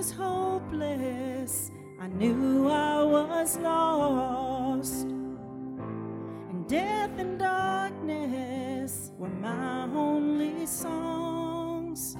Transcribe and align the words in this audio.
was 0.00 0.12
hopeless, 0.12 1.70
I 2.00 2.06
knew 2.06 2.70
I 2.70 3.02
was 3.02 3.58
lost. 3.58 5.02
And 5.02 6.66
death 6.66 7.10
and 7.18 7.38
darkness 7.38 9.12
were 9.18 9.28
my 9.28 9.82
only 9.94 10.64
songs. 10.64 12.16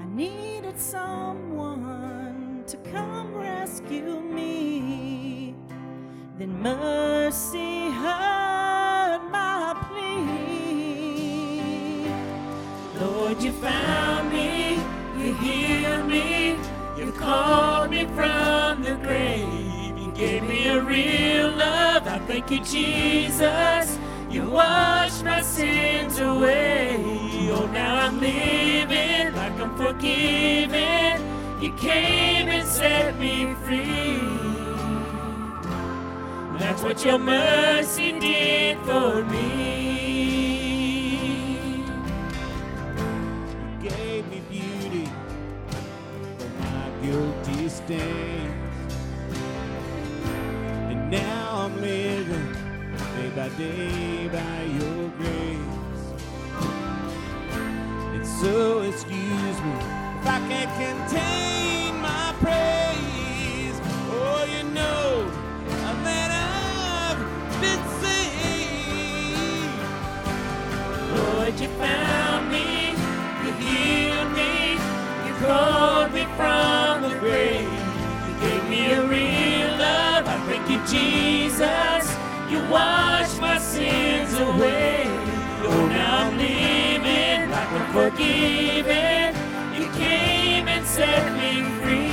I 0.00 0.04
needed 0.14 0.78
someone 0.78 2.62
to 2.68 2.76
come 2.92 3.34
rescue 3.34 4.20
me. 4.20 5.56
Then, 6.38 6.62
real 20.92 21.50
love. 21.50 22.06
I 22.06 22.18
thank 22.26 22.50
you, 22.50 22.60
Jesus. 22.60 23.98
You 24.30 24.50
washed 24.50 25.24
my 25.24 25.40
sins 25.40 26.18
away. 26.18 26.96
Oh, 27.54 27.66
now 27.72 27.92
I'm 28.04 28.20
living 28.20 29.34
like 29.34 29.56
I'm 29.64 29.74
forgiven. 29.76 31.14
You 31.62 31.72
came 31.76 32.48
and 32.48 32.66
set 32.66 33.18
me 33.18 33.54
free. 33.64 34.20
That's 36.58 36.82
what 36.82 37.04
your 37.04 37.18
mercy 37.18 38.18
did 38.18 38.78
for 38.88 39.24
me. 39.24 39.42
You 43.70 43.90
gave 43.90 44.28
me 44.28 44.42
beauty 44.50 45.06
for 46.38 46.50
my 46.60 46.84
guilty 47.02 47.68
stain. 47.68 48.31
by 53.42 53.48
day 53.58 54.28
by 54.28 54.62
your 54.78 55.08
grace. 55.18 56.04
And 58.14 58.24
so 58.24 58.82
excuse 58.82 59.58
me 59.66 59.74
if 60.18 60.26
I 60.36 60.38
can't 60.48 60.72
contain 60.84 62.00
my 62.00 62.32
praise. 62.38 63.80
Oh, 64.14 64.44
you 64.54 64.62
know 64.70 65.28
that 66.04 66.30
I've 66.46 67.20
been 67.60 67.82
saved. 68.02 69.80
Lord, 71.16 71.54
you 71.60 71.68
found 71.82 72.42
me, 72.48 72.94
you 73.42 73.50
healed 73.64 74.30
me, 74.40 74.54
you 75.26 75.32
called 75.44 76.12
me 76.14 76.24
from 76.36 77.02
the 77.02 77.18
grave. 77.18 77.72
You 78.26 78.34
gave 78.40 78.64
me 78.70 78.92
a 78.92 79.02
real 79.02 79.70
love. 79.78 80.28
I 80.28 80.38
thank 80.46 80.70
you, 80.70 80.78
Jesus. 80.86 81.31
Washed 82.72 83.38
my 83.40 83.58
sins 83.58 84.32
away. 84.38 85.04
Oh, 85.64 85.86
now 85.88 86.24
I'm 86.24 86.38
living 86.38 87.50
like 87.50 87.70
I'm 87.78 87.92
forgiven. 87.92 89.34
You 89.78 89.86
came 89.92 90.66
and 90.68 90.86
set 90.86 91.24
me 91.40 91.62
free. 91.80 92.12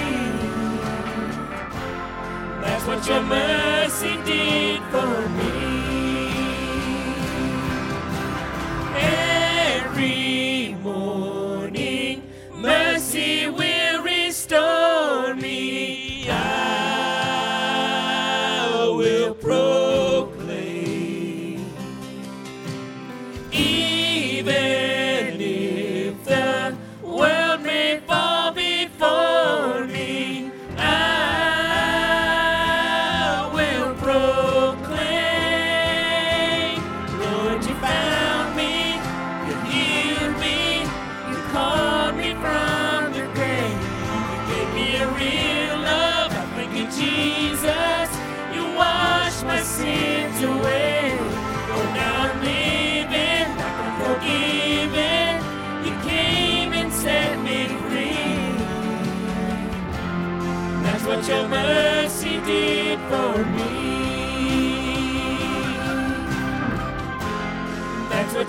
That's 2.62 2.86
what 2.86 3.08
your 3.08 3.22
mercy 3.22 4.18
did 4.26 4.82
for 4.92 5.30
me. 5.30 6.19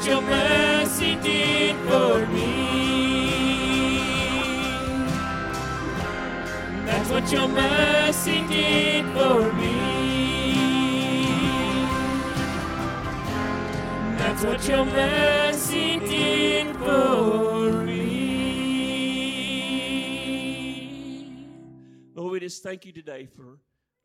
What 0.00 0.08
your 0.08 0.22
mercy 0.22 1.14
did 1.16 1.76
for 1.86 2.26
me. 2.28 3.52
That's 6.86 7.10
what 7.10 7.30
your 7.30 7.48
mercy 7.48 8.46
did 8.48 9.04
for 9.14 9.52
me. 9.52 9.74
That's 14.16 14.42
what 14.42 14.66
your 14.66 14.86
mercy 14.86 15.98
did 15.98 16.74
for 16.76 17.72
me. 17.84 18.00
Lord, 22.14 22.32
we 22.32 22.40
just 22.40 22.62
thank 22.62 22.86
you 22.86 22.92
today 22.92 23.26
for 23.26 23.58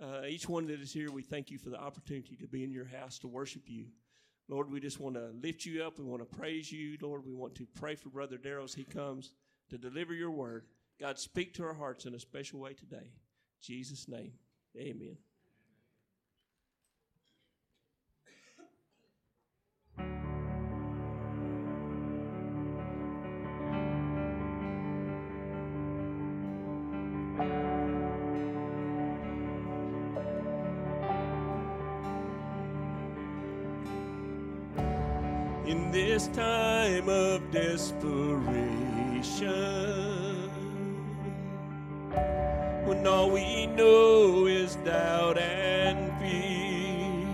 uh, 0.04 0.26
each 0.28 0.50
one 0.50 0.68
that 0.68 0.82
is 0.82 0.92
here. 0.92 1.10
We 1.10 1.22
thank 1.22 1.50
you 1.50 1.58
for 1.58 1.70
the 1.70 1.80
opportunity 1.80 2.36
to 2.36 2.48
be 2.48 2.66
in 2.66 2.72
your 2.72 2.84
house 2.84 3.18
to 3.20 3.30
worship 3.30 3.62
you. 3.68 3.86
Lord, 4.48 4.70
we 4.70 4.80
just 4.80 5.00
want 5.00 5.16
to 5.16 5.32
lift 5.42 5.66
you 5.66 5.84
up. 5.84 5.98
We 5.98 6.06
want 6.06 6.22
to 6.30 6.38
praise 6.38 6.72
you. 6.72 6.98
Lord, 7.02 7.26
we 7.26 7.34
want 7.34 7.56
to 7.56 7.68
pray 7.76 7.96
for 7.96 8.10
Brother 8.10 8.38
Darrell 8.38 8.66
as 8.66 8.74
he 8.74 8.84
comes 8.84 9.34
to 9.70 9.78
deliver 9.78 10.14
your 10.14 10.32
word. 10.32 10.66
God, 11.00 11.18
speak 11.18 11.54
to 11.56 11.64
our 11.64 11.74
hearts 11.74 12.06
in 12.06 12.14
a 12.14 12.20
special 12.20 12.60
way 12.60 12.74
today. 12.74 12.98
In 12.98 13.62
Jesus' 13.62 14.08
name, 14.08 14.34
amen. 14.78 15.18
This 36.16 36.28
time 36.28 37.10
of 37.10 37.52
desperation, 37.52 38.50
when 42.86 43.06
all 43.06 43.30
we 43.30 43.66
know 43.66 44.46
is 44.46 44.78
doubt 44.86 45.38
and 45.38 46.18
fear, 46.22 47.28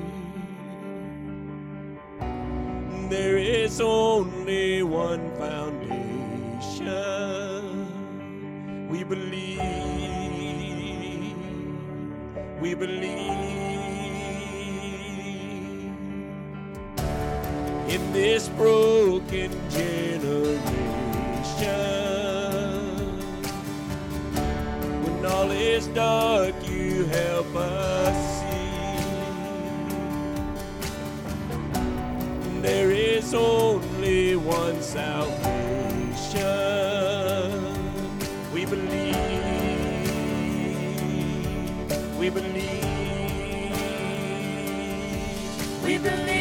there 3.08 3.38
is 3.38 3.80
only 3.80 4.82
one 4.82 5.30
foundation. 5.38 6.90
We 8.90 9.04
believe, 9.04 9.62
we 12.60 12.74
believe. 12.74 13.51
This 18.14 18.50
broken 18.50 19.52
generation. 19.70 20.60
When 25.04 25.26
all 25.26 25.52
is 25.52 25.88
dark, 25.88 26.54
you 26.68 27.06
help 27.06 27.56
us 27.56 28.40
see. 28.40 28.48
There 32.62 32.92
is 32.92 33.34
only 33.34 34.36
one 34.36 34.82
salvation. 34.82 35.62
We 38.54 38.66
believe, 38.66 39.16
we 42.20 42.30
believe. 42.30 42.82
We 45.84 45.98
believe 45.98 46.41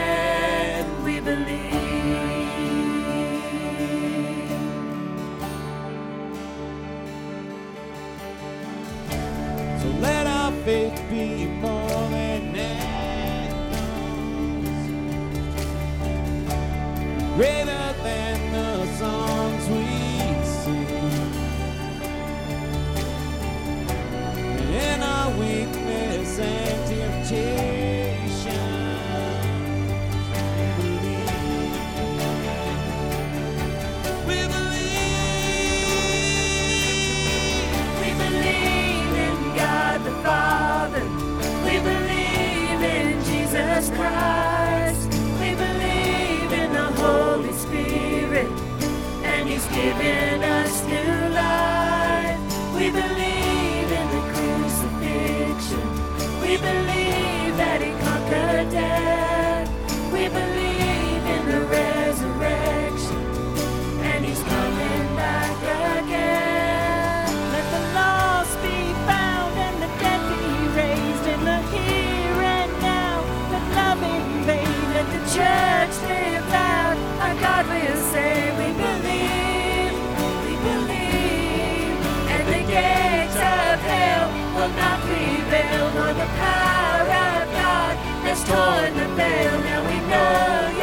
Now 89.69 89.81
we 89.89 89.97
know 90.11 90.33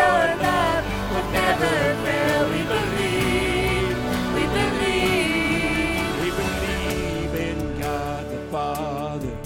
your 0.01 0.23
love 0.47 0.85
will 1.13 1.29
never 1.33 1.75
fail. 2.05 2.43
We 2.55 2.63
believe, 2.75 3.97
we 4.37 4.45
believe. 4.59 6.13
We 6.23 6.31
believe 6.43 7.33
in 7.49 7.81
God 7.81 8.23
the 8.31 8.41
Father. 8.53 9.37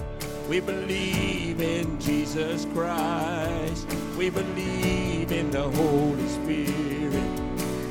We 0.48 0.60
believe 0.60 1.60
in 1.60 1.98
Jesus 2.00 2.66
Christ. 2.74 3.86
We 4.18 4.30
believe 4.30 5.32
in 5.32 5.50
the 5.50 5.68
Holy 5.70 6.28
Spirit. 6.28 7.30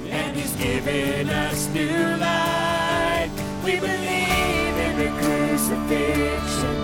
and 0.09 0.35
He's 0.35 0.53
given 0.55 1.29
us 1.29 1.67
new 1.69 2.15
life. 2.17 3.31
We 3.65 3.79
believe 3.79 4.75
in 4.87 4.93
the 4.97 5.09
crucifixion. 5.21 6.75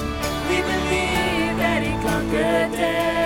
We 0.49 0.57
believe 0.61 1.57
that 1.63 1.83
He 1.83 1.91
conquered 2.07 2.71
death. 2.71 3.16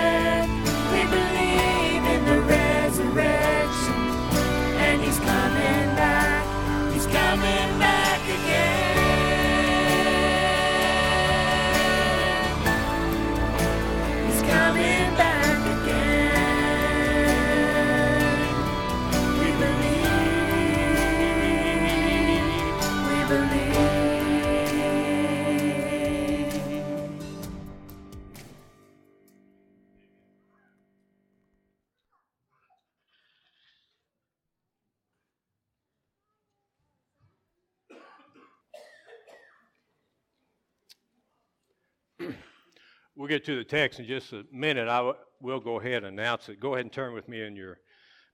Get 43.31 43.45
to 43.45 43.55
the 43.55 43.63
text 43.63 43.97
in 43.97 44.05
just 44.05 44.33
a 44.33 44.43
minute. 44.51 44.89
I 44.89 44.97
w- 44.97 45.15
will 45.39 45.61
go 45.61 45.79
ahead 45.79 46.03
and 46.03 46.19
announce 46.19 46.49
it. 46.49 46.59
Go 46.59 46.73
ahead 46.73 46.83
and 46.83 46.91
turn 46.91 47.13
with 47.13 47.29
me 47.29 47.41
in 47.41 47.55
your 47.55 47.79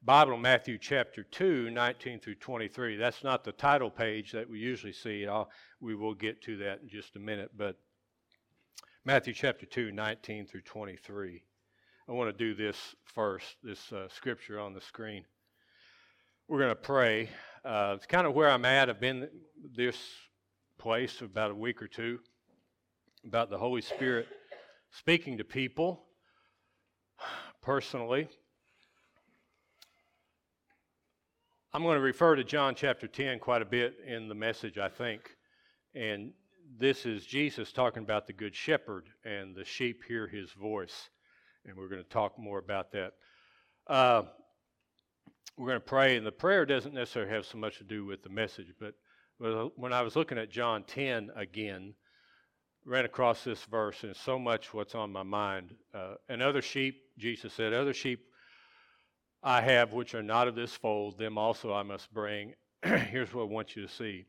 Bible, 0.01 0.37
Matthew 0.37 0.79
chapter 0.79 1.21
2, 1.21 1.69
19 1.69 2.19
through 2.19 2.33
23. 2.33 2.97
That's 2.97 3.23
not 3.23 3.43
the 3.43 3.51
title 3.51 3.91
page 3.91 4.31
that 4.31 4.49
we 4.49 4.57
usually 4.57 4.93
see. 4.93 5.27
I'll, 5.27 5.51
we 5.79 5.93
will 5.93 6.15
get 6.15 6.41
to 6.43 6.57
that 6.57 6.81
in 6.81 6.89
just 6.89 7.15
a 7.15 7.19
minute. 7.19 7.51
But 7.55 7.77
Matthew 9.05 9.35
chapter 9.35 9.67
2, 9.67 9.91
19 9.91 10.47
through 10.47 10.61
23. 10.61 11.43
I 12.09 12.11
want 12.11 12.35
to 12.35 12.35
do 12.35 12.55
this 12.55 12.95
first, 13.05 13.57
this 13.61 13.93
uh, 13.93 14.07
scripture 14.09 14.59
on 14.59 14.73
the 14.73 14.81
screen. 14.81 15.25
We're 16.47 16.59
going 16.59 16.71
to 16.71 16.75
pray. 16.75 17.29
Uh, 17.63 17.93
it's 17.95 18.07
kind 18.07 18.25
of 18.25 18.33
where 18.33 18.49
I'm 18.49 18.65
at. 18.65 18.89
I've 18.89 18.99
been 18.99 19.29
this 19.75 19.97
place 20.79 21.17
for 21.17 21.25
about 21.25 21.51
a 21.51 21.55
week 21.55 21.83
or 21.83 21.87
two 21.87 22.17
about 23.23 23.51
the 23.51 23.59
Holy 23.59 23.81
Spirit 23.81 24.27
speaking 24.91 25.37
to 25.37 25.43
people 25.43 26.03
personally. 27.61 28.27
I'm 31.73 31.83
going 31.83 31.95
to 31.95 32.01
refer 32.01 32.35
to 32.35 32.43
John 32.43 32.75
chapter 32.75 33.07
10 33.07 33.39
quite 33.39 33.61
a 33.61 33.65
bit 33.65 33.97
in 34.05 34.29
the 34.29 34.35
message, 34.35 34.77
I 34.77 34.89
think. 34.89 35.35
And 35.93 36.31
this 36.79 37.05
is 37.05 37.25
Jesus 37.25 37.71
talking 37.71 38.03
about 38.03 38.27
the 38.27 38.33
Good 38.33 38.55
Shepherd, 38.55 39.07
and 39.23 39.55
the 39.55 39.65
sheep 39.65 40.03
hear 40.07 40.27
his 40.27 40.51
voice. 40.51 41.09
And 41.65 41.77
we're 41.77 41.89
going 41.89 42.03
to 42.03 42.09
talk 42.09 42.39
more 42.39 42.59
about 42.59 42.91
that. 42.93 43.13
Uh, 43.85 44.23
we're 45.57 45.67
going 45.67 45.79
to 45.79 45.85
pray, 45.85 46.17
and 46.17 46.25
the 46.25 46.31
prayer 46.31 46.65
doesn't 46.65 46.93
necessarily 46.93 47.31
have 47.31 47.45
so 47.45 47.57
much 47.57 47.77
to 47.79 47.83
do 47.83 48.05
with 48.05 48.23
the 48.23 48.29
message, 48.29 48.73
but 48.79 48.93
when 49.75 49.93
I 49.93 50.01
was 50.01 50.15
looking 50.15 50.37
at 50.39 50.49
John 50.49 50.83
10 50.83 51.29
again, 51.35 51.93
ran 52.87 53.03
across 53.03 53.43
this 53.43 53.63
verse, 53.65 54.03
and 54.03 54.15
so 54.15 54.39
much 54.39 54.73
what's 54.73 54.95
on 54.95 55.11
my 55.11 55.21
mind. 55.21 55.75
Uh, 55.93 56.15
and 56.29 56.41
other 56.41 56.61
sheep, 56.61 57.01
Jesus 57.17 57.51
said, 57.53 57.73
other 57.73 57.93
sheep 57.93 58.21
I 59.43 59.61
have 59.61 59.91
which 59.91 60.15
are 60.15 60.23
not 60.23 60.47
of 60.47 60.55
this 60.55 60.73
fold, 60.73 61.17
them 61.17 61.37
also 61.37 61.73
I 61.73 61.83
must 61.83 62.11
bring. 62.13 62.53
Here's 62.83 63.33
what 63.33 63.43
I 63.43 63.45
want 63.45 63.75
you 63.75 63.85
to 63.85 63.93
see. 63.93 64.25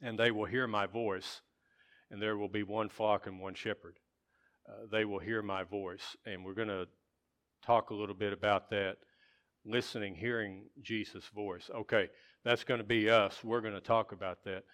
And 0.00 0.16
they 0.16 0.30
will 0.30 0.44
hear 0.44 0.68
my 0.68 0.86
voice, 0.86 1.40
and 2.10 2.22
there 2.22 2.36
will 2.36 2.48
be 2.48 2.62
one 2.62 2.88
flock 2.88 3.26
and 3.26 3.40
one 3.40 3.54
shepherd. 3.54 3.98
Uh, 4.68 4.86
they 4.90 5.04
will 5.04 5.18
hear 5.18 5.42
my 5.42 5.64
voice. 5.64 6.16
And 6.24 6.44
we're 6.44 6.54
going 6.54 6.68
to 6.68 6.86
talk 7.66 7.90
a 7.90 7.94
little 7.94 8.14
bit 8.14 8.32
about 8.32 8.70
that 8.70 8.98
listening, 9.66 10.14
hearing 10.14 10.66
Jesus' 10.80 11.24
voice. 11.34 11.70
Okay, 11.74 12.08
that's 12.44 12.62
going 12.62 12.78
to 12.78 12.84
be 12.84 13.10
us. 13.10 13.42
We're 13.42 13.62
going 13.62 13.74
to 13.74 13.80
talk 13.80 14.12
about 14.12 14.44
that. 14.44 14.64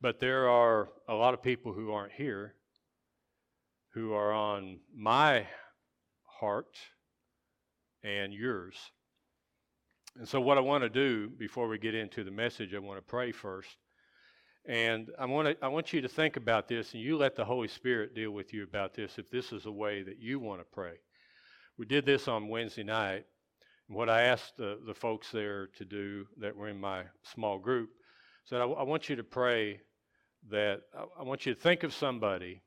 But 0.00 0.20
there 0.20 0.48
are 0.48 0.88
a 1.08 1.14
lot 1.14 1.34
of 1.34 1.42
people 1.42 1.72
who 1.72 1.92
aren't 1.92 2.12
here 2.12 2.54
who 3.94 4.12
are 4.12 4.32
on 4.32 4.80
my 4.94 5.46
heart 6.40 6.76
and 8.02 8.34
yours. 8.34 8.76
And 10.18 10.28
so, 10.28 10.40
what 10.40 10.58
I 10.58 10.60
want 10.60 10.82
to 10.82 10.88
do 10.88 11.28
before 11.28 11.68
we 11.68 11.78
get 11.78 11.94
into 11.94 12.24
the 12.24 12.30
message, 12.30 12.74
I 12.74 12.78
want 12.80 12.98
to 12.98 13.02
pray 13.02 13.32
first. 13.32 13.76
And 14.66 15.10
I 15.18 15.26
want, 15.26 15.48
to, 15.48 15.64
I 15.64 15.68
want 15.68 15.92
you 15.92 16.00
to 16.00 16.08
think 16.08 16.36
about 16.36 16.68
this, 16.68 16.94
and 16.94 17.02
you 17.02 17.16
let 17.16 17.36
the 17.36 17.44
Holy 17.44 17.68
Spirit 17.68 18.14
deal 18.14 18.30
with 18.30 18.52
you 18.52 18.64
about 18.64 18.94
this 18.94 19.18
if 19.18 19.30
this 19.30 19.52
is 19.52 19.66
a 19.66 19.72
way 19.72 20.02
that 20.02 20.18
you 20.18 20.40
want 20.40 20.60
to 20.60 20.66
pray. 20.72 20.94
We 21.78 21.86
did 21.86 22.06
this 22.06 22.28
on 22.28 22.48
Wednesday 22.48 22.82
night. 22.82 23.26
What 23.88 24.08
I 24.08 24.22
asked 24.22 24.56
the, 24.56 24.78
the 24.86 24.94
folks 24.94 25.30
there 25.30 25.68
to 25.76 25.84
do 25.84 26.26
that 26.38 26.56
were 26.56 26.68
in 26.68 26.80
my 26.80 27.04
small 27.22 27.58
group 27.58 27.90
said, 28.44 28.60
I, 28.60 28.64
I 28.64 28.82
want 28.82 29.08
you 29.08 29.16
to 29.16 29.24
pray 29.24 29.80
that 30.50 30.82
I, 30.96 31.20
I 31.20 31.22
want 31.22 31.46
you 31.46 31.54
to 31.54 31.60
think 31.60 31.82
of 31.82 31.94
somebody 31.94 32.62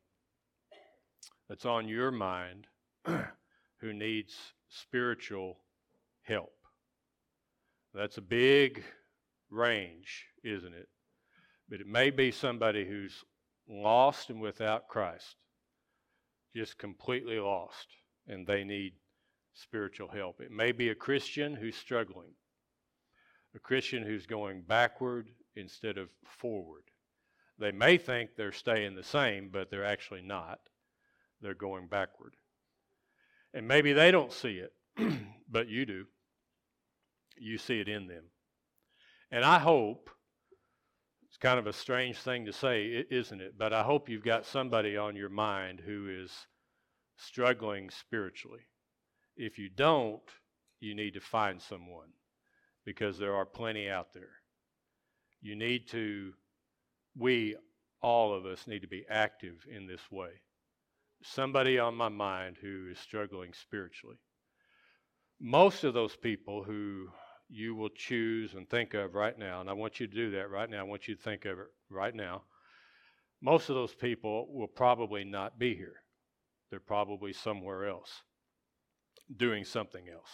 that's 1.48 1.66
on 1.66 1.88
your 1.88 2.12
mind 2.12 2.68
who 3.06 3.94
needs 3.94 4.36
spiritual 4.70 5.60
help. 6.24 6.54
That's 7.94 8.18
a 8.18 8.22
big 8.22 8.84
range, 9.50 10.26
isn't 10.44 10.74
it? 10.74 10.90
But 11.70 11.82
it 11.82 11.88
may 11.88 12.10
be 12.10 12.32
somebody 12.32 12.86
who's 12.86 13.24
lost 13.70 14.30
and 14.30 14.42
without 14.42 14.88
Christ, 14.88 15.36
just 16.56 16.78
completely 16.78 17.40
lost, 17.40 17.88
and 18.28 18.46
they 18.46 18.64
need 18.64 18.94
spiritual 19.54 20.10
help. 20.10 20.40
It 20.42 20.52
may 20.52 20.72
be 20.72 20.90
a 20.90 20.96
Christian 20.96 21.56
who's 21.56 21.76
struggling, 21.76 22.32
a 23.56 23.60
Christian 23.60 24.04
who's 24.04 24.26
going 24.26 24.64
backward 24.68 25.30
instead 25.58 25.98
of 25.98 26.10
forward. 26.24 26.84
They 27.60 27.72
may 27.72 27.98
think 27.98 28.32
they're 28.36 28.52
staying 28.52 28.96
the 28.96 29.04
same, 29.04 29.50
but 29.52 29.70
they're 29.70 29.86
actually 29.86 30.22
not. 30.22 30.60
They're 31.42 31.56
going 31.56 31.88
backward. 31.88 32.36
And 33.54 33.68
maybe 33.68 33.94
they 33.94 34.12
don't 34.12 34.32
see 34.32 34.62
it, 34.62 34.74
but 35.50 35.68
you 35.68 35.86
do. 35.86 36.06
You 37.38 37.58
see 37.58 37.80
it 37.80 37.88
in 37.88 38.08
them. 38.08 38.26
And 39.32 39.44
I 39.44 39.60
hope, 39.60 40.10
it's 41.28 41.38
kind 41.38 41.60
of 41.60 41.68
a 41.68 41.74
strange 41.74 42.18
thing 42.18 42.46
to 42.46 42.54
say, 42.54 43.06
isn't 43.10 43.42
it? 43.42 43.58
But 43.58 43.74
I 43.74 43.84
hope 43.84 44.10
you've 44.10 44.24
got 44.24 44.46
somebody 44.46 44.96
on 44.96 45.16
your 45.16 45.30
mind 45.30 45.82
who 45.86 46.08
is 46.24 46.32
struggling 47.18 47.90
spiritually. 47.90 48.68
If 49.36 49.58
you 49.58 49.70
don't, 49.70 50.22
you 50.80 50.96
need 50.96 51.16
to 51.16 51.20
find 51.20 51.62
someone 51.62 52.10
because 52.86 53.18
there 53.18 53.36
are 53.36 53.46
plenty 53.46 53.90
out 53.90 54.14
there. 54.14 54.37
You 55.42 55.56
need 55.56 55.88
to, 55.90 56.34
we, 57.16 57.56
all 58.02 58.34
of 58.34 58.46
us, 58.46 58.68
need 58.68 58.82
to 58.82 58.88
be 58.88 59.06
active 59.10 59.66
in 59.70 59.88
this 59.88 60.12
way. 60.12 60.30
Somebody 61.24 61.80
on 61.80 61.96
my 61.96 62.10
mind 62.10 62.58
who 62.62 62.90
is 62.92 63.00
struggling 63.00 63.54
spiritually. 63.54 64.18
Most 65.40 65.84
of 65.84 65.94
those 65.94 66.16
people 66.16 66.64
who 66.64 67.08
you 67.50 67.76
will 67.76 67.90
choose 67.90 68.54
and 68.54 68.70
think 68.70 68.94
of 68.94 69.16
right 69.16 69.38
now, 69.38 69.62
and 69.62 69.70
I 69.70 69.74
want 69.74 70.00
you 70.00 70.08
to 70.08 70.14
do 70.14 70.32
that 70.32 70.50
right 70.50 70.70
now, 70.70 70.80
I 70.80 70.84
want 70.84 71.08
you 71.08 71.16
to 71.16 71.22
think 71.22 71.46
of 71.46 71.60
it 71.60 71.68
right 71.90 72.14
now. 72.14 72.44
Most 73.42 73.70
of 73.70 73.76
those 73.76 73.94
people 73.94 74.48
will 74.52 74.68
probably 74.68 75.24
not 75.24 75.60
be 75.60 75.76
here. 75.76 76.02
They're 76.70 76.80
probably 76.80 77.34
somewhere 77.34 77.88
else, 77.88 78.12
doing 79.36 79.64
something 79.64 80.10
else. 80.10 80.30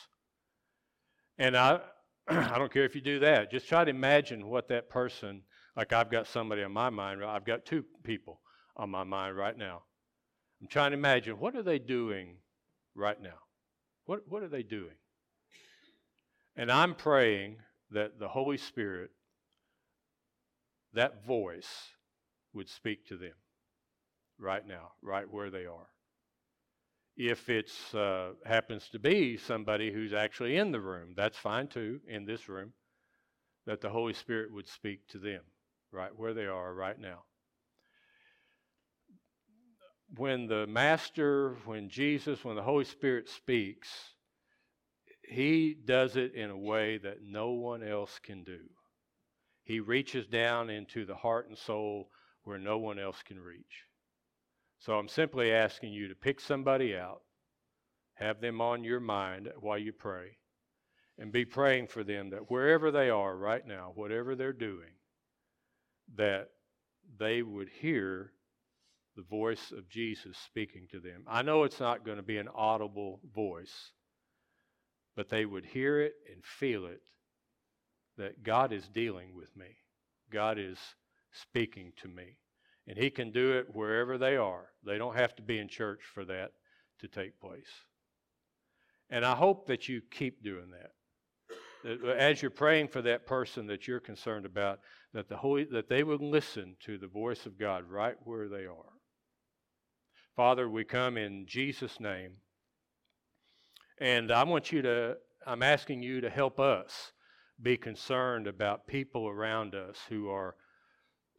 And 1.38 1.56
I, 1.56 1.82
I 2.28 2.58
don't 2.58 2.72
care 2.72 2.86
if 2.86 2.96
you 2.96 3.02
do 3.02 3.20
that. 3.20 3.52
Just 3.52 3.68
try 3.68 3.84
to 3.84 3.90
imagine 3.90 4.48
what 4.48 4.70
that 4.70 4.90
person, 4.90 5.42
like 5.76 5.92
I've 5.92 6.12
got 6.12 6.28
somebody 6.28 6.64
on 6.64 6.72
my 6.72 6.90
mind, 6.90 7.24
I've 7.24 7.46
got 7.46 7.66
two 7.66 7.84
people 8.04 8.40
on 8.78 8.90
my 8.90 9.04
mind 9.04 9.36
right 9.36 9.58
now. 9.58 9.84
I'm 10.62 10.68
trying 10.68 10.92
to 10.92 10.98
imagine 10.98 11.40
what 11.40 11.56
are 11.56 11.64
they 11.64 11.80
doing 11.80 12.38
right 12.96 13.22
now? 13.22 13.40
What, 14.06 14.22
what 14.28 14.44
are 14.44 14.48
they 14.48 14.64
doing? 14.64 14.96
And 16.56 16.72
I'm 16.72 16.96
praying 16.96 17.58
that 17.92 18.20
the 18.20 18.28
Holy 18.28 18.58
Spirit, 18.58 19.12
that 20.94 21.26
voice, 21.26 21.90
would 22.54 22.70
speak 22.70 23.08
to 23.08 23.18
them 23.18 23.34
right 24.38 24.66
now, 24.68 24.92
right 25.02 25.26
where 25.30 25.50
they 25.50 25.66
are. 25.66 25.88
If 27.16 27.50
it 27.50 27.72
uh, 27.94 28.32
happens 28.46 28.90
to 28.90 29.00
be 29.00 29.38
somebody 29.38 29.92
who's 29.92 30.14
actually 30.14 30.58
in 30.58 30.72
the 30.72 30.82
room, 30.82 31.14
that's 31.16 31.38
fine 31.38 31.68
too, 31.68 32.00
in 32.08 32.26
this 32.26 32.50
room, 32.50 32.74
that 33.66 33.82
the 33.82 33.90
Holy 33.90 34.14
Spirit 34.14 34.52
would 34.52 34.68
speak 34.68 35.08
to 35.10 35.20
them 35.20 35.42
right 35.92 36.12
where 36.16 36.34
they 36.34 36.48
are 36.48 36.74
right 36.74 37.00
now. 37.00 37.24
When 40.16 40.48
the 40.48 40.68
Master, 40.68 41.58
when 41.66 41.90
Jesus, 41.90 42.44
when 42.44 42.56
the 42.56 42.64
Holy 42.64 42.86
Spirit 42.86 43.30
speaks, 43.30 43.90
he 45.28 45.76
does 45.86 46.16
it 46.16 46.34
in 46.34 46.50
a 46.50 46.58
way 46.58 46.98
that 46.98 47.24
no 47.24 47.52
one 47.52 47.84
else 47.84 48.20
can 48.20 48.44
do. 48.44 48.60
He 49.64 49.80
reaches 49.80 50.28
down 50.28 50.70
into 50.70 51.06
the 51.06 51.16
heart 51.16 51.48
and 51.48 51.58
soul 51.58 52.10
where 52.44 52.60
no 52.60 52.78
one 52.78 53.00
else 53.00 53.22
can 53.24 53.40
reach. 53.40 53.86
So 54.84 54.96
I'm 54.96 55.08
simply 55.08 55.54
asking 55.54 55.94
you 55.94 56.10
to 56.10 56.16
pick 56.16 56.42
somebody 56.42 56.94
out, 56.94 57.22
have 58.16 58.42
them 58.42 58.60
on 58.60 58.84
your 58.84 59.00
mind 59.00 59.48
while 59.62 59.78
you 59.78 59.94
pray, 59.94 60.36
and 61.18 61.32
be 61.32 61.46
praying 61.46 61.88
for 61.88 62.04
them 62.04 62.32
that 62.32 62.52
wherever 62.52 62.92
they 62.92 63.10
are 63.10 63.34
right 63.34 63.66
now, 63.66 63.94
whatever 63.96 64.36
they're 64.36 64.52
doing, 64.52 64.92
that 66.16 66.50
they 67.18 67.42
would 67.42 67.70
hear 67.70 68.34
the 69.16 69.22
voice 69.22 69.72
of 69.72 69.88
Jesus 69.88 70.38
speaking 70.38 70.86
to 70.92 71.00
them. 71.00 71.24
I 71.30 71.44
know 71.44 71.64
it's 71.64 71.80
not 71.80 72.06
going 72.06 72.18
to 72.18 72.22
be 72.22 72.38
an 72.38 72.50
audible 72.54 73.22
voice, 73.34 73.92
but 75.16 75.30
they 75.30 75.46
would 75.46 75.66
hear 75.66 76.02
it 76.02 76.16
and 76.30 76.44
feel 76.44 76.88
it 76.88 77.02
that 78.18 78.44
God 78.44 78.74
is 78.74 78.90
dealing 78.90 79.34
with 79.34 79.56
me. 79.56 79.78
God 80.30 80.60
is 80.60 80.78
speaking 81.32 81.94
to 82.02 82.10
me. 82.10 82.36
And 82.88 82.98
He 82.98 83.10
can 83.10 83.32
do 83.32 83.54
it 83.54 83.68
wherever 83.74 84.18
they 84.18 84.36
are. 84.36 84.68
They 84.86 84.98
don't 84.98 85.16
have 85.16 85.36
to 85.38 85.42
be 85.42 85.60
in 85.60 85.68
church 85.68 86.02
for 86.14 86.26
that 86.26 86.52
to 87.00 87.08
take 87.08 87.40
place. 87.40 87.70
And 89.10 89.26
I 89.26 89.36
hope 89.36 89.68
that 89.68 89.88
you 89.88 90.02
keep 90.12 90.44
doing 90.44 90.72
that. 90.72 90.92
that 91.84 92.18
as 92.18 92.42
you're 92.42 92.52
praying 92.52 92.88
for 92.90 93.02
that 93.04 93.26
person 93.26 93.68
that 93.68 93.88
you're 93.88 94.00
concerned 94.00 94.46
about, 94.46 94.80
that 95.14 95.30
the 95.30 95.38
Holy, 95.38 95.66
that 95.66 95.90
they 95.90 96.04
would 96.04 96.22
listen 96.22 96.76
to 96.86 96.98
the 96.98 97.08
voice 97.08 97.46
of 97.46 97.60
God 97.60 97.84
right 97.90 98.16
where 98.24 98.48
they 98.50 98.66
are. 98.66 98.94
Father, 100.36 100.68
we 100.68 100.84
come 100.84 101.18
in 101.18 101.46
Jesus' 101.46 102.00
name. 102.00 102.34
And 104.00 104.32
I 104.32 104.44
want 104.44 104.72
you 104.72 104.82
to, 104.82 105.18
I'm 105.46 105.62
asking 105.62 106.02
you 106.02 106.22
to 106.22 106.30
help 106.30 106.60
us 106.60 107.12
be 107.62 107.78
concerned 107.78 108.48
about 108.48 108.88
people 108.88 109.28
around 109.28 109.76
us 109.76 109.98
who 110.10 110.30
are 110.30 110.56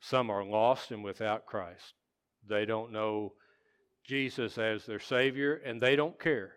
some 0.08 0.30
are 0.30 0.44
lost 0.44 0.90
and 0.90 1.02
without 1.02 1.46
Christ. 1.46 1.94
They 2.46 2.66
don't 2.66 2.92
know 2.92 3.32
Jesus 4.04 4.58
as 4.58 4.84
their 4.84 5.00
Savior, 5.00 5.54
and 5.54 5.80
they 5.80 5.96
don't 5.96 6.20
care. 6.20 6.52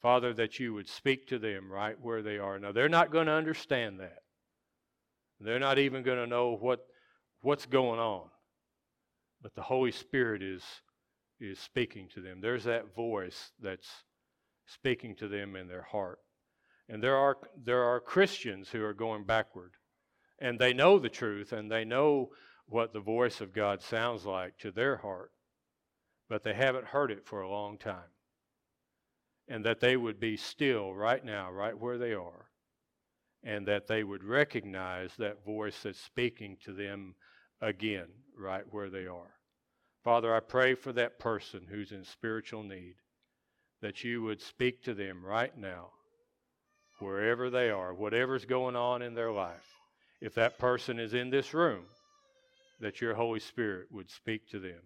Father, 0.00 0.32
that 0.34 0.60
you 0.60 0.72
would 0.72 0.88
speak 0.88 1.26
to 1.28 1.38
them 1.38 1.70
right 1.70 2.00
where 2.00 2.22
they 2.22 2.38
are. 2.38 2.58
Now, 2.58 2.70
they're 2.70 2.88
not 2.88 3.10
going 3.10 3.26
to 3.26 3.32
understand 3.32 3.98
that. 4.00 4.18
They're 5.40 5.58
not 5.58 5.78
even 5.78 6.04
going 6.04 6.18
to 6.18 6.26
know 6.26 6.56
what, 6.56 6.86
what's 7.42 7.66
going 7.66 7.98
on. 7.98 8.28
But 9.42 9.54
the 9.54 9.62
Holy 9.62 9.90
Spirit 9.90 10.42
is, 10.42 10.62
is 11.40 11.58
speaking 11.58 12.08
to 12.14 12.20
them. 12.20 12.40
There's 12.40 12.64
that 12.64 12.94
voice 12.94 13.50
that's 13.60 13.88
speaking 14.66 15.16
to 15.16 15.28
them 15.28 15.56
in 15.56 15.66
their 15.66 15.82
heart. 15.82 16.20
And 16.88 17.02
there 17.02 17.16
are, 17.16 17.36
there 17.64 17.82
are 17.82 18.00
Christians 18.00 18.68
who 18.68 18.82
are 18.84 18.94
going 18.94 19.24
backward 19.24 19.72
and 20.40 20.58
they 20.58 20.72
know 20.72 20.98
the 20.98 21.08
truth 21.08 21.52
and 21.52 21.70
they 21.70 21.84
know 21.84 22.30
what 22.66 22.92
the 22.92 23.00
voice 23.00 23.40
of 23.40 23.52
God 23.52 23.82
sounds 23.82 24.24
like 24.24 24.56
to 24.58 24.70
their 24.70 24.96
heart, 24.96 25.32
but 26.28 26.44
they 26.44 26.54
haven't 26.54 26.86
heard 26.86 27.10
it 27.10 27.26
for 27.26 27.40
a 27.40 27.50
long 27.50 27.76
time. 27.76 28.14
And 29.48 29.64
that 29.64 29.80
they 29.80 29.96
would 29.96 30.20
be 30.20 30.36
still 30.36 30.94
right 30.94 31.24
now, 31.24 31.50
right 31.50 31.76
where 31.76 31.98
they 31.98 32.14
are, 32.14 32.46
and 33.42 33.66
that 33.66 33.88
they 33.88 34.04
would 34.04 34.22
recognize 34.22 35.10
that 35.18 35.44
voice 35.44 35.82
that's 35.82 36.00
speaking 36.00 36.56
to 36.64 36.72
them 36.72 37.16
again, 37.60 38.06
right 38.38 38.64
where 38.70 38.88
they 38.88 39.06
are. 39.06 39.34
Father, 40.04 40.34
I 40.34 40.40
pray 40.40 40.74
for 40.74 40.92
that 40.92 41.18
person 41.18 41.66
who's 41.68 41.92
in 41.92 42.04
spiritual 42.04 42.62
need, 42.62 42.94
that 43.82 44.04
you 44.04 44.22
would 44.22 44.40
speak 44.40 44.84
to 44.84 44.94
them 44.94 45.24
right 45.24 45.56
now, 45.58 45.90
wherever 47.00 47.50
they 47.50 47.70
are, 47.70 47.92
whatever's 47.92 48.44
going 48.44 48.76
on 48.76 49.02
in 49.02 49.14
their 49.14 49.32
life 49.32 49.79
if 50.20 50.34
that 50.34 50.58
person 50.58 50.98
is 50.98 51.14
in 51.14 51.30
this 51.30 51.54
room, 51.54 51.84
that 52.80 53.00
your 53.00 53.14
Holy 53.14 53.40
Spirit 53.40 53.88
would 53.90 54.10
speak 54.10 54.48
to 54.50 54.58
them 54.58 54.80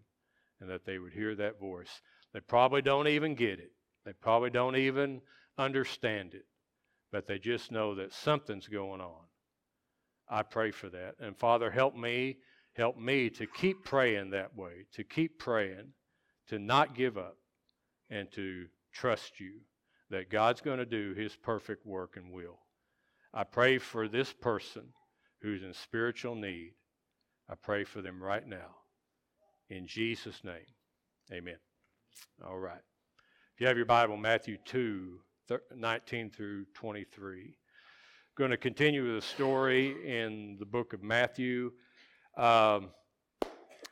and 0.60 0.70
that 0.70 0.84
they 0.84 0.98
would 0.98 1.12
hear 1.12 1.34
that 1.34 1.60
voice. 1.60 2.00
They 2.32 2.40
probably 2.40 2.82
don't 2.82 3.08
even 3.08 3.34
get 3.34 3.58
it, 3.58 3.72
they 4.04 4.12
probably 4.12 4.50
don't 4.50 4.76
even 4.76 5.20
understand 5.58 6.34
it, 6.34 6.46
but 7.12 7.26
they 7.26 7.38
just 7.38 7.70
know 7.70 7.94
that 7.94 8.12
something's 8.12 8.68
going 8.68 9.00
on. 9.00 9.24
I 10.28 10.42
pray 10.42 10.70
for 10.70 10.88
that. 10.88 11.14
And 11.20 11.36
Father, 11.36 11.70
help 11.70 11.94
me, 11.94 12.38
help 12.74 12.96
me 12.96 13.30
to 13.30 13.46
keep 13.46 13.84
praying 13.84 14.30
that 14.30 14.56
way, 14.56 14.86
to 14.94 15.04
keep 15.04 15.38
praying, 15.38 15.92
to 16.48 16.58
not 16.58 16.94
give 16.94 17.18
up, 17.18 17.36
and 18.10 18.30
to 18.32 18.66
trust 18.92 19.38
you 19.38 19.60
that 20.10 20.30
God's 20.30 20.60
going 20.60 20.78
to 20.78 20.86
do 20.86 21.14
his 21.14 21.36
perfect 21.36 21.86
work 21.86 22.16
and 22.16 22.32
will. 22.32 22.58
I 23.32 23.44
pray 23.44 23.78
for 23.78 24.08
this 24.08 24.32
person 24.32 24.84
who's 25.44 25.62
in 25.62 25.74
spiritual 25.74 26.34
need. 26.34 26.72
I 27.50 27.54
pray 27.54 27.84
for 27.84 28.00
them 28.00 28.22
right 28.22 28.46
now. 28.46 28.76
In 29.68 29.86
Jesus' 29.86 30.42
name, 30.42 30.72
amen. 31.30 31.58
All 32.46 32.58
right. 32.58 32.80
If 33.54 33.60
you 33.60 33.66
have 33.66 33.76
your 33.76 33.84
Bible, 33.84 34.16
Matthew 34.16 34.56
2, 34.64 35.20
19 35.76 36.30
through 36.30 36.64
23. 36.72 37.58
Going 38.36 38.50
to 38.52 38.56
continue 38.56 39.04
with 39.04 39.22
the 39.22 39.28
story 39.28 39.94
in 40.06 40.56
the 40.58 40.64
book 40.64 40.94
of 40.94 41.02
Matthew. 41.02 41.72
Um, 42.38 42.88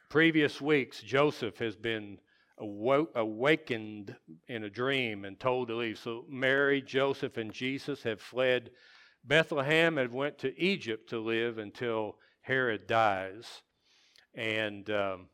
previous 0.09 0.59
weeks, 0.59 1.03
Joseph 1.03 1.59
has 1.59 1.77
been 1.77 2.19
awakened 2.59 4.17
in 4.49 4.65
a 4.65 4.71
dream 4.71 5.27
and 5.27 5.39
told 5.39 5.69
to 5.69 5.77
leave. 5.77 5.99
So 5.99 6.25
Mary, 6.31 6.81
Joseph, 6.81 7.37
and 7.37 7.53
Jesus 7.53 8.03
have 8.05 8.23
fled 8.23 8.71
Bethlehem 9.25 9.97
had 9.97 10.13
went 10.13 10.39
to 10.39 10.59
Egypt 10.61 11.09
to 11.11 11.19
live 11.19 11.59
until 11.59 12.17
Herod 12.41 12.87
dies. 12.87 13.63
And 14.35 14.89
um, 14.91 15.29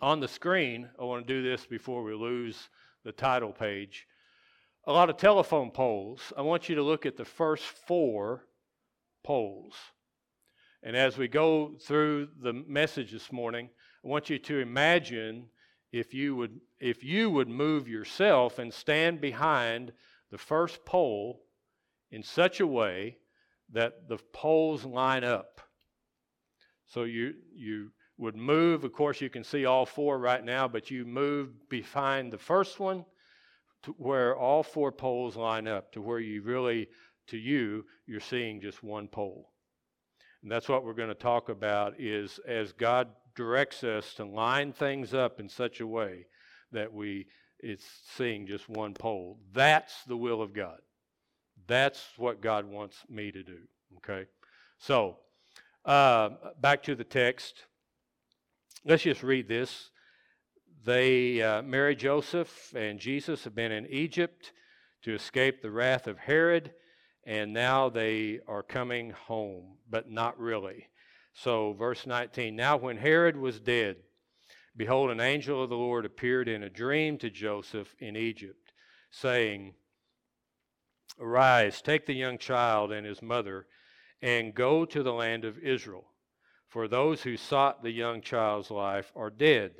on 0.00 0.20
the 0.20 0.28
screen, 0.28 0.88
I 1.00 1.04
want 1.04 1.26
to 1.26 1.32
do 1.32 1.48
this 1.48 1.64
before 1.64 2.02
we 2.02 2.14
lose 2.14 2.68
the 3.04 3.12
title 3.12 3.52
page. 3.52 4.06
A 4.86 4.92
lot 4.92 5.10
of 5.10 5.16
telephone 5.16 5.70
poles. 5.70 6.32
I 6.36 6.42
want 6.42 6.68
you 6.68 6.74
to 6.74 6.82
look 6.82 7.06
at 7.06 7.16
the 7.16 7.24
first 7.24 7.64
four 7.64 8.46
poles. 9.22 9.74
And 10.82 10.96
as 10.96 11.16
we 11.16 11.28
go 11.28 11.76
through 11.80 12.28
the 12.42 12.52
message 12.52 13.12
this 13.12 13.30
morning, 13.30 13.70
I 14.04 14.08
want 14.08 14.28
you 14.28 14.38
to 14.40 14.58
imagine 14.58 15.46
if 15.92 16.12
you 16.12 16.34
would 16.34 16.60
if 16.80 17.04
you 17.04 17.30
would 17.30 17.48
move 17.48 17.86
yourself 17.86 18.58
and 18.58 18.74
stand 18.74 19.20
behind 19.20 19.92
the 20.32 20.38
first 20.38 20.84
pole 20.84 21.42
in 22.12 22.22
such 22.22 22.60
a 22.60 22.66
way 22.66 23.16
that 23.72 24.08
the 24.08 24.18
poles 24.32 24.84
line 24.84 25.24
up. 25.24 25.60
So 26.86 27.04
you, 27.04 27.34
you 27.54 27.90
would 28.18 28.36
move, 28.36 28.84
of 28.84 28.92
course, 28.92 29.20
you 29.20 29.30
can 29.30 29.42
see 29.42 29.64
all 29.64 29.86
four 29.86 30.18
right 30.18 30.44
now, 30.44 30.68
but 30.68 30.90
you 30.90 31.04
move 31.04 31.68
behind 31.68 32.32
the 32.32 32.38
first 32.38 32.78
one 32.78 33.04
to 33.84 33.92
where 33.92 34.36
all 34.36 34.62
four 34.62 34.92
poles 34.92 35.36
line 35.36 35.66
up, 35.66 35.90
to 35.92 36.02
where 36.02 36.20
you 36.20 36.42
really, 36.42 36.88
to 37.28 37.38
you, 37.38 37.84
you're 38.06 38.20
seeing 38.20 38.60
just 38.60 38.82
one 38.84 39.08
pole. 39.08 39.50
And 40.42 40.52
that's 40.52 40.68
what 40.68 40.84
we're 40.84 40.92
going 40.92 41.08
to 41.08 41.14
talk 41.14 41.48
about 41.48 41.98
is 41.98 42.38
as 42.46 42.72
God 42.72 43.08
directs 43.34 43.82
us 43.82 44.12
to 44.14 44.24
line 44.24 44.72
things 44.72 45.14
up 45.14 45.40
in 45.40 45.48
such 45.48 45.80
a 45.80 45.86
way 45.86 46.26
that 46.72 46.92
we 46.92 47.26
it's 47.62 47.86
seeing 48.16 48.46
just 48.46 48.68
one 48.68 48.92
pole. 48.92 49.38
That's 49.52 50.02
the 50.04 50.16
will 50.16 50.42
of 50.42 50.52
God. 50.52 50.80
That's 51.66 52.04
what 52.16 52.40
God 52.40 52.66
wants 52.66 52.96
me 53.08 53.30
to 53.32 53.42
do. 53.42 53.58
Okay? 53.98 54.26
So, 54.78 55.18
uh, 55.84 56.30
back 56.60 56.82
to 56.84 56.94
the 56.94 57.04
text. 57.04 57.64
Let's 58.84 59.02
just 59.02 59.22
read 59.22 59.48
this. 59.48 59.90
they, 60.84 61.40
uh, 61.40 61.62
Mary, 61.62 61.94
Joseph, 61.94 62.74
and 62.74 62.98
Jesus 62.98 63.44
have 63.44 63.54
been 63.54 63.70
in 63.70 63.86
Egypt 63.86 64.52
to 65.02 65.14
escape 65.14 65.62
the 65.62 65.70
wrath 65.70 66.06
of 66.08 66.18
Herod, 66.18 66.72
and 67.24 67.52
now 67.52 67.88
they 67.88 68.40
are 68.48 68.62
coming 68.64 69.10
home, 69.10 69.78
but 69.88 70.10
not 70.10 70.38
really. 70.38 70.88
So, 71.32 71.72
verse 71.72 72.06
19 72.06 72.56
Now, 72.56 72.76
when 72.76 72.96
Herod 72.96 73.36
was 73.36 73.60
dead, 73.60 73.96
behold, 74.76 75.10
an 75.10 75.20
angel 75.20 75.62
of 75.62 75.70
the 75.70 75.76
Lord 75.76 76.04
appeared 76.04 76.48
in 76.48 76.64
a 76.64 76.70
dream 76.70 77.18
to 77.18 77.30
Joseph 77.30 77.94
in 78.00 78.16
Egypt, 78.16 78.72
saying, 79.10 79.74
Arise, 81.20 81.82
take 81.82 82.06
the 82.06 82.14
young 82.14 82.38
child 82.38 82.92
and 82.92 83.06
his 83.06 83.22
mother, 83.22 83.66
and 84.20 84.54
go 84.54 84.84
to 84.84 85.02
the 85.02 85.12
land 85.12 85.44
of 85.44 85.58
Israel, 85.58 86.06
for 86.68 86.88
those 86.88 87.22
who 87.22 87.36
sought 87.36 87.82
the 87.82 87.90
young 87.90 88.22
child's 88.22 88.70
life 88.70 89.12
are 89.14 89.30
dead. 89.30 89.72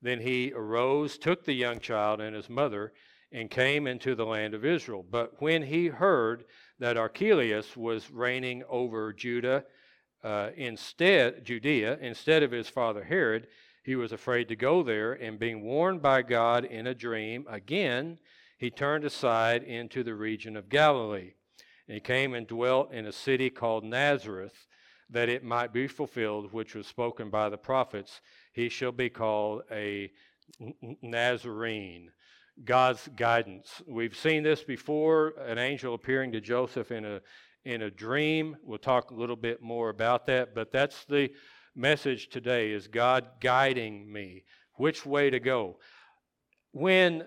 Then 0.00 0.20
he 0.20 0.52
arose, 0.54 1.18
took 1.18 1.44
the 1.44 1.52
young 1.52 1.78
child 1.78 2.20
and 2.20 2.34
his 2.34 2.48
mother, 2.48 2.92
and 3.30 3.50
came 3.50 3.86
into 3.86 4.14
the 4.14 4.26
land 4.26 4.54
of 4.54 4.64
Israel. 4.64 5.04
But 5.08 5.40
when 5.40 5.62
he 5.62 5.86
heard 5.86 6.44
that 6.78 6.96
Archelaus 6.96 7.76
was 7.76 8.10
reigning 8.10 8.62
over 8.68 9.12
Judah, 9.12 9.64
uh, 10.22 10.50
instead 10.56 11.44
Judea, 11.44 11.98
instead 12.00 12.42
of 12.42 12.50
his 12.50 12.68
father 12.68 13.04
Herod, 13.04 13.46
he 13.84 13.96
was 13.96 14.12
afraid 14.12 14.48
to 14.48 14.56
go 14.56 14.82
there, 14.82 15.12
and 15.14 15.38
being 15.38 15.62
warned 15.62 16.02
by 16.02 16.22
God 16.22 16.64
in 16.64 16.86
a 16.86 16.94
dream, 16.94 17.46
again 17.48 18.18
he 18.62 18.70
turned 18.70 19.04
aside 19.04 19.64
into 19.64 20.04
the 20.04 20.14
region 20.14 20.56
of 20.56 20.68
Galilee. 20.68 21.32
And 21.88 21.94
he 21.96 22.00
came 22.00 22.32
and 22.32 22.46
dwelt 22.46 22.92
in 22.92 23.06
a 23.06 23.12
city 23.12 23.50
called 23.50 23.82
Nazareth, 23.82 24.68
that 25.10 25.28
it 25.28 25.42
might 25.42 25.72
be 25.72 25.88
fulfilled, 25.88 26.52
which 26.52 26.76
was 26.76 26.86
spoken 26.86 27.28
by 27.28 27.48
the 27.48 27.58
prophets 27.58 28.20
he 28.52 28.68
shall 28.68 28.92
be 28.92 29.10
called 29.10 29.62
a 29.72 30.12
Nazarene. 31.02 32.12
God's 32.64 33.08
guidance. 33.16 33.82
We've 33.88 34.16
seen 34.16 34.44
this 34.44 34.62
before 34.62 35.34
an 35.44 35.58
angel 35.58 35.94
appearing 35.94 36.30
to 36.30 36.40
Joseph 36.40 36.92
in 36.92 37.04
a, 37.04 37.20
in 37.64 37.82
a 37.82 37.90
dream. 37.90 38.56
We'll 38.62 38.78
talk 38.78 39.10
a 39.10 39.16
little 39.16 39.34
bit 39.34 39.60
more 39.60 39.88
about 39.88 40.24
that, 40.26 40.54
but 40.54 40.70
that's 40.70 41.04
the 41.06 41.32
message 41.74 42.28
today 42.28 42.70
is 42.70 42.86
God 42.86 43.26
guiding 43.40 44.12
me 44.12 44.44
which 44.76 45.04
way 45.04 45.30
to 45.30 45.40
go. 45.40 45.78
When 46.70 47.24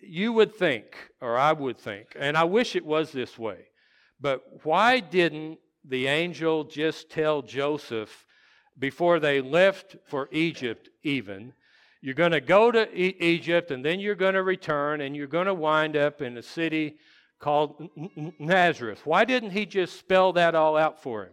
you 0.00 0.32
would 0.32 0.54
think, 0.54 0.96
or 1.20 1.36
I 1.36 1.52
would 1.52 1.78
think, 1.78 2.08
and 2.18 2.36
I 2.36 2.44
wish 2.44 2.76
it 2.76 2.84
was 2.84 3.12
this 3.12 3.38
way, 3.38 3.66
but 4.20 4.42
why 4.64 5.00
didn't 5.00 5.58
the 5.84 6.06
angel 6.06 6.64
just 6.64 7.10
tell 7.10 7.42
Joseph 7.42 8.26
before 8.78 9.18
they 9.18 9.40
left 9.40 9.96
for 10.04 10.28
Egypt, 10.30 10.88
even. 11.02 11.52
You're 12.00 12.14
going 12.14 12.32
to 12.32 12.40
go 12.40 12.70
to 12.70 12.88
e- 12.94 13.16
Egypt 13.18 13.70
and 13.70 13.84
then 13.84 13.98
you're 13.98 14.14
going 14.14 14.34
to 14.34 14.42
return 14.42 15.00
and 15.00 15.16
you're 15.16 15.26
going 15.26 15.46
to 15.46 15.54
wind 15.54 15.96
up 15.96 16.22
in 16.22 16.36
a 16.36 16.42
city 16.42 16.96
called 17.40 17.88
Nazareth. 18.38 19.00
Why 19.04 19.24
didn't 19.24 19.50
he 19.50 19.66
just 19.66 19.98
spell 19.98 20.32
that 20.34 20.54
all 20.54 20.76
out 20.76 21.02
for 21.02 21.24
him? 21.24 21.32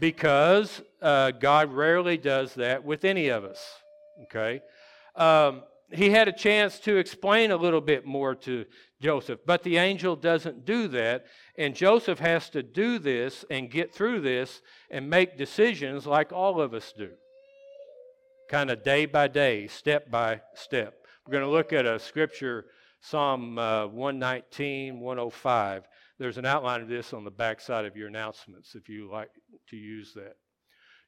Because 0.00 0.82
uh, 1.00 1.30
God 1.30 1.72
rarely 1.72 2.16
does 2.16 2.54
that 2.54 2.84
with 2.84 3.04
any 3.04 3.28
of 3.28 3.44
us. 3.44 3.64
Okay? 4.24 4.62
Um, 5.14 5.62
he 5.92 6.10
had 6.10 6.28
a 6.28 6.32
chance 6.32 6.78
to 6.80 6.96
explain 6.96 7.50
a 7.50 7.56
little 7.56 7.80
bit 7.80 8.04
more 8.04 8.34
to 8.34 8.64
Joseph, 9.00 9.40
but 9.46 9.62
the 9.62 9.76
angel 9.76 10.16
doesn't 10.16 10.64
do 10.64 10.88
that. 10.88 11.26
And 11.56 11.74
Joseph 11.74 12.18
has 12.18 12.50
to 12.50 12.62
do 12.62 12.98
this 12.98 13.44
and 13.50 13.70
get 13.70 13.94
through 13.94 14.20
this 14.20 14.62
and 14.90 15.08
make 15.08 15.38
decisions 15.38 16.06
like 16.06 16.32
all 16.32 16.60
of 16.60 16.74
us 16.74 16.92
do, 16.96 17.10
kind 18.50 18.70
of 18.70 18.82
day 18.82 19.06
by 19.06 19.28
day, 19.28 19.68
step 19.68 20.10
by 20.10 20.40
step. 20.54 20.94
We're 21.26 21.32
going 21.32 21.44
to 21.44 21.50
look 21.50 21.72
at 21.72 21.86
a 21.86 21.98
scripture, 21.98 22.66
Psalm 23.00 23.58
uh, 23.58 23.86
119, 23.86 24.98
105. 24.98 25.84
There's 26.18 26.38
an 26.38 26.46
outline 26.46 26.80
of 26.80 26.88
this 26.88 27.12
on 27.12 27.24
the 27.24 27.30
back 27.30 27.60
side 27.60 27.84
of 27.84 27.96
your 27.96 28.08
announcements 28.08 28.74
if 28.74 28.88
you 28.88 29.10
like 29.10 29.30
to 29.68 29.76
use 29.76 30.14
that. 30.14 30.36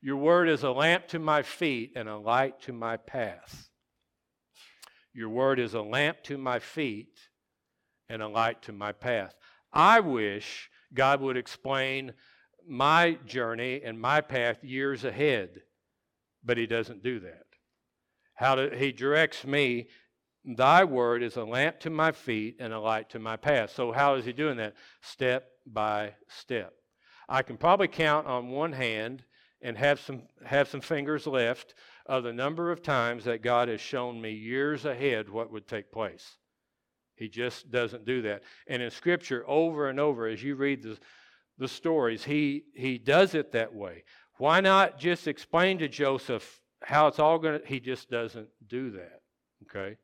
Your 0.01 0.17
word 0.17 0.49
is 0.49 0.63
a 0.63 0.71
lamp 0.71 1.09
to 1.09 1.19
my 1.19 1.43
feet 1.43 1.93
and 1.97 2.09
a 2.09 2.17
light 2.17 2.61
to 2.63 2.73
my 2.73 2.97
path. 2.97 3.69
Your 5.19 5.31
word 5.31 5.59
is 5.59 5.75
a 5.75 5.83
lamp 5.83 6.23
to 6.27 6.39
my 6.39 6.61
feet 6.61 7.19
and 8.09 8.23
a 8.23 8.29
light 8.29 8.63
to 8.63 8.73
my 8.73 8.93
path. 8.93 9.35
I 9.73 9.99
wish 9.99 10.71
God 10.95 11.21
would 11.21 11.37
explain 11.37 12.13
my 12.65 13.19
journey 13.27 13.83
and 13.85 14.01
my 14.01 14.21
path 14.21 14.63
years 14.63 15.03
ahead, 15.03 15.63
but 16.45 16.57
He 16.57 16.69
doesn't 16.69 17.03
do 17.03 17.19
that. 17.19 17.47
How 18.35 18.55
do, 18.55 18.71
He 18.71 18.93
directs 18.93 19.45
me. 19.45 19.89
Thy 20.45 20.85
word 20.85 21.25
is 21.25 21.37
a 21.37 21.43
lamp 21.43 21.81
to 21.81 21.91
my 21.91 22.13
feet 22.13 22.55
and 22.61 22.73
a 22.73 22.79
light 22.79 23.11
to 23.11 23.19
my 23.19 23.37
path. 23.37 23.75
So, 23.75 23.91
how 23.91 24.15
is 24.15 24.25
He 24.25 24.33
doing 24.33 24.57
that? 24.59 24.75
Step 25.03 25.49
by 25.67 26.15
step. 26.29 26.75
I 27.29 27.43
can 27.43 27.57
probably 27.57 27.89
count 27.89 28.29
on 28.29 28.51
one 28.51 28.73
hand 28.73 29.25
and 29.61 29.77
have 29.79 29.99
some, 29.99 30.23
have 30.45 30.69
some 30.69 30.81
fingers 30.81 31.27
left 31.27 31.75
of 32.09 32.25
the 32.25 32.33
number 32.33 32.73
of 32.73 32.83
times 32.83 33.25
that 33.25 33.43
God 33.43 33.69
has 33.69 33.81
shown 33.81 34.21
me 34.21 34.33
years 34.33 34.85
ahead 34.85 35.29
what 35.29 35.53
would 35.53 35.69
take 35.69 35.93
place. 35.93 36.37
He 37.17 37.29
just 37.29 37.71
doesn't 37.71 38.07
do 38.07 38.23
that. 38.23 38.43
And 38.67 38.81
in 38.81 38.91
Scripture, 38.91 39.45
over 39.47 39.89
and 39.89 40.01
over, 40.01 40.27
as 40.27 40.43
you 40.43 40.55
read 40.55 40.83
the, 40.83 40.99
the 41.59 41.69
stories, 41.69 42.25
he, 42.25 42.65
he 42.75 42.97
does 42.97 43.35
it 43.35 43.53
that 43.53 43.75
way. 43.75 44.05
Why 44.39 44.61
not 44.61 44.99
just 44.99 45.27
explain 45.27 45.79
to 45.79 45.89
Joseph 45.89 46.61
how 46.83 47.09
it's 47.09 47.19
all 47.19 47.39
going 47.39 47.61
to, 47.61 47.67
he 47.67 47.81
just 47.81 48.09
doesn't 48.09 48.49
do 48.69 48.91
that. 48.93 49.21
Okay? 49.65 49.97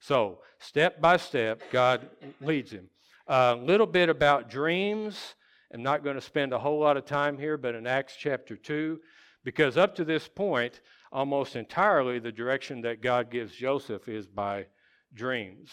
So, 0.00 0.38
step 0.58 1.00
by 1.00 1.16
step, 1.16 1.62
God 1.70 2.08
leads 2.40 2.70
him. 2.70 2.88
A 3.26 3.54
little 3.56 3.86
bit 3.86 4.08
about 4.08 4.50
dreams. 4.50 5.34
I'm 5.72 5.82
not 5.82 6.04
going 6.04 6.16
to 6.16 6.22
spend 6.22 6.52
a 6.52 6.58
whole 6.58 6.80
lot 6.80 6.96
of 6.96 7.04
time 7.04 7.38
here, 7.38 7.56
but 7.56 7.74
in 7.74 7.86
Acts 7.86 8.16
chapter 8.18 8.56
2, 8.56 9.00
because 9.44 9.76
up 9.76 9.94
to 9.96 10.04
this 10.04 10.28
point, 10.28 10.80
almost 11.12 11.56
entirely 11.56 12.18
the 12.18 12.32
direction 12.32 12.80
that 12.82 13.02
God 13.02 13.30
gives 13.30 13.54
Joseph 13.54 14.08
is 14.08 14.26
by 14.26 14.66
dreams 15.14 15.70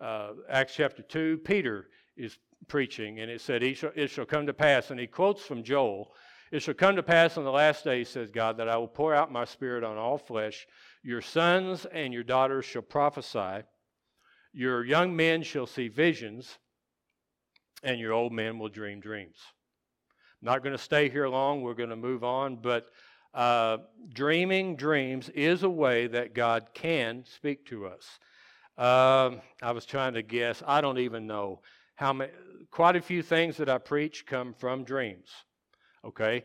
uh, 0.00 0.30
Acts 0.48 0.74
chapter 0.74 1.02
2, 1.02 1.38
Peter 1.44 1.88
is 2.16 2.38
preaching, 2.68 3.20
and 3.20 3.30
it 3.30 3.40
said, 3.40 3.62
it 3.62 3.76
shall, 3.76 3.92
it 3.94 4.08
shall 4.08 4.24
come 4.24 4.46
to 4.46 4.54
pass, 4.54 4.90
and 4.90 4.98
he 4.98 5.06
quotes 5.06 5.42
from 5.42 5.62
Joel, 5.62 6.12
It 6.50 6.62
shall 6.62 6.74
come 6.74 6.96
to 6.96 7.02
pass 7.02 7.36
on 7.36 7.44
the 7.44 7.52
last 7.52 7.84
day, 7.84 8.04
says 8.04 8.30
God, 8.30 8.56
that 8.56 8.68
I 8.68 8.76
will 8.76 8.88
pour 8.88 9.14
out 9.14 9.32
my 9.32 9.44
spirit 9.44 9.84
on 9.84 9.98
all 9.98 10.18
flesh. 10.18 10.66
Your 11.02 11.20
sons 11.20 11.86
and 11.86 12.12
your 12.12 12.22
daughters 12.22 12.64
shall 12.64 12.82
prophesy, 12.82 13.64
your 14.52 14.84
young 14.84 15.14
men 15.14 15.42
shall 15.42 15.66
see 15.66 15.88
visions, 15.88 16.58
and 17.82 18.00
your 18.00 18.12
old 18.12 18.32
men 18.32 18.58
will 18.58 18.68
dream 18.68 19.00
dreams. 19.00 19.36
Not 20.42 20.62
going 20.62 20.76
to 20.76 20.82
stay 20.82 21.10
here 21.10 21.28
long, 21.28 21.60
we're 21.60 21.74
going 21.74 21.90
to 21.90 21.96
move 21.96 22.24
on, 22.24 22.56
but 22.56 22.86
uh, 23.34 23.78
dreaming 24.12 24.76
dreams 24.76 25.28
is 25.30 25.62
a 25.62 25.70
way 25.70 26.06
that 26.08 26.34
God 26.34 26.68
can 26.74 27.24
speak 27.24 27.66
to 27.66 27.86
us. 27.86 28.18
Um, 28.76 29.40
I 29.62 29.72
was 29.72 29.84
trying 29.84 30.14
to 30.14 30.22
guess. 30.22 30.62
I 30.66 30.80
don't 30.80 30.98
even 30.98 31.26
know 31.26 31.60
how 31.94 32.12
many. 32.12 32.32
Quite 32.70 32.96
a 32.96 33.02
few 33.02 33.22
things 33.22 33.56
that 33.56 33.68
I 33.68 33.78
preach 33.78 34.26
come 34.26 34.54
from 34.54 34.84
dreams. 34.84 35.28
Okay, 36.04 36.44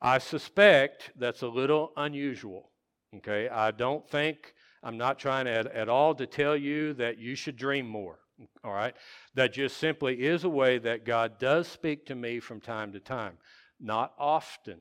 I 0.00 0.18
suspect 0.18 1.10
that's 1.16 1.42
a 1.42 1.48
little 1.48 1.92
unusual. 1.96 2.70
Okay, 3.16 3.48
I 3.48 3.70
don't 3.70 4.08
think 4.08 4.54
I'm 4.82 4.96
not 4.96 5.18
trying 5.18 5.46
at, 5.46 5.66
at 5.66 5.88
all 5.88 6.14
to 6.14 6.26
tell 6.26 6.56
you 6.56 6.94
that 6.94 7.18
you 7.18 7.34
should 7.34 7.56
dream 7.56 7.86
more. 7.86 8.18
All 8.64 8.72
right, 8.72 8.94
that 9.34 9.52
just 9.52 9.76
simply 9.76 10.24
is 10.24 10.44
a 10.44 10.48
way 10.48 10.78
that 10.78 11.04
God 11.04 11.38
does 11.38 11.68
speak 11.68 12.06
to 12.06 12.14
me 12.14 12.40
from 12.40 12.60
time 12.60 12.92
to 12.92 13.00
time. 13.00 13.38
Not 13.78 14.12
often. 14.18 14.78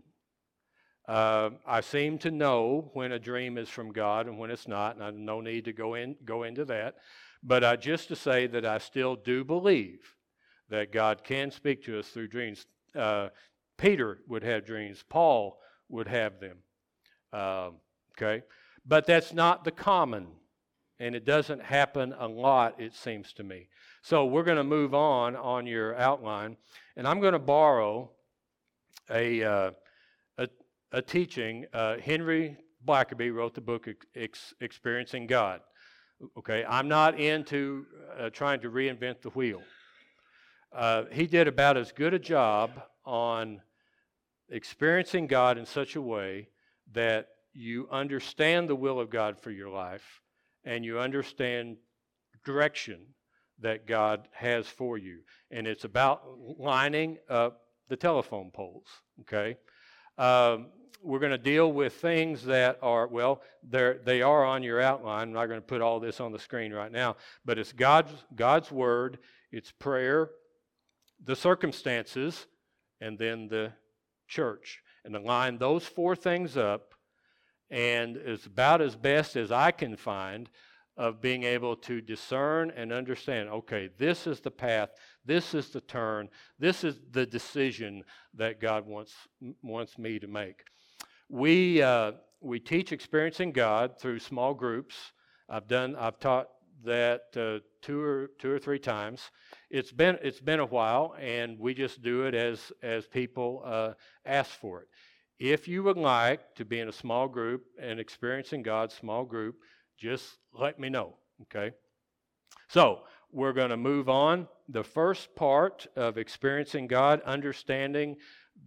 Uh, 1.08 1.50
I 1.66 1.82
seem 1.82 2.18
to 2.20 2.32
know 2.32 2.90
when 2.94 3.12
a 3.12 3.20
dream 3.20 3.58
is 3.58 3.68
from 3.68 3.92
God 3.92 4.28
and 4.28 4.40
when 4.40 4.52
it's 4.52 4.68
not, 4.68 4.96
and 4.96 5.04
I 5.04 5.08
have 5.08 5.16
no 5.16 5.42
need 5.42 5.66
to 5.66 5.74
go 5.74 5.96
in 5.96 6.16
go 6.24 6.44
into 6.44 6.64
that. 6.66 6.96
But 7.44 7.64
uh, 7.64 7.76
just 7.76 8.08
to 8.08 8.16
say 8.16 8.48
that 8.48 8.66
I 8.66 8.78
still 8.78 9.16
do 9.18 9.44
believe 9.44 10.16
that 10.70 10.94
God 10.94 11.24
can 11.24 11.52
speak 11.52 11.84
to 11.86 12.00
us 12.00 12.08
through 12.08 12.30
dreams. 12.30 12.66
Uh, 12.96 13.30
Peter 13.78 14.20
would 14.28 14.44
have 14.44 14.66
dreams. 14.66 15.04
Paul 15.10 15.60
would 15.90 16.08
have 16.08 16.40
them. 16.40 16.58
Um, 17.34 17.76
okay, 18.18 18.44
but 18.86 19.06
that's 19.06 19.34
not 19.34 19.66
the 19.66 19.72
common, 19.72 20.28
and 21.00 21.16
it 21.16 21.26
doesn't 21.26 21.62
happen 21.62 22.14
a 22.18 22.28
lot. 22.28 22.80
It 22.80 22.96
seems 22.96 23.34
to 23.34 23.44
me. 23.44 23.68
So 24.04 24.26
we're 24.26 24.44
going 24.44 24.58
to 24.58 24.64
move 24.64 24.94
on 24.94 25.36
on 25.36 25.68
your 25.68 25.98
outline, 25.98 26.56
and 26.96 27.06
I'm 27.06 27.20
going 27.20 27.34
to 27.34 27.40
borrow 27.40 28.12
a 29.10 29.44
uh, 29.44 29.72
a 30.94 31.02
teaching. 31.02 31.66
Uh, 31.74 31.98
Henry 31.98 32.56
Blackaby 32.86 33.34
wrote 33.34 33.56
the 33.56 33.62
book 33.62 33.88
Ex- 34.16 34.54
Experiencing 34.62 35.28
God. 35.28 35.62
Okay, 36.38 36.64
I'm 36.70 36.88
not 36.88 37.20
into 37.20 37.86
uh, 38.18 38.30
trying 38.30 38.62
to 38.62 38.70
reinvent 38.70 39.22
the 39.22 39.30
wheel. 39.30 39.62
Uh, 40.72 41.04
he 41.12 41.28
did 41.28 41.48
about 41.48 41.76
as 41.76 41.92
good 41.92 42.14
a 42.14 42.20
job 42.20 42.72
on 43.06 43.62
experiencing 44.50 45.28
God 45.28 45.58
in 45.58 45.66
such 45.66 45.96
a 45.96 46.02
way 46.02 46.48
that 46.94 47.28
you 47.54 47.88
understand 47.92 48.70
the 48.70 48.76
will 48.76 49.00
of 49.00 49.10
God 49.10 49.40
for 49.40 49.52
your 49.52 49.70
life 49.70 50.22
and 50.64 50.86
you 50.86 51.00
understand 51.00 51.78
direction 52.46 53.00
that 53.60 53.88
God 53.88 54.28
has 54.32 54.68
for 54.68 54.98
you. 54.98 55.20
And 55.52 55.68
it's 55.68 55.84
about 55.84 56.24
lining 56.58 57.18
up 57.30 57.62
the 57.90 57.96
telephone 57.96 58.52
poles, 58.52 58.88
okay? 59.22 59.58
Um, 60.18 60.68
we're 61.04 61.20
going 61.20 61.32
to 61.32 61.38
deal 61.38 61.72
with 61.72 61.94
things 61.94 62.46
that 62.46 62.80
are, 62.82 63.08
well, 63.08 63.42
they're, 63.62 64.00
on 64.46 64.64
your 64.64 64.82
outline. 64.82 65.28
I'm 65.28 65.34
not 65.34 65.48
going 65.48 65.60
to 65.60 65.66
put 65.66 65.82
all 65.82 66.00
this 66.00 66.20
on 66.20 66.32
the 66.32 66.40
screen 66.40 66.72
right 66.72 66.92
now, 66.92 67.18
but 67.44 67.60
it's 67.60 67.74
God's, 67.74 68.12
God's 68.36 68.72
Word, 68.72 69.20
it's 69.52 69.72
prayer, 69.72 70.30
the 71.24 71.36
circumstances, 71.36 72.48
and 73.02 73.20
then 73.20 73.48
the 73.48 73.74
church. 74.28 74.82
And 75.04 75.14
to 75.14 75.20
line 75.20 75.58
those 75.58 75.86
four 75.86 76.16
things 76.16 76.56
up, 76.56 76.94
and 77.70 78.16
it's 78.16 78.46
about 78.46 78.82
as 78.82 78.96
best 78.96 79.36
as 79.36 79.52
I 79.52 79.72
can 79.72 79.98
find 79.98 80.50
of 80.96 81.22
being 81.22 81.44
able 81.44 81.76
to 81.76 82.02
discern 82.02 82.72
and 82.76 82.94
understand 82.94 83.50
okay, 83.50 83.90
this 83.98 84.28
is 84.28 84.40
the 84.40 84.52
path, 84.52 84.90
this 85.26 85.54
is 85.54 85.70
the 85.70 85.82
turn, 85.82 86.30
this 86.60 86.84
is 86.84 87.00
the 87.12 87.26
decision 87.26 88.04
that 88.36 88.62
God 88.62 88.86
wants, 88.86 89.14
wants 89.62 89.98
me 89.98 90.20
to 90.20 90.28
make. 90.28 90.62
We, 91.30 91.82
uh, 91.82 92.14
we 92.42 92.60
teach 92.60 92.92
experiencing 92.92 93.52
God 93.52 94.00
through 94.00 94.20
small 94.20 94.54
groups. 94.54 94.96
I've 95.50 95.68
done, 95.68 95.96
I've 95.96 96.20
taught 96.20 96.48
that 96.84 97.22
uh, 97.36 97.60
two 97.82 98.02
or 98.02 98.30
two 98.40 98.52
or 98.52 98.60
three 98.60 98.80
times. 98.80 99.32
It's 99.70 99.92
been 99.92 100.18
it's 100.22 100.42
been 100.42 100.60
a 100.60 100.66
while, 100.66 101.16
and 101.20 101.58
we 101.60 101.74
just 101.74 102.02
do 102.02 102.24
it 102.24 102.36
as 102.36 102.72
as 102.82 103.08
people 103.08 103.62
uh, 103.66 103.94
ask 104.26 104.52
for 104.52 104.82
it. 104.82 104.88
If 105.40 105.68
you 105.68 105.84
would 105.84 105.98
like 105.98 106.56
to 106.56 106.66
be 106.66 106.80
in 106.80 106.90
a 106.90 106.94
small 106.94 107.28
group 107.28 107.64
and 107.82 108.00
experiencing 108.00 108.64
God's 108.64 108.94
small 108.94 109.26
group, 109.26 109.56
just 109.98 110.38
let 110.54 110.80
me 110.80 110.90
know. 110.90 111.16
Okay. 111.44 111.72
So 112.70 113.02
we're 113.32 113.54
going 113.54 113.72
to 113.72 113.78
move 113.78 114.10
on. 114.10 114.48
The 114.70 114.84
first 114.84 115.36
part 115.36 115.88
of 115.96 116.18
experiencing 116.18 116.88
God, 116.88 117.22
understanding 117.22 118.16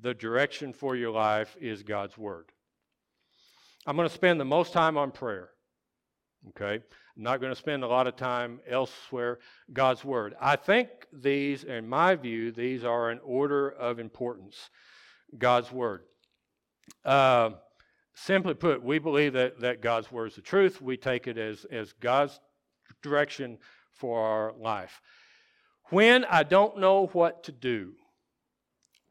the 0.01 0.14
direction 0.14 0.72
for 0.72 0.96
your 0.96 1.11
life, 1.11 1.57
is 1.61 1.83
God's 1.83 2.16
Word. 2.16 2.53
I'm 3.87 3.96
going 3.96 4.09
to 4.09 4.14
spend 4.14 4.40
the 4.40 4.44
most 4.44 4.72
time 4.72 4.96
on 4.96 5.11
prayer. 5.11 5.51
Okay? 6.49 6.75
I'm 7.16 7.22
not 7.22 7.40
going 7.40 7.53
to 7.53 7.59
spend 7.59 7.83
a 7.83 7.88
lot 7.88 8.07
of 8.07 8.16
time 8.16 8.61
elsewhere. 8.68 9.38
God's 9.72 10.05
Word. 10.05 10.35
I 10.40 10.57
think 10.57 10.88
these, 11.12 11.64
in 11.64 11.88
my 11.88 12.14
view, 12.14 12.53
these 12.53 12.85
are 12.85 13.11
an 13.11 13.20
order 13.25 13.70
of 13.70 13.99
importance. 13.99 14.70
God's 15.38 15.72
Word. 15.72 16.03
Uh, 17.05 17.51
simply 18.14 18.55
put, 18.55 18.83
we 18.83 18.99
believe 18.99 19.33
that, 19.33 19.61
that 19.61 19.81
God's 19.81 20.11
Word 20.11 20.27
is 20.27 20.37
the 20.37 20.42
truth. 20.42 20.83
We 20.83 20.96
take 20.96 21.27
it 21.27 21.38
as, 21.38 21.64
as 21.70 21.92
God's 21.94 22.38
direction 23.03 23.59
for 23.92 24.20
our 24.20 24.53
life. 24.59 25.01
When 25.90 26.25
I 26.25 26.42
don't 26.42 26.79
know 26.79 27.07
what 27.12 27.44
to 27.44 27.53
do, 27.53 27.92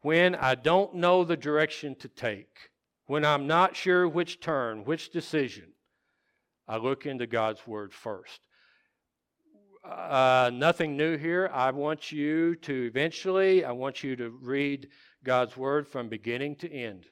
when 0.06 0.36
I 0.36 0.54
don't 0.54 0.94
know 0.94 1.24
the 1.24 1.36
direction 1.36 1.96
to 1.96 2.06
take, 2.06 2.70
when 3.06 3.24
I'm 3.24 3.48
not 3.48 3.74
sure 3.74 4.08
which 4.08 4.38
turn, 4.38 4.84
which 4.84 5.10
decision, 5.10 5.72
I 6.68 6.76
look 6.76 7.06
into 7.06 7.26
God's 7.26 7.66
Word 7.66 7.92
first. 7.92 8.38
Uh, 9.84 10.52
nothing 10.54 10.96
new 10.96 11.16
here. 11.16 11.50
I 11.52 11.72
want 11.72 12.12
you 12.12 12.54
to 12.54 12.84
eventually, 12.84 13.64
I 13.64 13.72
want 13.72 14.04
you 14.04 14.14
to 14.14 14.30
read 14.30 14.90
God's 15.24 15.56
Word 15.56 15.88
from 15.88 16.08
beginning 16.08 16.54
to 16.58 16.72
end. 16.72 17.06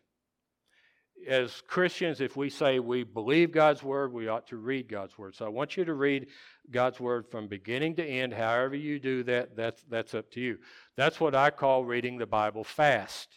As 1.27 1.63
Christians, 1.67 2.21
if 2.21 2.37
we 2.37 2.51
say 2.51 2.79
we 2.79 3.03
believe 3.03 3.53
God's 3.53 3.83
Word, 3.83 4.13
we 4.13 4.29
ought 4.29 4.47
to 4.49 4.57
read 4.57 4.89
God's 4.89 5.17
Word. 5.17 5.35
So 5.35 5.47
I 5.47 5.49
want 5.49 5.77
you 5.77 5.85
to 5.85 5.95
read 5.95 6.29
God's 6.71 7.01
Word 7.01 7.27
from 7.31 7.49
beginning 7.49 7.97
to 7.97 8.07
end. 8.07 8.33
However 8.33 8.77
you 8.77 8.99
do 8.99 9.23
that, 9.25 9.57
that's, 9.57 9.83
that's 9.89 10.15
up 10.15 10.31
to 10.33 10.41
you. 10.41 10.59
That's 10.97 11.21
what 11.21 11.35
I 11.35 11.51
call 11.51 11.85
reading 11.85 12.19
the 12.19 12.27
Bible 12.27 12.65
fast. 12.65 13.29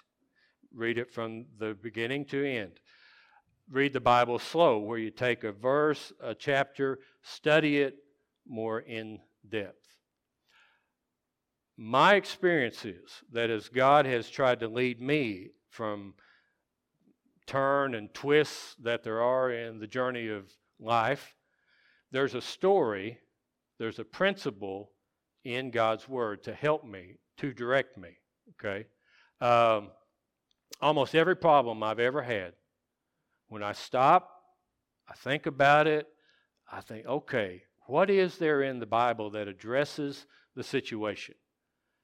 Read 0.74 0.98
it 0.98 1.14
from 1.14 1.46
the 1.60 1.76
beginning 1.82 2.26
to 2.26 2.46
end. 2.46 2.80
Read 3.70 3.94
the 3.94 4.00
Bible 4.00 4.40
slow, 4.40 4.80
where 4.80 4.98
you 4.98 5.12
take 5.12 5.44
a 5.44 5.52
verse, 5.52 6.14
a 6.22 6.34
chapter, 6.34 7.00
study 7.22 7.78
it 7.80 7.96
more 8.48 8.80
in 8.80 9.20
depth. 9.48 9.88
My 11.78 12.16
experience 12.16 12.86
is 12.86 13.24
that 13.32 13.50
as 13.50 13.70
God 13.70 14.06
has 14.06 14.30
tried 14.30 14.62
to 14.62 14.68
lead 14.68 15.02
me 15.02 15.50
from 15.70 16.16
turn 17.48 17.96
and 17.96 18.14
twists 18.14 18.76
that 18.84 19.04
there 19.04 19.22
are 19.22 19.52
in 19.52 19.80
the 19.80 19.88
journey 19.88 20.28
of 20.28 20.52
life, 20.80 21.36
there's 22.12 22.36
a 22.36 22.42
story, 22.42 23.18
there's 23.80 24.00
a 24.00 24.04
principle 24.04 24.92
in 25.44 25.72
God's 25.72 26.08
Word 26.08 26.44
to 26.44 26.54
help 26.54 26.86
me, 26.86 27.16
to 27.38 27.54
direct 27.54 27.98
me. 27.98 28.10
Okay? 28.52 28.86
Um, 29.42 29.90
almost 30.82 31.16
every 31.16 31.36
problem 31.36 31.82
I've 31.84 32.00
ever 32.00 32.22
had, 32.22 32.54
when 33.48 33.64
I 33.64 33.72
stop, 33.72 34.30
I 35.10 35.14
think 35.14 35.46
about 35.46 35.88
it, 35.88 36.08
I 36.72 36.82
think, 36.82 37.06
okay, 37.06 37.64
what 37.86 38.10
is 38.10 38.38
there 38.38 38.62
in 38.62 38.80
the 38.80 38.86
Bible 38.86 39.30
that 39.32 39.48
addresses 39.48 40.26
the 40.56 40.64
situation? 40.64 41.36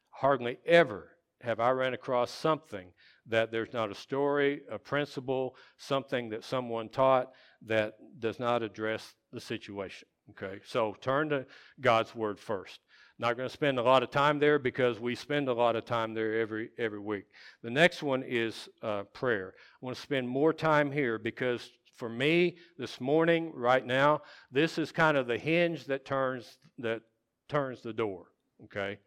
Hardly 0.10 0.58
ever 0.66 1.10
have 1.42 1.60
I 1.60 1.72
run 1.72 1.94
across 1.94 2.32
something 2.32 2.88
that 3.28 3.52
there's 3.52 3.74
not 3.74 3.92
a 3.92 3.96
story, 3.96 4.62
a 4.70 4.78
principle, 4.78 5.56
something 5.78 6.30
that 6.30 6.44
someone 6.44 6.90
taught 6.90 7.32
that 7.66 7.94
does 8.20 8.40
not 8.40 8.64
address 8.64 9.16
the 9.32 9.40
situation. 9.40 10.08
Okay, 10.32 10.60
so 10.66 10.96
turn 11.02 11.30
to 11.30 11.46
God's 11.82 12.16
Word 12.16 12.40
first. 12.40 12.80
Not 13.20 13.38
going 13.38 13.48
to 13.48 13.54
spend 13.54 13.78
a 13.78 13.84
lot 13.84 14.04
of 14.04 14.10
time 14.10 14.40
there 14.40 14.58
because 14.58 15.00
we 15.00 15.16
spend 15.16 15.48
a 15.48 15.54
lot 15.54 15.76
of 15.76 15.86
time 15.86 16.14
there 16.14 16.40
every 16.40 16.70
every 16.78 17.00
week. 17.00 17.26
The 17.62 17.70
next 17.70 18.02
one 18.02 18.24
is 18.26 18.70
uh, 18.82 19.04
prayer. 19.14 19.54
I 19.58 19.86
want 19.86 19.96
to 19.96 20.02
spend 20.02 20.28
more 20.28 20.54
time 20.54 20.92
here 20.92 21.20
because 21.20 21.70
for 21.96 22.10
me 22.10 22.58
this 22.78 23.00
morning, 23.00 23.52
right 23.54 23.86
now, 23.86 24.22
this 24.52 24.78
is 24.78 24.92
kind 24.92 25.16
of 25.16 25.28
the 25.28 25.38
hinge 25.38 25.86
that 25.86 26.06
turns 26.06 26.58
that 26.80 27.02
turns 27.50 27.82
the 27.82 27.94
door. 27.94 28.26
Okay, 28.66 29.00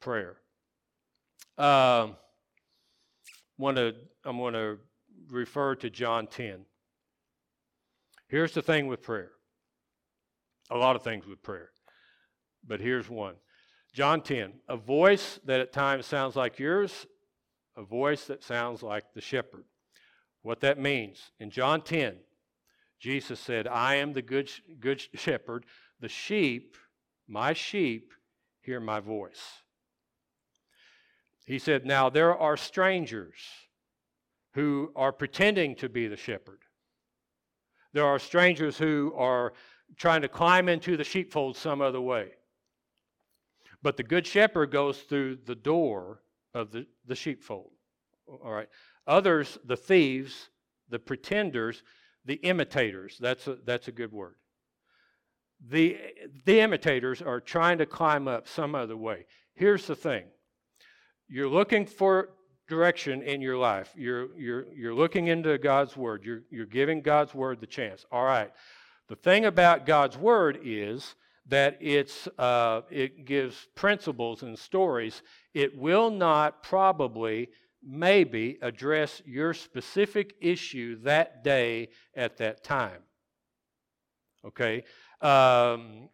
prayer. 0.00 0.36
Um, 1.58 2.16
want 3.58 3.76
to 3.76 3.94
I'm 4.24 4.38
going 4.38 4.54
to 4.54 4.78
refer 5.30 5.74
to 5.76 5.90
John 5.90 6.26
10. 6.26 6.64
Here's 8.28 8.52
the 8.52 8.62
thing 8.62 8.86
with 8.86 9.02
prayer. 9.02 9.30
A 10.70 10.76
lot 10.76 10.96
of 10.96 11.02
things 11.02 11.26
with 11.26 11.42
prayer 11.42 11.70
but 12.66 12.80
here's 12.80 13.08
one 13.08 13.34
John 13.92 14.22
10, 14.22 14.52
a 14.68 14.76
voice 14.76 15.38
that 15.44 15.60
at 15.60 15.72
times 15.72 16.06
sounds 16.06 16.34
like 16.34 16.58
yours, 16.58 17.06
a 17.76 17.82
voice 17.82 18.24
that 18.24 18.42
sounds 18.42 18.82
like 18.82 19.04
the 19.14 19.20
shepherd. 19.20 19.64
What 20.42 20.60
that 20.60 20.80
means 20.80 21.30
in 21.38 21.50
John 21.50 21.80
10, 21.80 22.16
Jesus 22.98 23.38
said, 23.38 23.68
I 23.68 23.96
am 23.96 24.12
the 24.12 24.22
good, 24.22 24.50
good 24.80 25.00
shepherd. 25.14 25.64
The 26.00 26.08
sheep, 26.08 26.76
my 27.28 27.52
sheep, 27.52 28.12
hear 28.60 28.80
my 28.80 28.98
voice. 28.98 29.62
He 31.44 31.58
said, 31.58 31.84
Now 31.84 32.08
there 32.08 32.36
are 32.36 32.56
strangers 32.56 33.36
who 34.54 34.92
are 34.96 35.12
pretending 35.12 35.74
to 35.76 35.88
be 35.88 36.06
the 36.06 36.16
shepherd. 36.16 36.60
There 37.92 38.06
are 38.06 38.18
strangers 38.18 38.78
who 38.78 39.12
are 39.16 39.52
trying 39.96 40.22
to 40.22 40.28
climb 40.28 40.68
into 40.68 40.96
the 40.96 41.04
sheepfold 41.04 41.56
some 41.56 41.80
other 41.80 42.00
way. 42.00 42.32
But 43.82 43.96
the 43.96 44.02
good 44.02 44.26
shepherd 44.26 44.70
goes 44.70 45.00
through 45.00 45.38
the 45.44 45.54
door 45.54 46.22
of 46.54 46.72
the, 46.72 46.86
the 47.06 47.14
sheepfold. 47.14 47.72
All 48.26 48.52
right. 48.52 48.68
Others, 49.06 49.58
the 49.64 49.76
thieves, 49.76 50.48
the 50.88 50.98
pretenders, 50.98 51.82
the 52.24 52.36
imitators. 52.36 53.18
That's 53.20 53.46
a, 53.46 53.58
that's 53.64 53.88
a 53.88 53.92
good 53.92 54.12
word. 54.12 54.36
The, 55.68 55.98
the 56.46 56.60
imitators 56.60 57.20
are 57.20 57.40
trying 57.40 57.78
to 57.78 57.86
climb 57.86 58.28
up 58.28 58.48
some 58.48 58.74
other 58.74 58.96
way. 58.96 59.26
Here's 59.54 59.86
the 59.86 59.96
thing 59.96 60.24
you're 61.28 61.48
looking 61.48 61.86
for 61.86 62.30
direction 62.68 63.22
in 63.22 63.40
your 63.40 63.56
life, 63.56 63.92
you're, 63.96 64.36
you're, 64.38 64.72
you're 64.72 64.94
looking 64.94 65.26
into 65.28 65.56
God's 65.58 65.96
Word, 65.96 66.24
you're, 66.24 66.42
you're 66.50 66.66
giving 66.66 67.02
God's 67.02 67.34
Word 67.34 67.60
the 67.60 67.66
chance. 67.66 68.04
All 68.10 68.24
right. 68.24 68.50
The 69.08 69.16
thing 69.16 69.44
about 69.44 69.86
God's 69.86 70.16
Word 70.16 70.60
is 70.64 71.14
that 71.46 71.76
it's, 71.80 72.26
uh, 72.38 72.82
it 72.90 73.26
gives 73.26 73.68
principles 73.74 74.42
and 74.42 74.58
stories. 74.58 75.22
It 75.52 75.76
will 75.76 76.10
not 76.10 76.62
probably, 76.62 77.48
maybe, 77.82 78.58
address 78.62 79.20
your 79.26 79.52
specific 79.52 80.34
issue 80.40 81.02
that 81.02 81.44
day 81.44 81.88
at 82.16 82.38
that 82.38 82.64
time. 82.64 83.02
Okay? 84.44 84.84
Um, 85.20 86.08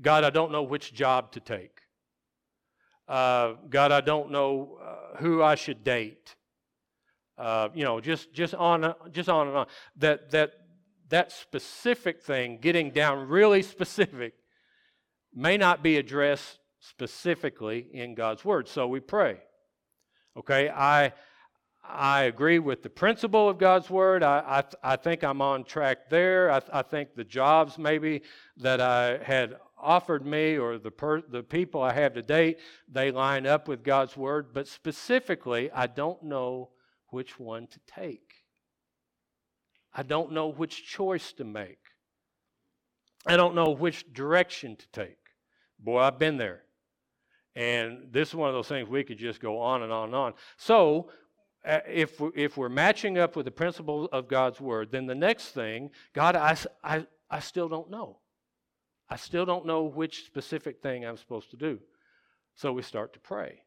God, 0.00 0.24
I 0.24 0.30
don't 0.30 0.52
know 0.52 0.62
which 0.62 0.92
job 0.92 1.32
to 1.32 1.40
take. 1.40 1.81
Uh, 3.08 3.54
God, 3.68 3.92
I 3.92 4.00
don't 4.00 4.30
know 4.30 4.78
uh, 4.82 5.18
who 5.18 5.42
I 5.42 5.54
should 5.56 5.84
date. 5.84 6.36
uh, 7.38 7.68
you 7.74 7.84
know, 7.84 8.00
just 8.00 8.32
just 8.32 8.54
on 8.54 8.94
just 9.10 9.28
on 9.28 9.48
and 9.48 9.56
on. 9.56 9.66
That 9.96 10.30
that 10.30 10.52
that 11.08 11.32
specific 11.32 12.22
thing, 12.22 12.58
getting 12.60 12.90
down 12.90 13.28
really 13.28 13.62
specific, 13.62 14.34
may 15.34 15.56
not 15.56 15.82
be 15.82 15.96
addressed 15.96 16.58
specifically 16.80 17.86
in 17.92 18.14
God's 18.14 18.44
word. 18.44 18.68
So 18.68 18.86
we 18.86 19.00
pray. 19.00 19.38
Okay, 20.36 20.70
I 20.70 21.12
I 21.84 22.22
agree 22.24 22.58
with 22.60 22.82
the 22.82 22.90
principle 22.90 23.48
of 23.48 23.58
God's 23.58 23.90
word. 23.90 24.22
I, 24.22 24.62
I, 24.84 24.92
I 24.92 24.96
think 24.96 25.24
I'm 25.24 25.42
on 25.42 25.64
track 25.64 26.08
there. 26.10 26.50
I, 26.50 26.60
I 26.72 26.82
think 26.82 27.14
the 27.16 27.24
jobs 27.24 27.76
maybe 27.76 28.22
that 28.58 28.80
I 28.80 29.18
had 29.18 29.56
offered 29.82 30.24
me 30.24 30.56
or 30.56 30.78
the, 30.78 30.90
per, 30.90 31.20
the 31.20 31.42
people 31.42 31.82
I 31.82 31.92
have 31.92 32.14
to 32.14 32.22
date, 32.22 32.58
they 32.90 33.10
line 33.10 33.46
up 33.46 33.68
with 33.68 33.82
God's 33.82 34.16
word. 34.16 34.54
But 34.54 34.68
specifically, 34.68 35.70
I 35.72 35.86
don't 35.86 36.22
know 36.22 36.70
which 37.08 37.38
one 37.38 37.66
to 37.68 37.80
take. 37.86 38.34
I 39.94 40.02
don't 40.02 40.32
know 40.32 40.48
which 40.48 40.86
choice 40.86 41.32
to 41.34 41.44
make. 41.44 41.78
I 43.26 43.36
don't 43.36 43.54
know 43.54 43.70
which 43.70 44.12
direction 44.12 44.76
to 44.76 44.88
take. 44.88 45.18
Boy, 45.78 45.98
I've 45.98 46.18
been 46.18 46.38
there. 46.38 46.62
And 47.54 48.08
this 48.10 48.28
is 48.30 48.34
one 48.34 48.48
of 48.48 48.54
those 48.54 48.68
things 48.68 48.88
we 48.88 49.04
could 49.04 49.18
just 49.18 49.40
go 49.40 49.60
on 49.60 49.82
and 49.82 49.92
on 49.92 50.06
and 50.06 50.14
on. 50.14 50.34
So, 50.56 51.10
uh, 51.64 51.80
if, 51.86 52.18
we're, 52.18 52.30
if 52.34 52.56
we're 52.56 52.68
matching 52.68 53.18
up 53.18 53.36
with 53.36 53.44
the 53.44 53.52
principle 53.52 54.06
of 54.06 54.26
God's 54.26 54.60
word, 54.60 54.90
then 54.90 55.06
the 55.06 55.14
next 55.14 55.48
thing, 55.48 55.90
God, 56.12 56.34
I, 56.34 56.56
I, 56.82 57.06
I 57.30 57.38
still 57.40 57.68
don't 57.68 57.90
know. 57.90 58.18
I 59.12 59.16
still 59.16 59.44
don't 59.44 59.66
know 59.66 59.82
which 59.82 60.24
specific 60.24 60.80
thing 60.80 61.04
I'm 61.04 61.18
supposed 61.18 61.50
to 61.50 61.58
do. 61.58 61.80
So 62.54 62.72
we 62.72 62.80
start 62.80 63.12
to 63.12 63.20
pray. 63.20 63.60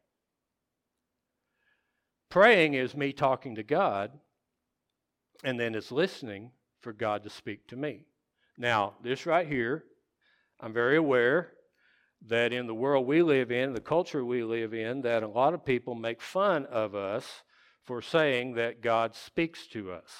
Praying 2.30 2.74
is 2.74 2.96
me 2.96 3.12
talking 3.12 3.54
to 3.54 3.62
God, 3.62 4.10
and 5.44 5.60
then 5.60 5.76
it's 5.76 5.92
listening 5.92 6.50
for 6.80 6.92
God 6.92 7.22
to 7.22 7.30
speak 7.30 7.68
to 7.68 7.76
me. 7.76 8.06
Now, 8.58 8.94
this 9.04 9.24
right 9.24 9.46
here, 9.46 9.84
I'm 10.58 10.72
very 10.72 10.96
aware 10.96 11.52
that 12.26 12.52
in 12.52 12.66
the 12.66 12.74
world 12.74 13.06
we 13.06 13.22
live 13.22 13.52
in, 13.52 13.72
the 13.72 13.80
culture 13.80 14.24
we 14.24 14.42
live 14.42 14.74
in, 14.74 15.02
that 15.02 15.22
a 15.22 15.28
lot 15.28 15.54
of 15.54 15.64
people 15.64 15.94
make 15.94 16.20
fun 16.20 16.66
of 16.66 16.96
us 16.96 17.44
for 17.84 18.02
saying 18.02 18.54
that 18.54 18.82
God 18.82 19.14
speaks 19.14 19.68
to 19.68 19.92
us. 19.92 20.10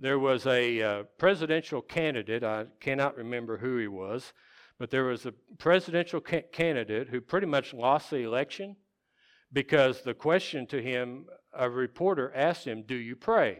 There 0.00 0.18
was 0.18 0.46
a 0.46 0.80
uh, 0.80 1.02
presidential 1.18 1.82
candidate, 1.82 2.42
I 2.42 2.64
cannot 2.80 3.18
remember 3.18 3.58
who 3.58 3.76
he 3.76 3.86
was, 3.86 4.32
but 4.78 4.90
there 4.90 5.04
was 5.04 5.26
a 5.26 5.32
presidential 5.58 6.22
ca- 6.22 6.48
candidate 6.52 7.08
who 7.10 7.20
pretty 7.20 7.46
much 7.46 7.74
lost 7.74 8.08
the 8.08 8.22
election 8.22 8.76
because 9.52 10.00
the 10.00 10.14
question 10.14 10.66
to 10.68 10.80
him, 10.80 11.26
a 11.52 11.68
reporter 11.68 12.32
asked 12.34 12.66
him, 12.66 12.82
Do 12.86 12.94
you 12.94 13.14
pray? 13.14 13.58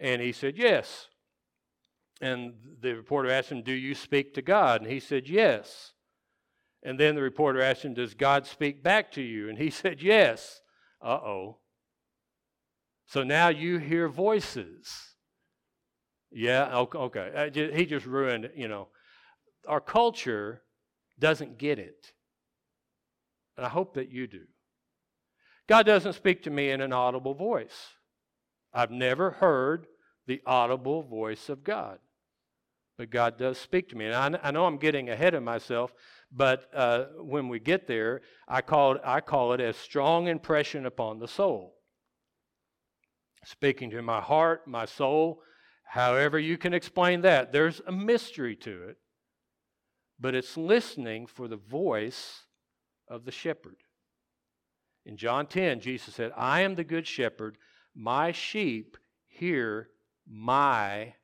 And 0.00 0.20
he 0.20 0.32
said, 0.32 0.58
Yes. 0.58 1.06
And 2.20 2.54
the 2.80 2.94
reporter 2.94 3.30
asked 3.30 3.52
him, 3.52 3.62
Do 3.62 3.72
you 3.72 3.94
speak 3.94 4.34
to 4.34 4.42
God? 4.42 4.82
And 4.82 4.90
he 4.90 4.98
said, 4.98 5.28
Yes. 5.28 5.92
And 6.82 6.98
then 6.98 7.14
the 7.14 7.22
reporter 7.22 7.62
asked 7.62 7.84
him, 7.84 7.94
Does 7.94 8.14
God 8.14 8.48
speak 8.48 8.82
back 8.82 9.12
to 9.12 9.22
you? 9.22 9.48
And 9.48 9.58
he 9.58 9.70
said, 9.70 10.02
Yes. 10.02 10.60
Uh 11.00 11.20
oh. 11.22 11.58
So 13.06 13.22
now 13.22 13.48
you 13.48 13.78
hear 13.78 14.08
voices. 14.08 15.14
Yeah, 16.30 16.76
okay. 16.76 17.50
He 17.74 17.86
just 17.86 18.06
ruined, 18.06 18.50
you 18.56 18.68
know. 18.68 18.88
Our 19.68 19.80
culture 19.80 20.62
doesn't 21.18 21.58
get 21.58 21.78
it. 21.78 22.12
And 23.56 23.64
I 23.64 23.68
hope 23.68 23.94
that 23.94 24.10
you 24.10 24.26
do. 24.26 24.42
God 25.68 25.86
doesn't 25.86 26.14
speak 26.14 26.42
to 26.42 26.50
me 26.50 26.70
in 26.70 26.80
an 26.80 26.92
audible 26.92 27.34
voice. 27.34 27.92
I've 28.72 28.90
never 28.90 29.30
heard 29.30 29.86
the 30.26 30.42
audible 30.44 31.02
voice 31.02 31.48
of 31.48 31.62
God. 31.62 31.98
But 32.98 33.10
God 33.10 33.38
does 33.38 33.58
speak 33.58 33.88
to 33.90 33.96
me. 33.96 34.06
And 34.06 34.36
I, 34.36 34.48
I 34.48 34.50
know 34.50 34.66
I'm 34.66 34.78
getting 34.78 35.08
ahead 35.08 35.34
of 35.34 35.42
myself, 35.42 35.92
but 36.32 36.68
uh, 36.74 37.04
when 37.18 37.48
we 37.48 37.60
get 37.60 37.86
there, 37.86 38.22
I 38.48 38.60
call, 38.60 38.96
it, 38.96 39.00
I 39.04 39.20
call 39.20 39.52
it 39.52 39.60
a 39.60 39.72
strong 39.72 40.26
impression 40.26 40.86
upon 40.86 41.18
the 41.18 41.28
soul. 41.28 41.73
Speaking 43.44 43.90
to 43.90 44.02
my 44.02 44.20
heart, 44.20 44.66
my 44.66 44.84
soul, 44.84 45.40
however 45.84 46.38
you 46.38 46.56
can 46.56 46.74
explain 46.74 47.20
that. 47.22 47.52
There's 47.52 47.80
a 47.86 47.92
mystery 47.92 48.56
to 48.56 48.88
it, 48.88 48.96
but 50.18 50.34
it's 50.34 50.56
listening 50.56 51.26
for 51.26 51.48
the 51.48 51.56
voice 51.56 52.44
of 53.08 53.24
the 53.24 53.32
shepherd. 53.32 53.76
In 55.04 55.16
John 55.16 55.46
10, 55.46 55.80
Jesus 55.80 56.14
said, 56.14 56.32
I 56.36 56.62
am 56.62 56.74
the 56.74 56.84
good 56.84 57.06
shepherd. 57.06 57.58
My 57.94 58.32
sheep 58.32 58.96
hear 59.26 59.90
my 60.26 61.14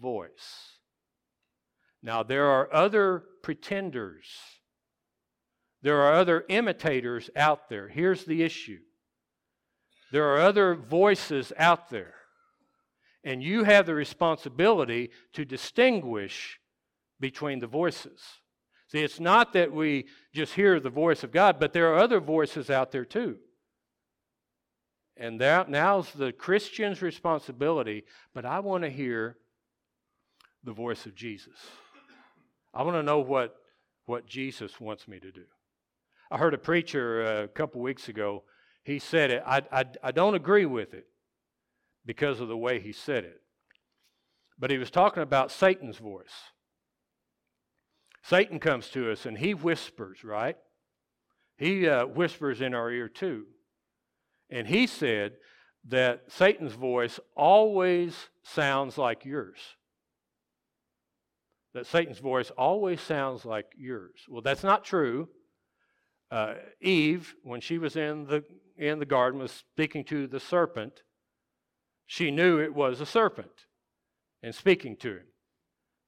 voice. 0.00 0.78
Now, 2.02 2.22
there 2.22 2.46
are 2.46 2.72
other 2.72 3.24
pretenders, 3.42 4.26
there 5.82 6.00
are 6.02 6.14
other 6.14 6.44
imitators 6.48 7.30
out 7.36 7.68
there. 7.68 7.88
Here's 7.88 8.24
the 8.24 8.42
issue 8.42 8.80
there 10.12 10.28
are 10.32 10.38
other 10.38 10.74
voices 10.74 11.52
out 11.56 11.90
there, 11.90 12.14
and 13.24 13.42
you 13.42 13.64
have 13.64 13.86
the 13.86 13.94
responsibility 13.94 15.10
to 15.32 15.44
distinguish 15.44 16.60
between 17.18 17.58
the 17.58 17.66
voices. 17.66 18.20
See, 18.88 19.02
it's 19.02 19.18
not 19.18 19.52
that 19.54 19.72
we 19.72 20.06
just 20.32 20.54
hear 20.54 20.78
the 20.78 20.90
voice 20.90 21.24
of 21.24 21.32
God, 21.32 21.58
but 21.58 21.72
there 21.72 21.92
are 21.92 21.98
other 21.98 22.20
voices 22.20 22.70
out 22.70 22.92
there 22.92 23.04
too. 23.04 23.38
And 25.16 25.40
that 25.40 25.68
now's 25.68 26.12
the 26.12 26.32
Christian's 26.32 27.02
responsibility, 27.02 28.04
but 28.34 28.44
I 28.44 28.60
want 28.60 28.84
to 28.84 28.90
hear 28.90 29.38
the 30.62 30.72
voice 30.72 31.06
of 31.06 31.14
Jesus. 31.14 31.54
I 32.74 32.82
want 32.82 32.96
to 32.96 33.02
know 33.02 33.20
what, 33.20 33.56
what 34.04 34.26
Jesus 34.26 34.78
wants 34.78 35.08
me 35.08 35.18
to 35.18 35.32
do. 35.32 35.44
I 36.30 36.38
heard 36.38 36.54
a 36.54 36.58
preacher 36.58 37.24
uh, 37.24 37.44
a 37.44 37.48
couple 37.48 37.80
weeks 37.80 38.08
ago, 38.08 38.42
he 38.86 39.00
said 39.00 39.32
it. 39.32 39.42
I, 39.44 39.62
I, 39.72 39.84
I 40.00 40.12
don't 40.12 40.36
agree 40.36 40.64
with 40.64 40.94
it 40.94 41.08
because 42.06 42.38
of 42.38 42.46
the 42.46 42.56
way 42.56 42.78
he 42.78 42.92
said 42.92 43.24
it. 43.24 43.40
But 44.60 44.70
he 44.70 44.78
was 44.78 44.92
talking 44.92 45.24
about 45.24 45.50
Satan's 45.50 45.96
voice. 45.96 46.52
Satan 48.22 48.60
comes 48.60 48.88
to 48.90 49.10
us 49.10 49.26
and 49.26 49.36
he 49.36 49.54
whispers, 49.54 50.22
right? 50.22 50.56
He 51.58 51.88
uh, 51.88 52.06
whispers 52.06 52.60
in 52.60 52.74
our 52.74 52.88
ear 52.88 53.08
too. 53.08 53.46
And 54.50 54.68
he 54.68 54.86
said 54.86 55.32
that 55.88 56.22
Satan's 56.28 56.74
voice 56.74 57.18
always 57.36 58.14
sounds 58.44 58.96
like 58.96 59.24
yours. 59.24 59.58
That 61.74 61.86
Satan's 61.86 62.20
voice 62.20 62.52
always 62.56 63.00
sounds 63.00 63.44
like 63.44 63.66
yours. 63.76 64.20
Well, 64.28 64.42
that's 64.42 64.62
not 64.62 64.84
true. 64.84 65.28
Uh, 66.30 66.54
Eve, 66.80 67.34
when 67.42 67.60
she 67.60 67.78
was 67.78 67.96
in 67.96 68.26
the 68.26 68.44
in 68.76 68.98
the 68.98 69.06
garden, 69.06 69.40
was 69.40 69.52
speaking 69.52 70.04
to 70.04 70.26
the 70.26 70.40
serpent. 70.40 71.02
She 72.06 72.30
knew 72.30 72.58
it 72.58 72.74
was 72.74 73.00
a 73.00 73.06
serpent, 73.06 73.66
and 74.42 74.54
speaking 74.54 74.96
to 74.98 75.10
him. 75.10 75.26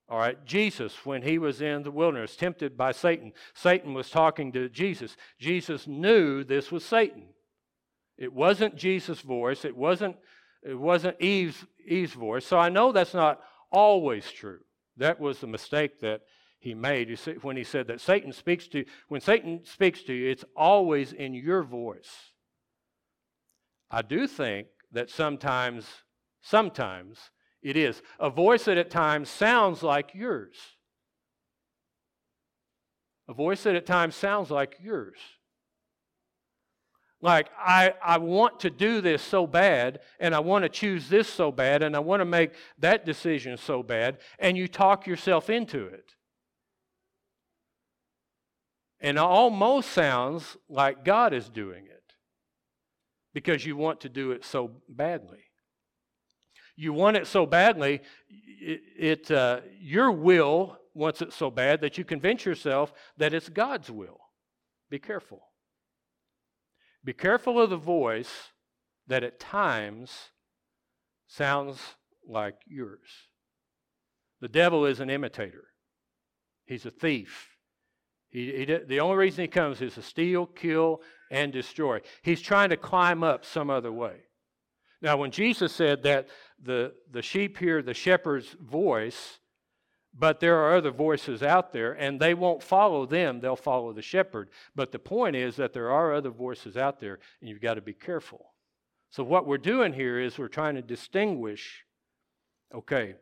All 0.08 0.18
right, 0.18 0.42
Jesus, 0.46 1.04
when 1.04 1.22
he 1.22 1.38
was 1.38 1.60
in 1.60 1.82
the 1.82 1.90
wilderness, 1.90 2.34
tempted 2.34 2.78
by 2.78 2.92
Satan, 2.92 3.32
Satan 3.54 3.92
was 3.92 4.08
talking 4.08 4.52
to 4.52 4.68
Jesus. 4.70 5.16
Jesus 5.38 5.86
knew 5.86 6.44
this 6.44 6.72
was 6.72 6.84
Satan. 6.84 7.24
It 8.16 8.32
wasn't 8.32 8.76
Jesus' 8.76 9.20
voice. 9.20 9.66
It 9.66 9.76
wasn't, 9.76 10.16
it 10.62 10.78
wasn't 10.78 11.20
Eve's, 11.20 11.64
Eve's 11.86 12.14
voice. 12.14 12.46
So 12.46 12.58
I 12.58 12.70
know 12.70 12.90
that's 12.90 13.12
not 13.12 13.40
always 13.70 14.30
true. 14.30 14.60
That 14.96 15.20
was 15.20 15.40
the 15.40 15.46
mistake 15.46 16.00
that 16.00 16.22
he 16.58 16.74
made 16.74 17.16
when 17.42 17.56
he 17.56 17.64
said 17.64 17.86
that 17.88 18.00
Satan 18.00 18.32
speaks 18.32 18.66
to 18.68 18.78
you. 18.78 18.84
When 19.08 19.20
Satan 19.20 19.60
speaks 19.64 20.02
to 20.04 20.14
you, 20.14 20.30
it's 20.30 20.44
always 20.56 21.12
in 21.12 21.34
your 21.34 21.62
voice. 21.62 22.32
I 23.90 24.02
do 24.02 24.26
think 24.26 24.68
that 24.92 25.10
sometimes, 25.10 25.86
sometimes 26.40 27.18
it 27.62 27.76
is 27.76 28.02
a 28.20 28.30
voice 28.30 28.64
that 28.64 28.78
at 28.78 28.90
times 28.90 29.28
sounds 29.28 29.82
like 29.82 30.14
yours. 30.14 30.56
A 33.28 33.34
voice 33.34 33.62
that 33.64 33.74
at 33.74 33.86
times 33.86 34.14
sounds 34.14 34.50
like 34.50 34.76
yours. 34.80 35.18
Like, 37.20 37.48
I, 37.58 37.94
I 38.02 38.18
want 38.18 38.60
to 38.60 38.70
do 38.70 39.00
this 39.00 39.22
so 39.22 39.46
bad, 39.46 40.00
and 40.20 40.34
I 40.34 40.38
want 40.38 40.62
to 40.62 40.68
choose 40.68 41.08
this 41.08 41.28
so 41.28 41.50
bad, 41.50 41.82
and 41.82 41.96
I 41.96 41.98
want 41.98 42.20
to 42.20 42.24
make 42.24 42.52
that 42.78 43.04
decision 43.04 43.56
so 43.56 43.82
bad, 43.82 44.18
and 44.38 44.56
you 44.56 44.68
talk 44.68 45.06
yourself 45.06 45.50
into 45.50 45.84
it. 45.84 46.14
And 49.00 49.16
it 49.16 49.20
almost 49.20 49.90
sounds 49.90 50.56
like 50.68 51.04
God 51.04 51.32
is 51.32 51.48
doing 51.48 51.86
it 51.86 51.97
because 53.38 53.64
you 53.64 53.76
want 53.76 54.00
to 54.00 54.08
do 54.08 54.32
it 54.32 54.44
so 54.44 54.68
badly. 54.88 55.38
You 56.74 56.92
want 56.92 57.16
it 57.16 57.24
so 57.24 57.46
badly, 57.46 58.00
it, 58.28 58.80
it 58.98 59.30
uh, 59.30 59.60
your 59.80 60.10
will 60.10 60.76
wants 60.92 61.22
it 61.22 61.32
so 61.32 61.48
bad 61.48 61.80
that 61.82 61.96
you 61.96 62.04
convince 62.04 62.44
yourself 62.44 62.92
that 63.16 63.32
it's 63.32 63.48
God's 63.48 63.92
will. 63.92 64.18
Be 64.90 64.98
careful. 64.98 65.42
Be 67.04 67.12
careful 67.12 67.62
of 67.62 67.70
the 67.70 67.76
voice 67.76 68.48
that 69.06 69.22
at 69.22 69.38
times 69.38 70.30
sounds 71.28 71.78
like 72.28 72.56
yours. 72.66 73.28
The 74.40 74.48
devil 74.48 74.84
is 74.84 74.98
an 74.98 75.10
imitator, 75.10 75.68
he's 76.66 76.86
a 76.86 76.90
thief. 76.90 77.46
He, 78.30 78.64
he, 78.64 78.64
the 78.64 79.00
only 79.00 79.16
reason 79.16 79.42
he 79.42 79.48
comes 79.48 79.80
is 79.80 79.94
to 79.94 80.02
steal, 80.02 80.46
kill, 80.46 81.00
and 81.30 81.52
destroy. 81.52 82.00
He's 82.22 82.40
trying 82.40 82.70
to 82.70 82.76
climb 82.76 83.22
up 83.22 83.44
some 83.44 83.70
other 83.70 83.92
way. 83.92 84.16
Now, 85.00 85.16
when 85.16 85.30
Jesus 85.30 85.72
said 85.72 86.02
that 86.02 86.28
the, 86.62 86.92
the 87.10 87.22
sheep 87.22 87.58
hear 87.58 87.82
the 87.82 87.94
shepherd's 87.94 88.56
voice, 88.60 89.38
but 90.12 90.40
there 90.40 90.56
are 90.56 90.76
other 90.76 90.90
voices 90.90 91.42
out 91.42 91.72
there, 91.72 91.92
and 91.92 92.18
they 92.18 92.34
won't 92.34 92.62
follow 92.62 93.06
them, 93.06 93.40
they'll 93.40 93.54
follow 93.56 93.92
the 93.92 94.02
shepherd. 94.02 94.48
But 94.74 94.90
the 94.90 94.98
point 94.98 95.36
is 95.36 95.56
that 95.56 95.72
there 95.72 95.90
are 95.90 96.12
other 96.12 96.30
voices 96.30 96.76
out 96.76 96.98
there, 96.98 97.20
and 97.40 97.48
you've 97.48 97.60
got 97.60 97.74
to 97.74 97.80
be 97.80 97.94
careful. 97.94 98.52
So, 99.10 99.22
what 99.22 99.46
we're 99.46 99.58
doing 99.58 99.92
here 99.92 100.18
is 100.18 100.36
we're 100.36 100.48
trying 100.48 100.74
to 100.74 100.82
distinguish 100.82 101.84
okay, 102.74 103.14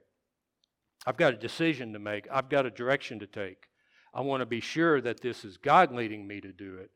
I've 1.07 1.17
got 1.17 1.35
a 1.35 1.37
decision 1.37 1.93
to 1.93 1.99
make, 2.01 2.27
I've 2.33 2.49
got 2.49 2.67
a 2.67 2.71
direction 2.71 3.21
to 3.21 3.27
take. 3.27 3.69
I 4.17 4.23
want 4.23 4.41
to 4.41 4.47
be 4.47 4.61
sure 4.61 4.99
that 5.03 5.21
this 5.21 5.45
is 5.45 5.59
God 5.59 5.93
leading 5.93 6.27
me 6.27 6.41
to 6.41 6.51
do 6.51 6.77
it 6.77 6.91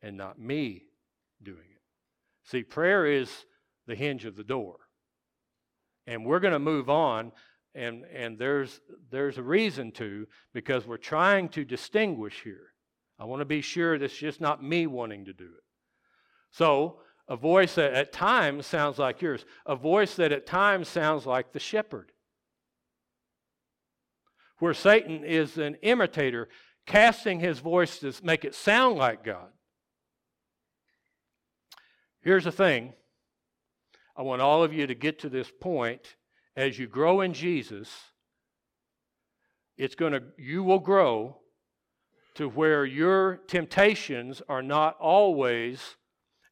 and 0.00 0.16
not 0.16 0.40
me 0.40 0.84
doing 1.42 1.58
it. 1.58 1.82
See, 2.44 2.62
prayer 2.62 3.04
is 3.04 3.30
the 3.86 3.94
hinge 3.94 4.24
of 4.24 4.34
the 4.34 4.42
door. 4.42 4.76
And 6.06 6.24
we're 6.24 6.40
going 6.40 6.54
to 6.54 6.58
move 6.58 6.88
on 6.88 7.32
and 7.74 8.04
and 8.12 8.38
there's 8.38 8.80
there's 9.10 9.38
a 9.38 9.42
reason 9.42 9.92
to 9.92 10.26
because 10.52 10.86
we're 10.86 10.96
trying 10.96 11.48
to 11.50 11.64
distinguish 11.64 12.42
here. 12.42 12.72
I 13.18 13.24
want 13.24 13.40
to 13.40 13.46
be 13.46 13.60
sure 13.60 13.98
that's 13.98 14.16
just 14.16 14.40
not 14.40 14.64
me 14.64 14.86
wanting 14.86 15.26
to 15.26 15.32
do 15.32 15.44
it. 15.44 15.64
So, 16.50 17.00
a 17.28 17.36
voice 17.36 17.76
that 17.76 17.94
at 17.94 18.12
times 18.12 18.66
sounds 18.66 18.98
like 18.98 19.22
yours, 19.22 19.44
a 19.64 19.76
voice 19.76 20.16
that 20.16 20.32
at 20.32 20.46
times 20.46 20.88
sounds 20.88 21.24
like 21.24 21.52
the 21.52 21.60
shepherd. 21.60 22.12
Where 24.62 24.74
Satan 24.74 25.24
is 25.24 25.58
an 25.58 25.74
imitator, 25.82 26.48
casting 26.86 27.40
his 27.40 27.58
voice 27.58 27.98
to 27.98 28.12
make 28.22 28.44
it 28.44 28.54
sound 28.54 28.96
like 28.96 29.24
God. 29.24 29.48
Here's 32.20 32.44
the 32.44 32.52
thing 32.52 32.92
I 34.16 34.22
want 34.22 34.40
all 34.40 34.62
of 34.62 34.72
you 34.72 34.86
to 34.86 34.94
get 34.94 35.18
to 35.18 35.28
this 35.28 35.50
point 35.60 36.14
as 36.54 36.78
you 36.78 36.86
grow 36.86 37.22
in 37.22 37.34
Jesus, 37.34 37.92
it's 39.76 39.96
going 39.96 40.12
to 40.12 40.22
you 40.38 40.62
will 40.62 40.78
grow 40.78 41.38
to 42.36 42.48
where 42.48 42.84
your 42.84 43.38
temptations 43.48 44.42
are 44.48 44.62
not 44.62 44.96
always 45.00 45.96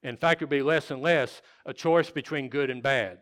in 0.02 0.16
fact 0.16 0.42
it'll 0.42 0.50
be 0.50 0.62
less 0.62 0.90
and 0.90 1.00
less 1.00 1.42
a 1.64 1.72
choice 1.72 2.10
between 2.10 2.48
good 2.48 2.70
and 2.70 2.82
bad. 2.82 3.18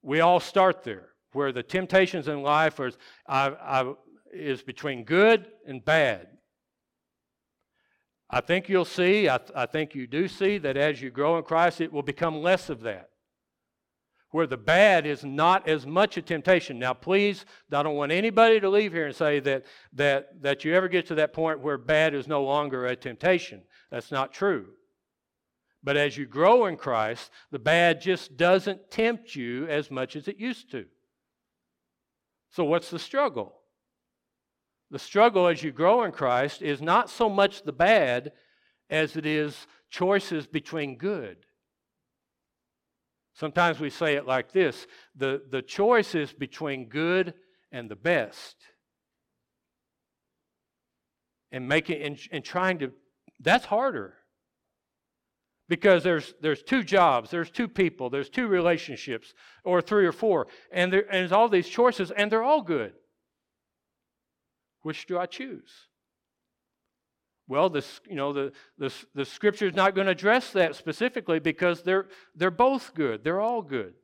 We 0.00 0.20
all 0.20 0.40
start 0.40 0.82
there 0.82 1.10
where 1.32 1.52
the 1.52 1.62
temptations 1.62 2.28
in 2.28 2.42
life 2.42 2.80
are, 2.80 2.90
I, 3.26 3.48
I, 3.48 3.92
is 4.32 4.62
between 4.62 5.04
good 5.04 5.46
and 5.66 5.84
bad. 5.84 6.28
I 8.30 8.40
think 8.40 8.68
you'll 8.68 8.84
see, 8.84 9.28
I, 9.28 9.40
I 9.54 9.66
think 9.66 9.94
you 9.94 10.06
do 10.06 10.28
see 10.28 10.58
that 10.58 10.76
as 10.76 11.00
you 11.00 11.10
grow 11.10 11.38
in 11.38 11.44
Christ, 11.44 11.80
it 11.80 11.92
will 11.92 12.02
become 12.02 12.42
less 12.42 12.68
of 12.68 12.80
that 12.82 13.08
where 14.30 14.46
the 14.46 14.56
bad 14.56 15.06
is 15.06 15.24
not 15.24 15.68
as 15.68 15.86
much 15.86 16.16
a 16.16 16.22
temptation. 16.22 16.78
Now, 16.78 16.92
please, 16.92 17.46
I 17.72 17.82
don't 17.82 17.96
want 17.96 18.12
anybody 18.12 18.60
to 18.60 18.68
leave 18.68 18.92
here 18.92 19.06
and 19.06 19.16
say 19.16 19.40
that, 19.40 19.64
that, 19.94 20.42
that 20.42 20.64
you 20.64 20.74
ever 20.74 20.88
get 20.88 21.06
to 21.06 21.14
that 21.16 21.32
point 21.32 21.60
where 21.60 21.78
bad 21.78 22.14
is 22.14 22.28
no 22.28 22.42
longer 22.42 22.86
a 22.86 22.96
temptation. 22.96 23.62
That's 23.90 24.10
not 24.10 24.32
true. 24.32 24.66
But 25.82 25.96
as 25.96 26.18
you 26.18 26.26
grow 26.26 26.66
in 26.66 26.76
Christ, 26.76 27.30
the 27.50 27.58
bad 27.58 28.00
just 28.00 28.36
doesn't 28.36 28.90
tempt 28.90 29.34
you 29.34 29.66
as 29.66 29.90
much 29.90 30.16
as 30.16 30.28
it 30.28 30.38
used 30.38 30.70
to. 30.72 30.84
So, 32.50 32.64
what's 32.64 32.90
the 32.90 32.98
struggle? 32.98 33.54
The 34.90 34.98
struggle 34.98 35.46
as 35.46 35.62
you 35.62 35.70
grow 35.70 36.04
in 36.04 36.12
Christ 36.12 36.62
is 36.62 36.80
not 36.80 37.10
so 37.10 37.28
much 37.28 37.62
the 37.62 37.72
bad 37.72 38.32
as 38.88 39.16
it 39.16 39.26
is 39.26 39.66
choices 39.90 40.46
between 40.46 40.96
good. 40.96 41.36
Sometimes 43.34 43.78
we 43.78 43.90
say 43.90 44.14
it 44.14 44.26
like 44.26 44.52
this 44.52 44.86
the, 45.14 45.42
the 45.50 45.62
choice 45.62 46.14
is 46.14 46.32
between 46.32 46.88
good 46.88 47.34
and 47.70 47.90
the 47.90 47.96
best. 47.96 48.56
And 51.52 51.68
making 51.68 52.02
and, 52.02 52.18
and 52.32 52.44
trying 52.44 52.78
to 52.80 52.92
that's 53.40 53.66
harder. 53.66 54.14
Because 55.68 56.02
there's 56.02 56.34
there's 56.40 56.62
two 56.62 56.82
jobs, 56.82 57.30
there's 57.30 57.50
two 57.50 57.68
people, 57.68 58.08
there's 58.08 58.30
two 58.30 58.46
relationships, 58.46 59.34
or 59.64 59.82
three 59.82 60.06
or 60.06 60.12
four, 60.12 60.46
and, 60.72 60.92
there, 60.92 61.02
and 61.02 61.20
there's 61.20 61.32
all 61.32 61.48
these 61.48 61.68
choices, 61.68 62.10
and 62.10 62.32
they're 62.32 62.42
all 62.42 62.62
good. 62.62 62.94
Which 64.82 65.06
do 65.06 65.18
I 65.18 65.26
choose? 65.26 65.70
Well, 67.48 67.70
this, 67.70 68.00
you 68.08 68.14
know, 68.14 68.32
the, 68.32 68.52
the, 68.76 68.92
the 69.14 69.24
scripture 69.24 69.66
is 69.66 69.74
not 69.74 69.94
going 69.94 70.04
to 70.04 70.12
address 70.12 70.50
that 70.52 70.76
specifically 70.76 71.38
because 71.40 71.82
they're, 71.82 72.08
they're 72.34 72.50
both 72.50 72.92
good. 72.94 73.24
They're 73.24 73.40
all 73.40 73.62
good. 73.62 73.94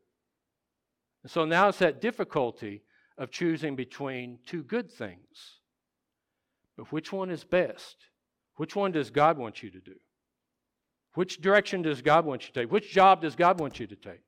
And 1.22 1.30
so 1.30 1.44
now 1.44 1.68
it's 1.68 1.78
that 1.78 2.00
difficulty 2.00 2.82
of 3.18 3.30
choosing 3.30 3.76
between 3.76 4.38
two 4.46 4.62
good 4.62 4.90
things. 4.90 5.60
But 6.76 6.90
which 6.90 7.12
one 7.12 7.30
is 7.30 7.44
best? 7.44 7.96
Which 8.56 8.74
one 8.74 8.92
does 8.92 9.10
God 9.10 9.36
want 9.36 9.62
you 9.62 9.70
to 9.70 9.80
do? 9.80 9.96
Which 11.14 11.40
direction 11.40 11.82
does 11.82 12.02
God 12.02 12.24
want 12.24 12.42
you 12.42 12.52
to 12.52 12.60
take? 12.60 12.72
Which 12.72 12.90
job 12.90 13.22
does 13.22 13.36
God 13.36 13.60
want 13.60 13.78
you 13.80 13.86
to 13.86 13.96
take? 13.96 14.22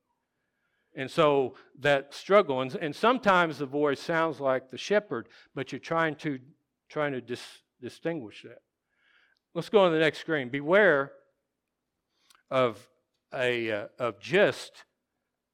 And 0.95 1.11
so 1.11 1.55
that 1.81 2.15
struggle, 2.15 2.63
and, 2.63 2.75
and 2.77 2.95
sometimes 2.95 3.59
the 3.59 3.67
voice 3.67 4.01
sounds 4.01 4.41
like 4.41 4.71
the 4.71 4.79
shepherd, 4.79 5.29
but 5.55 5.73
you're 5.73 5.79
trying 5.79 6.15
to 6.17 6.39
trying 6.89 7.13
to 7.13 7.21
dis, 7.21 7.43
distinguish 7.81 8.43
that. 8.45 8.61
Let's 9.55 9.69
go 9.69 9.81
on 9.81 9.93
the 9.93 9.99
next 9.99 10.19
screen. 10.19 10.49
Beware 10.49 11.13
of 12.51 12.79
a 13.35 13.71
uh, 13.71 13.87
of 13.99 14.21
just 14.21 14.85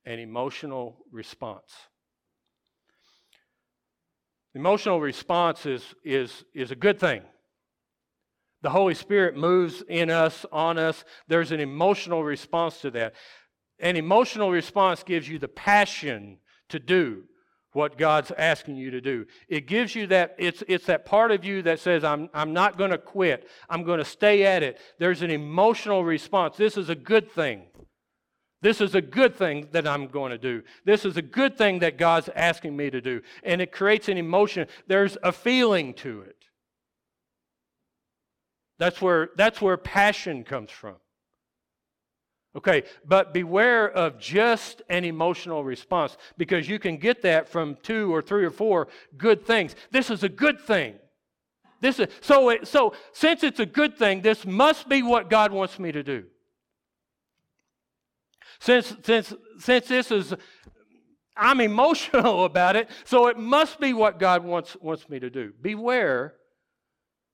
an 0.04 0.18
emotional 0.18 0.98
response. 1.10 1.72
Emotional 4.54 5.00
response 5.00 5.64
is, 5.64 5.82
is, 6.04 6.44
is 6.54 6.70
a 6.70 6.76
good 6.76 7.00
thing. 7.00 7.22
The 8.62 8.70
Holy 8.70 8.94
Spirit 8.94 9.36
moves 9.36 9.82
in 9.88 10.08
us, 10.08 10.46
on 10.52 10.78
us. 10.78 11.04
There's 11.28 11.52
an 11.52 11.60
emotional 11.60 12.22
response 12.22 12.80
to 12.82 12.90
that. 12.92 13.14
An 13.80 13.96
emotional 13.96 14.50
response 14.50 15.02
gives 15.02 15.28
you 15.28 15.38
the 15.38 15.48
passion 15.48 16.38
to 16.68 16.78
do 16.78 17.24
what 17.72 17.98
God's 17.98 18.30
asking 18.36 18.76
you 18.76 18.90
to 18.90 19.00
do. 19.00 19.26
It 19.48 19.66
gives 19.66 19.94
you 19.94 20.06
that, 20.08 20.36
it's, 20.38 20.62
it's 20.68 20.86
that 20.86 21.04
part 21.04 21.30
of 21.30 21.44
you 21.44 21.62
that 21.62 21.80
says, 21.80 22.04
I'm, 22.04 22.28
I'm 22.34 22.52
not 22.52 22.76
going 22.76 22.90
to 22.90 22.98
quit. 22.98 23.48
I'm 23.68 23.82
going 23.82 23.98
to 23.98 24.04
stay 24.04 24.44
at 24.44 24.62
it. 24.62 24.78
There's 24.98 25.22
an 25.22 25.30
emotional 25.30 26.04
response. 26.04 26.56
This 26.56 26.76
is 26.76 26.88
a 26.88 26.94
good 26.94 27.30
thing. 27.32 27.64
This 28.60 28.80
is 28.80 28.94
a 28.94 29.00
good 29.00 29.34
thing 29.34 29.68
that 29.72 29.88
I'm 29.88 30.06
going 30.06 30.30
to 30.30 30.38
do. 30.38 30.62
This 30.84 31.04
is 31.04 31.16
a 31.16 31.22
good 31.22 31.58
thing 31.58 31.80
that 31.80 31.98
God's 31.98 32.28
asking 32.36 32.76
me 32.76 32.90
to 32.90 33.00
do. 33.00 33.22
And 33.42 33.60
it 33.60 33.72
creates 33.72 34.08
an 34.08 34.18
emotion. 34.18 34.68
There's 34.86 35.16
a 35.22 35.32
feeling 35.32 35.94
to 35.94 36.20
it. 36.20 36.36
That's 38.82 39.00
where, 39.00 39.30
that's 39.36 39.60
where 39.60 39.76
passion 39.76 40.42
comes 40.42 40.72
from. 40.72 40.96
Okay, 42.56 42.82
but 43.06 43.32
beware 43.32 43.88
of 43.88 44.18
just 44.18 44.82
an 44.88 45.04
emotional 45.04 45.62
response 45.62 46.16
because 46.36 46.68
you 46.68 46.80
can 46.80 46.96
get 46.96 47.22
that 47.22 47.48
from 47.48 47.76
two 47.84 48.12
or 48.12 48.20
three 48.20 48.44
or 48.44 48.50
four 48.50 48.88
good 49.16 49.46
things. 49.46 49.76
This 49.92 50.10
is 50.10 50.24
a 50.24 50.28
good 50.28 50.60
thing. 50.60 50.96
This 51.80 52.00
is, 52.00 52.08
so, 52.20 52.48
it, 52.48 52.66
so 52.66 52.94
since 53.12 53.44
it's 53.44 53.60
a 53.60 53.66
good 53.66 53.96
thing, 53.96 54.20
this 54.20 54.44
must 54.44 54.88
be 54.88 55.00
what 55.00 55.30
God 55.30 55.52
wants 55.52 55.78
me 55.78 55.92
to 55.92 56.02
do. 56.02 56.24
Since, 58.58 58.96
since, 59.04 59.32
since 59.60 59.86
this 59.86 60.10
is, 60.10 60.34
I'm 61.36 61.60
emotional 61.60 62.44
about 62.46 62.74
it, 62.74 62.90
so 63.04 63.28
it 63.28 63.38
must 63.38 63.78
be 63.78 63.92
what 63.92 64.18
God 64.18 64.42
wants, 64.42 64.76
wants 64.80 65.08
me 65.08 65.20
to 65.20 65.30
do. 65.30 65.52
Beware 65.62 66.34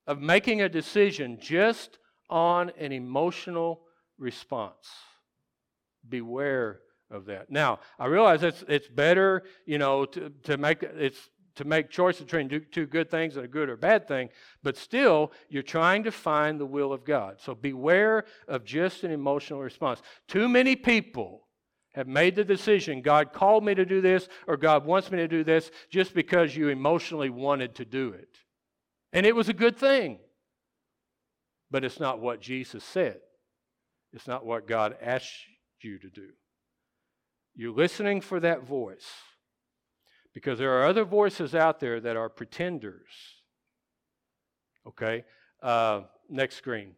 of 0.09 0.21
making 0.21 0.63
a 0.63 0.69
decision 0.69 1.39
just 1.41 1.99
on 2.29 2.73
an 2.79 2.91
emotional 2.91 3.83
response 4.19 4.89
beware 6.09 6.81
of 7.11 7.27
that. 7.27 7.51
Now, 7.51 7.81
I 7.99 8.07
realize 8.07 8.43
it's 8.43 8.65
it's 8.69 8.89
better, 8.89 9.45
you 9.67 9.79
know, 9.79 10.07
to, 10.07 10.31
to 10.45 10.57
make 10.57 10.83
it's 10.83 11.29
to 11.57 11.65
make 11.65 11.91
choices 11.91 12.23
between 12.23 12.65
two 12.71 12.87
good 12.87 13.11
things 13.11 13.37
and 13.37 13.45
a 13.45 13.49
good 13.49 13.69
or 13.69 13.77
bad 13.77 14.07
thing, 14.07 14.29
but 14.63 14.77
still 14.77 15.33
you're 15.49 15.63
trying 15.63 16.05
to 16.05 16.13
find 16.13 16.59
the 16.59 16.67
will 16.67 16.93
of 16.93 17.05
God. 17.05 17.41
So 17.41 17.55
beware 17.55 18.25
of 18.47 18.65
just 18.65 19.05
an 19.05 19.11
emotional 19.11 19.61
response. 19.61 20.01
Too 20.29 20.49
many 20.49 20.77
people 20.77 21.49
have 21.95 22.07
made 22.07 22.37
the 22.37 22.45
decision 22.45 23.03
God 23.03 23.33
called 23.33 23.65
me 23.65 23.75
to 23.75 23.85
do 23.85 24.01
this 24.01 24.29
or 24.47 24.57
God 24.57 24.87
wants 24.87 25.11
me 25.11 25.19
to 25.19 25.29
do 25.29 25.43
this 25.43 25.71
just 25.91 26.15
because 26.15 26.57
you 26.57 26.69
emotionally 26.69 27.29
wanted 27.29 27.75
to 27.75 27.85
do 27.85 28.11
it. 28.13 28.39
And 29.13 29.25
it 29.25 29.35
was 29.35 29.49
a 29.49 29.55
good 29.55 29.77
thing. 29.77 30.19
But 31.71 31.85
it's 31.85 32.01
not 32.01 32.21
what 32.21 32.41
Jesus 32.41 32.85
said. 32.85 33.19
It's 34.13 34.27
not 34.27 34.45
what 34.45 34.67
God 34.67 34.97
asked 35.03 35.35
you 35.81 35.99
to 35.99 36.09
do. 36.09 36.29
You're 37.55 37.75
listening 37.75 38.21
for 38.21 38.41
that 38.41 38.65
voice 38.65 39.07
because 40.33 40.59
there 40.59 40.79
are 40.79 40.87
other 40.87 41.05
voices 41.05 41.55
out 41.55 41.81
there 41.81 42.01
that 42.01 42.17
are 42.17 42.29
pretenders. 42.29 43.11
Okay? 44.87 45.25
Uh, 45.63 46.03
next 46.29 46.57
screen. 46.57 46.93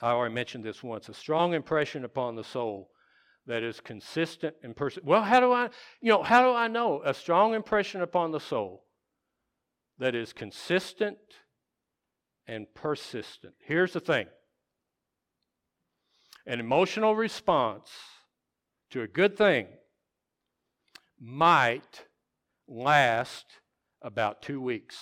I 0.00 0.10
already 0.10 0.34
mentioned 0.34 0.64
this 0.64 0.82
once. 0.82 1.08
A 1.08 1.14
strong 1.14 1.54
impression 1.54 2.04
upon 2.04 2.36
the 2.36 2.44
soul 2.44 2.90
that 3.46 3.62
is 3.62 3.80
consistent 3.80 4.54
and 4.62 4.74
persistent. 4.74 5.06
Well, 5.06 5.22
how 5.22 5.40
do 5.40 5.52
I, 5.52 5.68
you 6.00 6.10
know, 6.10 6.22
how 6.22 6.42
do 6.42 6.56
I 6.56 6.68
know? 6.68 7.02
A 7.04 7.12
strong 7.12 7.54
impression 7.54 8.02
upon 8.02 8.30
the 8.30 8.40
soul 8.40 8.84
that 10.02 10.16
is 10.16 10.32
consistent 10.32 11.16
and 12.48 12.66
persistent. 12.74 13.54
Here's 13.64 13.92
the 13.92 14.00
thing 14.00 14.26
an 16.44 16.58
emotional 16.58 17.14
response 17.14 17.88
to 18.90 19.02
a 19.02 19.06
good 19.06 19.38
thing 19.38 19.68
might 21.20 22.06
last 22.66 23.46
about 24.02 24.42
two 24.42 24.60
weeks. 24.60 24.98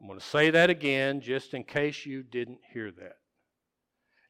I'm 0.00 0.06
going 0.06 0.18
to 0.18 0.24
say 0.24 0.50
that 0.50 0.70
again 0.70 1.20
just 1.20 1.52
in 1.52 1.64
case 1.64 2.06
you 2.06 2.22
didn't 2.22 2.60
hear 2.72 2.90
that. 2.92 3.16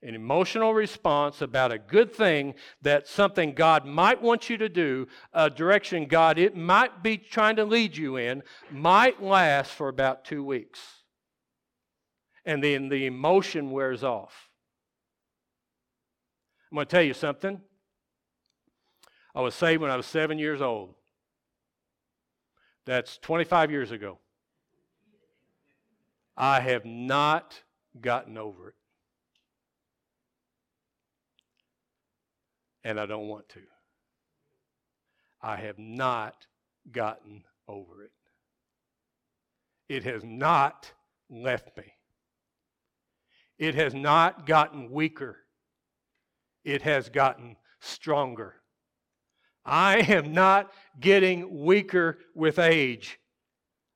An 0.04 0.14
emotional 0.14 0.74
response 0.74 1.40
about 1.40 1.72
a 1.72 1.78
good 1.78 2.12
thing 2.14 2.54
that 2.82 3.08
something 3.08 3.54
God 3.54 3.86
might 3.86 4.20
want 4.20 4.50
you 4.50 4.58
to 4.58 4.68
do, 4.68 5.08
a 5.32 5.48
direction 5.48 6.04
God 6.04 6.38
it 6.38 6.54
might 6.54 7.02
be 7.02 7.16
trying 7.16 7.56
to 7.56 7.64
lead 7.64 7.96
you 7.96 8.18
in, 8.18 8.42
might 8.70 9.22
last 9.22 9.70
for 9.70 9.88
about 9.88 10.26
two 10.26 10.44
weeks. 10.44 10.78
And 12.44 12.62
then 12.62 12.90
the 12.90 13.06
emotion 13.06 13.70
wears 13.70 14.04
off. 14.04 14.50
I'm 16.70 16.76
going 16.76 16.86
to 16.86 16.90
tell 16.90 17.02
you 17.02 17.14
something. 17.14 17.62
I 19.34 19.40
was 19.40 19.54
saved 19.54 19.80
when 19.80 19.90
I 19.90 19.96
was 19.96 20.04
seven 20.04 20.38
years 20.38 20.60
old. 20.60 20.96
That's 22.84 23.16
25 23.16 23.70
years 23.70 23.90
ago. 23.90 24.18
I 26.36 26.60
have 26.60 26.84
not 26.84 27.62
gotten 27.98 28.36
over 28.36 28.68
it. 28.68 28.74
And 32.84 33.00
I 33.00 33.06
don't 33.06 33.28
want 33.28 33.48
to. 33.50 33.60
I 35.40 35.56
have 35.56 35.78
not 35.78 36.46
gotten 36.92 37.44
over 37.66 38.02
it. 38.04 38.10
It 39.88 40.04
has 40.04 40.22
not 40.24 40.92
left 41.30 41.76
me. 41.76 41.84
It 43.58 43.74
has 43.74 43.94
not 43.94 44.46
gotten 44.46 44.90
weaker 44.90 45.44
it 46.64 46.82
has 46.82 47.08
gotten 47.08 47.56
stronger. 47.80 48.54
I 49.64 49.98
am 49.98 50.32
not 50.32 50.72
getting 51.00 51.64
weaker 51.64 52.18
with 52.34 52.58
age. 52.58 53.18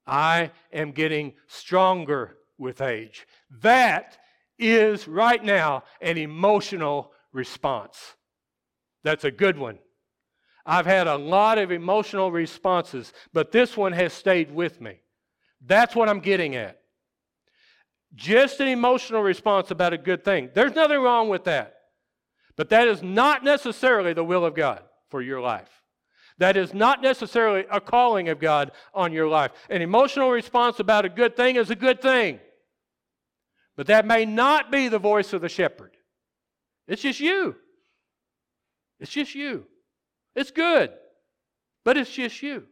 I 0.06 0.50
am 0.72 0.92
getting 0.92 1.34
stronger 1.46 2.36
with 2.56 2.80
age. 2.80 3.26
That 3.62 4.18
is 4.58 5.06
right 5.08 5.42
now 5.42 5.84
an 6.00 6.18
emotional 6.18 7.12
response. 7.32 8.14
That's 9.04 9.24
a 9.24 9.30
good 9.30 9.58
one. 9.58 9.78
I've 10.66 10.86
had 10.86 11.06
a 11.06 11.16
lot 11.16 11.58
of 11.58 11.72
emotional 11.72 12.30
responses, 12.30 13.12
but 13.32 13.52
this 13.52 13.76
one 13.76 13.92
has 13.92 14.12
stayed 14.12 14.50
with 14.50 14.80
me. 14.80 15.00
That's 15.64 15.96
what 15.96 16.08
I'm 16.08 16.20
getting 16.20 16.56
at. 16.56 16.80
Just 18.14 18.60
an 18.60 18.68
emotional 18.68 19.22
response 19.22 19.70
about 19.70 19.92
a 19.92 19.98
good 19.98 20.24
thing. 20.24 20.50
There's 20.54 20.74
nothing 20.74 20.98
wrong 20.98 21.28
with 21.28 21.44
that. 21.44 21.74
But 22.56 22.70
that 22.70 22.88
is 22.88 23.02
not 23.02 23.44
necessarily 23.44 24.12
the 24.12 24.24
will 24.24 24.44
of 24.44 24.54
God 24.54 24.82
for 25.10 25.22
your 25.22 25.40
life. 25.40 25.70
That 26.38 26.56
is 26.56 26.72
not 26.72 27.02
necessarily 27.02 27.64
a 27.70 27.80
calling 27.80 28.28
of 28.28 28.38
God 28.38 28.72
on 28.94 29.12
your 29.12 29.28
life. 29.28 29.52
An 29.70 29.82
emotional 29.82 30.30
response 30.30 30.80
about 30.80 31.04
a 31.04 31.08
good 31.08 31.36
thing 31.36 31.56
is 31.56 31.70
a 31.70 31.76
good 31.76 32.00
thing. 32.00 32.40
But 33.76 33.86
that 33.88 34.06
may 34.06 34.24
not 34.24 34.70
be 34.70 34.88
the 34.88 34.98
voice 34.98 35.32
of 35.32 35.40
the 35.40 35.48
shepherd. 35.48 35.96
It's 36.86 37.02
just 37.02 37.20
you. 37.20 37.56
It's 39.00 39.12
just 39.12 39.34
you. 39.34 39.64
It's 40.34 40.50
good, 40.50 40.92
but 41.84 41.96
it's 41.96 42.10
just 42.10 42.42
you. 42.42 42.64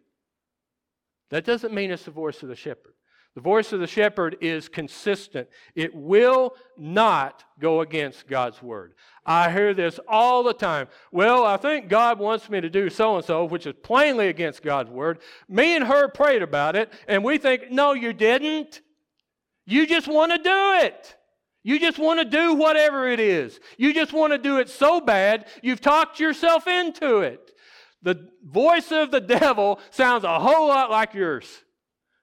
That 1.31 1.45
doesn't 1.45 1.75
mean 1.75 1.91
it's 1.91 2.05
the 2.05 2.11
voice 2.11 2.43
of 2.43 2.49
the 2.49 2.57
shepherd. 2.57 2.95
The 3.35 3.43
voice 3.43 3.73
of 3.75 3.81
the 3.81 3.87
shepherd 3.87 4.39
is 4.41 4.67
consistent. 4.67 5.49
It 5.75 5.95
will 5.95 6.55
not 6.79 7.45
go 7.61 7.83
against 7.83 8.27
God's 8.27 8.63
word. 8.63 8.95
I 9.27 9.53
hear 9.53 9.75
this 9.75 10.01
all 10.09 10.43
the 10.43 10.55
time. 10.55 10.89
Well, 11.13 11.45
I 11.45 11.59
think 11.59 11.89
God 11.89 12.19
wants 12.19 12.49
me 12.49 12.63
to 12.63 12.71
do 12.71 12.89
so 12.89 13.17
and 13.17 13.25
so, 13.25 13.45
which 13.45 13.67
is 13.67 13.75
plainly 13.83 14.29
against 14.29 14.63
God's 14.63 14.89
word. 14.89 15.19
Me 15.51 15.77
and 15.77 15.85
her 15.85 16.09
prayed 16.09 16.41
about 16.41 16.77
it, 16.77 16.91
and 17.07 17.23
we 17.23 17.37
think, 17.37 17.71
no, 17.71 17.93
you 17.93 18.15
didn't. 18.15 18.81
You 19.67 19.87
just 19.87 20.09
want 20.09 20.33
to 20.33 20.39
do 20.39 20.87
it. 20.87 21.17
You 21.67 21.81
just 21.81 21.99
want 21.99 22.21
to 22.21 22.25
do 22.25 22.55
whatever 22.55 23.09
it 23.09 23.19
is. 23.19 23.59
You 23.77 23.93
just 23.93 24.13
want 24.13 24.33
to 24.33 24.39
do 24.39 24.59
it 24.59 24.69
so 24.69 25.01
bad, 25.01 25.47
you've 25.63 25.81
talked 25.81 26.21
yourself 26.21 26.69
into 26.69 27.19
it. 27.19 27.51
The 28.03 28.29
voice 28.45 28.93
of 28.93 29.11
the 29.11 29.21
devil 29.21 29.81
sounds 29.91 30.23
a 30.23 30.39
whole 30.39 30.69
lot 30.69 30.93
like 30.93 31.13
yours 31.13 31.65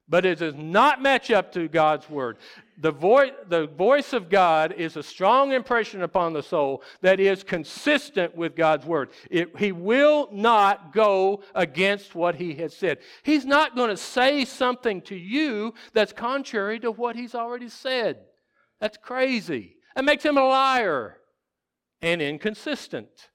but 0.07 0.25
it 0.25 0.39
does 0.39 0.55
not 0.55 1.01
match 1.01 1.31
up 1.31 1.51
to 1.53 1.67
God's 1.67 2.09
word. 2.09 2.37
The, 2.77 2.91
vo- 2.91 3.31
the 3.47 3.67
voice 3.67 4.13
of 4.13 4.29
God 4.29 4.73
is 4.73 4.97
a 4.97 5.03
strong 5.03 5.53
impression 5.53 6.03
upon 6.03 6.33
the 6.33 6.43
soul 6.43 6.83
that 7.01 7.19
is 7.19 7.41
consistent 7.43 8.35
with 8.35 8.55
God's 8.55 8.85
word. 8.85 9.09
It, 9.31 9.57
he 9.57 9.71
will 9.71 10.27
not 10.31 10.93
go 10.93 11.41
against 11.55 12.15
what 12.15 12.35
he 12.35 12.53
has 12.55 12.75
said. 12.75 12.99
He's 13.23 13.45
not 13.45 13.75
going 13.75 13.89
to 13.89 13.97
say 13.97 14.43
something 14.45 15.01
to 15.03 15.15
you 15.15 15.73
that's 15.93 16.13
contrary 16.13 16.79
to 16.81 16.91
what 16.91 17.15
he's 17.15 17.33
already 17.33 17.69
said. 17.69 18.17
That's 18.83 18.97
crazy. 18.97 19.77
That 19.95 20.03
makes 20.03 20.25
him 20.25 20.37
a 20.37 20.43
liar 20.43 21.15
and 22.01 22.21
inconsistent. 22.21 23.29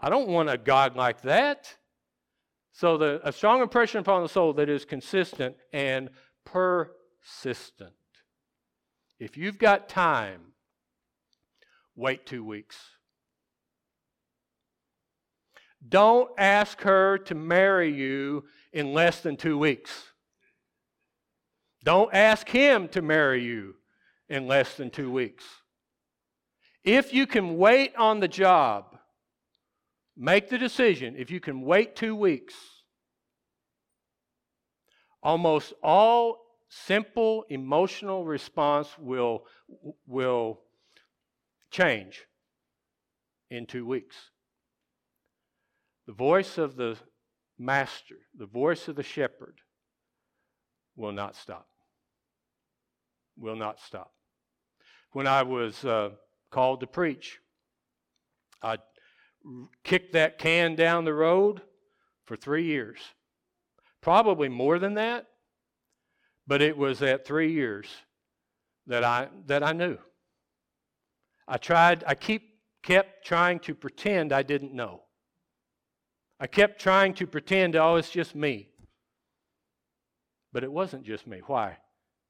I 0.00 0.10
don't 0.10 0.26
want 0.26 0.50
a 0.50 0.58
God 0.58 0.96
like 0.96 1.22
that. 1.22 1.76
So, 2.72 2.98
the, 2.98 3.20
a 3.22 3.30
strong 3.30 3.62
impression 3.62 4.00
upon 4.00 4.20
the 4.20 4.28
soul 4.28 4.52
that 4.54 4.68
is 4.68 4.84
consistent 4.84 5.54
and 5.72 6.10
persistent. 6.44 7.92
If 9.20 9.36
you've 9.36 9.58
got 9.58 9.88
time, 9.88 10.40
wait 11.94 12.26
two 12.26 12.44
weeks. 12.44 12.76
Don't 15.88 16.30
ask 16.36 16.80
her 16.80 17.16
to 17.18 17.36
marry 17.36 17.94
you 17.94 18.46
in 18.72 18.92
less 18.92 19.20
than 19.20 19.36
two 19.36 19.56
weeks. 19.56 20.06
Don't 21.84 22.12
ask 22.12 22.48
him 22.48 22.88
to 22.88 23.02
marry 23.02 23.44
you 23.44 23.76
in 24.32 24.46
less 24.46 24.76
than 24.76 24.90
two 24.90 25.10
weeks. 25.10 25.44
If 26.84 27.12
you 27.12 27.26
can 27.26 27.58
wait 27.58 27.94
on 27.96 28.20
the 28.20 28.28
job, 28.28 28.92
Make 30.16 30.50
the 30.50 30.58
decision. 30.58 31.14
If 31.16 31.30
you 31.30 31.40
can 31.40 31.62
wait 31.62 31.96
two 31.96 32.14
weeks, 32.14 32.54
almost 35.22 35.72
all 35.82 36.38
simple 36.68 37.44
emotional 37.48 38.24
response 38.24 38.88
will, 38.98 39.46
will 40.06 40.60
change 41.70 42.26
in 43.50 43.66
two 43.66 43.86
weeks. 43.86 44.16
The 46.06 46.12
voice 46.12 46.58
of 46.58 46.76
the 46.76 46.98
master, 47.58 48.16
the 48.36 48.46
voice 48.46 48.88
of 48.88 48.96
the 48.96 49.02
shepherd, 49.02 49.60
will 50.94 51.12
not 51.12 51.36
stop. 51.36 51.68
Will 53.38 53.56
not 53.56 53.80
stop. 53.80 54.12
When 55.12 55.26
I 55.26 55.42
was 55.42 55.84
uh, 55.84 56.10
called 56.50 56.80
to 56.80 56.86
preach, 56.86 57.38
I 58.62 58.78
kicked 59.84 60.14
that 60.14 60.38
can 60.38 60.74
down 60.74 61.04
the 61.04 61.14
road 61.14 61.60
for 62.24 62.36
three 62.36 62.64
years. 62.64 62.98
Probably 64.00 64.48
more 64.48 64.78
than 64.78 64.94
that, 64.94 65.26
but 66.46 66.62
it 66.62 66.76
was 66.76 67.02
at 67.02 67.26
three 67.26 67.52
years 67.52 67.86
that 68.86 69.04
I, 69.04 69.28
that 69.46 69.62
I 69.62 69.72
knew. 69.72 69.98
I 71.46 71.58
tried, 71.58 72.04
I 72.06 72.14
keep, 72.14 72.42
kept 72.82 73.26
trying 73.26 73.58
to 73.60 73.74
pretend 73.74 74.32
I 74.32 74.42
didn't 74.42 74.74
know. 74.74 75.02
I 76.40 76.46
kept 76.46 76.80
trying 76.80 77.14
to 77.14 77.26
pretend, 77.26 77.76
oh, 77.76 77.96
it's 77.96 78.10
just 78.10 78.34
me. 78.34 78.70
But 80.52 80.64
it 80.64 80.72
wasn't 80.72 81.04
just 81.04 81.26
me. 81.26 81.40
Why? 81.46 81.78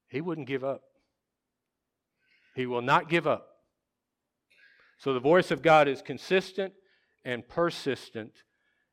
He 0.09 0.21
wouldn't 0.21 0.47
give 0.47 0.65
up. 0.65 0.83
He 2.55 2.67
will 2.67 2.83
not 2.83 3.09
give 3.09 3.27
up. 3.27 3.49
So 4.99 5.15
the 5.15 5.21
voice 5.21 5.51
of 5.51 5.63
God 5.63 5.89
is 5.89 6.03
consistent, 6.03 6.75
and 7.25 7.47
persistent, 7.49 8.33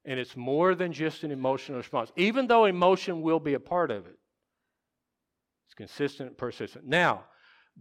and 0.06 0.20
it's 0.20 0.38
more 0.38 0.76
than 0.76 0.94
just 0.94 1.24
an 1.24 1.32
emotional 1.32 1.78
response, 1.78 2.12
even 2.16 2.48
though 2.48 2.66
emotion 2.66 3.22
will 3.22 3.40
be 3.40 3.54
a 3.54 3.60
part 3.60 3.92
of 3.92 4.06
it. 4.06 4.18
It's 5.68 5.74
consistent 5.76 6.30
and 6.30 6.38
persistent. 6.38 6.86
Now, 6.86 7.26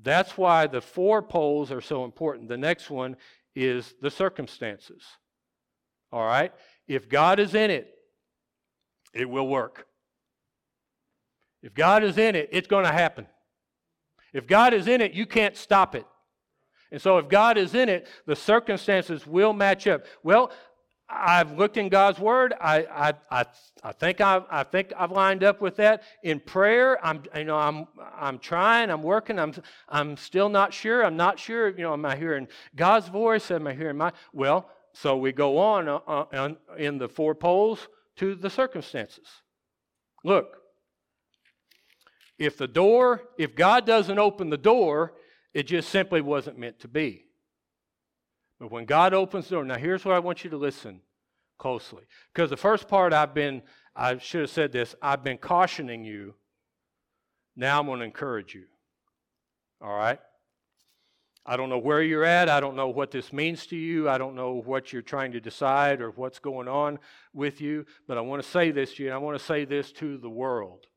That's 0.01 0.39
why 0.39 0.67
the 0.67 0.81
four 0.81 1.23
poles 1.23 1.73
are 1.73 1.81
so 1.81 2.05
important. 2.05 2.49
The 2.49 2.57
next 2.57 2.91
one 2.91 3.17
is 3.55 3.95
the 4.01 4.11
circumstances. 4.11 5.03
All 6.13 6.25
right? 6.25 6.53
If 6.87 7.09
God 7.09 7.41
is 7.41 7.55
in 7.55 7.71
it, 7.71 7.93
it 9.13 9.29
will 9.29 9.49
work. 9.49 9.87
If 11.63 11.75
God 11.75 12.05
is 12.05 12.17
in 12.19 12.37
it, 12.37 12.49
it's 12.53 12.69
going 12.69 12.85
to 12.85 12.93
happen. 12.93 13.27
If 14.33 14.47
God 14.47 14.75
is 14.75 14.87
in 14.87 15.01
it, 15.01 15.13
you 15.13 15.27
can't 15.27 15.57
stop 15.57 15.95
it. 15.95 16.07
And 16.91 17.01
so, 17.01 17.19
if 17.19 17.29
God 17.29 17.59
is 17.59 17.75
in 17.75 17.89
it, 17.89 18.09
the 18.27 18.37
circumstances 18.37 19.27
will 19.27 19.53
match 19.53 19.87
up. 19.87 20.07
Well, 20.23 20.51
I've 21.09 21.53
looked 21.53 21.79
in 21.79 21.89
God's 21.89 22.19
Word. 22.19 22.55
I, 22.61 22.85
I, 22.85 23.15
I, 23.31 23.45
I, 23.83 23.93
think 23.93 24.21
I've, 24.21 24.45
I 24.51 24.63
think 24.63 24.93
I've 24.97 25.11
lined 25.11 25.43
up 25.43 25.61
with 25.61 25.77
that. 25.77 26.03
In 26.23 26.39
prayer, 26.39 27.05
I'm, 27.05 27.23
you 27.35 27.45
know, 27.45 27.57
I'm, 27.57 27.87
I'm 28.15 28.39
trying, 28.39 28.91
I'm 28.91 29.03
working, 29.03 29.39
I'm, 29.39 29.55
I'm 29.89 30.17
still 30.19 30.51
not 30.51 30.75
sure. 30.75 31.05
I'm 31.05 31.17
not 31.17 31.39
sure, 31.39 31.71
you 31.71 31.83
know, 31.83 31.95
am 31.95 32.05
I 32.05 32.17
hearing 32.17 32.47
God's 32.77 33.09
voice? 33.09 33.51
Am 33.51 33.67
I 33.67 33.75
hearing 33.75 33.97
my, 33.97 34.13
well, 34.35 34.69
so 34.93 35.17
we 35.17 35.33
go 35.33 35.57
on, 35.59 35.89
uh, 35.89 35.99
uh, 36.07 36.55
in 36.77 36.99
the 36.99 37.09
four 37.09 37.35
poles 37.35 37.89
to 38.17 38.35
the 38.35 38.51
circumstances. 38.51 39.27
Look, 40.25 40.59
if 42.39 42.57
the 42.57 42.69
door, 42.69 43.23
if 43.37 43.55
God 43.55 43.85
doesn't 43.85 44.19
open 44.19 44.51
the 44.51 44.57
door, 44.57 45.15
it 45.55 45.65
just 45.65 45.89
simply 45.89 46.21
wasn't 46.21 46.59
meant 46.59 46.81
to 46.81 46.89
be. 46.89 47.25
But 48.61 48.71
when 48.71 48.85
God 48.85 49.15
opens 49.15 49.49
the 49.49 49.57
door, 49.57 49.65
now 49.65 49.77
here's 49.77 50.05
what 50.05 50.15
I 50.15 50.19
want 50.21 50.45
you 50.45 50.51
to 50.51 50.57
listen 50.57 51.01
closely. 51.59 52.05
Because 52.33 52.51
the 52.51 52.57
first 52.57 52.89
part 52.89 53.13
I've 53.13 53.35
been, 53.35 53.63
I 53.95 54.19
should 54.19 54.43
have 54.43 54.51
said 54.51 54.73
this, 54.73 54.95
I've 55.03 55.25
been 55.25 55.39
cautioning 55.39 56.05
you. 56.05 56.35
Now 57.57 57.81
I'm 57.81 57.87
going 57.87 57.99
to 58.01 58.05
encourage 58.05 58.55
you. 58.55 58.65
All 59.81 59.97
right? 59.97 60.19
I 61.45 61.57
don't 61.57 61.71
know 61.71 61.79
where 61.79 62.03
you're 62.03 62.25
at. 62.25 62.49
I 62.49 62.61
don't 62.61 62.77
know 62.77 62.89
what 62.89 63.11
this 63.11 63.33
means 63.33 63.67
to 63.69 63.77
you. 63.77 64.09
I 64.09 64.19
don't 64.19 64.35
know 64.35 64.61
what 64.65 64.93
you're 64.93 65.03
trying 65.03 65.33
to 65.33 65.41
decide 65.41 66.03
or 66.03 66.11
what's 66.11 66.39
going 66.39 66.69
on 66.69 66.99
with 67.33 67.61
you. 67.61 67.87
But 68.07 68.19
I 68.19 68.21
want 68.21 68.43
to 68.43 68.49
say 68.49 68.71
this 68.71 68.95
to 68.95 69.03
you, 69.03 69.09
and 69.09 69.15
I 69.15 69.19
want 69.19 69.39
to 69.39 69.45
say 69.45 69.65
this 69.65 69.91
to 69.93 70.19
the 70.19 70.29
world. 70.29 70.88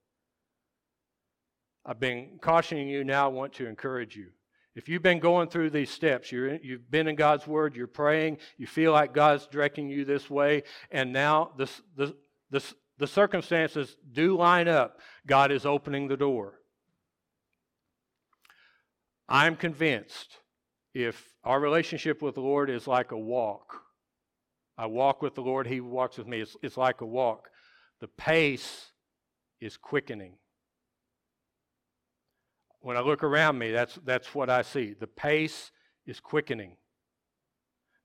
I've 1.86 1.99
been 1.99 2.39
cautioning 2.41 2.88
you 2.88 3.03
now, 3.03 3.25
I 3.25 3.29
want 3.29 3.53
to 3.53 3.67
encourage 3.67 4.15
you. 4.15 4.27
If 4.75 4.88
you've 4.88 5.01
been 5.01 5.19
going 5.19 5.49
through 5.49 5.71
these 5.71 5.89
steps, 5.89 6.32
you 6.32 6.59
have 6.71 6.91
been 6.91 7.07
in 7.07 7.15
God's 7.15 7.45
Word, 7.45 7.75
you're 7.75 7.88
praying, 7.88 8.38
you 8.57 8.67
feel 8.67 8.93
like 8.93 9.13
God's 9.13 9.47
directing 9.47 9.89
you 9.89 10.05
this 10.05 10.29
way, 10.29 10.63
and 10.91 11.11
now 11.11 11.51
the, 11.57 11.69
the, 11.97 12.15
the, 12.51 12.63
the 12.97 13.07
circumstances 13.07 13.97
do 14.13 14.38
line 14.38 14.69
up, 14.69 14.99
God 15.27 15.51
is 15.51 15.65
opening 15.65 16.07
the 16.07 16.15
door. 16.15 16.59
I'm 19.27 19.55
convinced 19.55 20.38
if 20.93 21.34
our 21.43 21.59
relationship 21.59 22.21
with 22.21 22.36
the 22.36 22.41
Lord 22.41 22.69
is 22.69 22.88
like 22.88 23.11
a 23.11 23.17
walk, 23.17 23.82
I 24.77 24.86
walk 24.86 25.21
with 25.21 25.36
the 25.36 25.41
Lord, 25.41 25.67
He 25.67 25.82
walks 25.82 26.17
with 26.17 26.27
me, 26.27 26.41
it's, 26.41 26.55
it's 26.61 26.77
like 26.77 27.01
a 27.01 27.05
walk. 27.05 27.49
The 27.99 28.07
pace 28.07 28.91
is 29.59 29.75
quickening 29.75 30.36
when 32.82 32.97
I 32.97 33.01
look 33.01 33.23
around 33.23 33.57
me, 33.57 33.71
that's, 33.71 33.97
that's 34.03 34.34
what 34.34 34.49
I 34.49 34.63
see. 34.63 34.95
The 34.99 35.07
pace 35.07 35.71
is 36.05 36.19
quickening. 36.19 36.77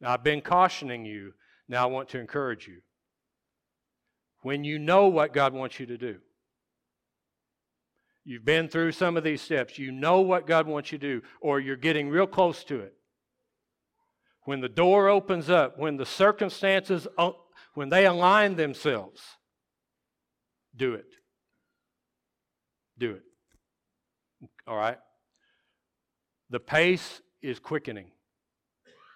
Now, 0.00 0.12
I've 0.12 0.22
been 0.22 0.42
cautioning 0.42 1.04
you. 1.04 1.32
Now, 1.68 1.84
I 1.84 1.86
want 1.86 2.10
to 2.10 2.18
encourage 2.18 2.68
you. 2.68 2.80
When 4.42 4.64
you 4.64 4.78
know 4.78 5.08
what 5.08 5.32
God 5.32 5.54
wants 5.54 5.80
you 5.80 5.86
to 5.86 5.98
do, 5.98 6.18
you've 8.24 8.44
been 8.44 8.68
through 8.68 8.92
some 8.92 9.16
of 9.16 9.24
these 9.24 9.40
steps, 9.40 9.78
you 9.78 9.90
know 9.90 10.20
what 10.20 10.46
God 10.46 10.66
wants 10.66 10.92
you 10.92 10.98
to 10.98 11.20
do, 11.20 11.26
or 11.40 11.58
you're 11.58 11.76
getting 11.76 12.08
real 12.08 12.26
close 12.26 12.62
to 12.64 12.80
it. 12.80 12.92
When 14.44 14.60
the 14.60 14.68
door 14.68 15.08
opens 15.08 15.50
up, 15.50 15.78
when 15.78 15.96
the 15.96 16.06
circumstances, 16.06 17.08
when 17.74 17.88
they 17.88 18.06
align 18.06 18.54
themselves, 18.54 19.20
do 20.76 20.94
it. 20.94 21.06
Do 22.98 23.12
it. 23.12 23.22
All 24.66 24.76
right? 24.76 24.98
The 26.50 26.60
pace 26.60 27.20
is 27.42 27.58
quickening. 27.58 28.10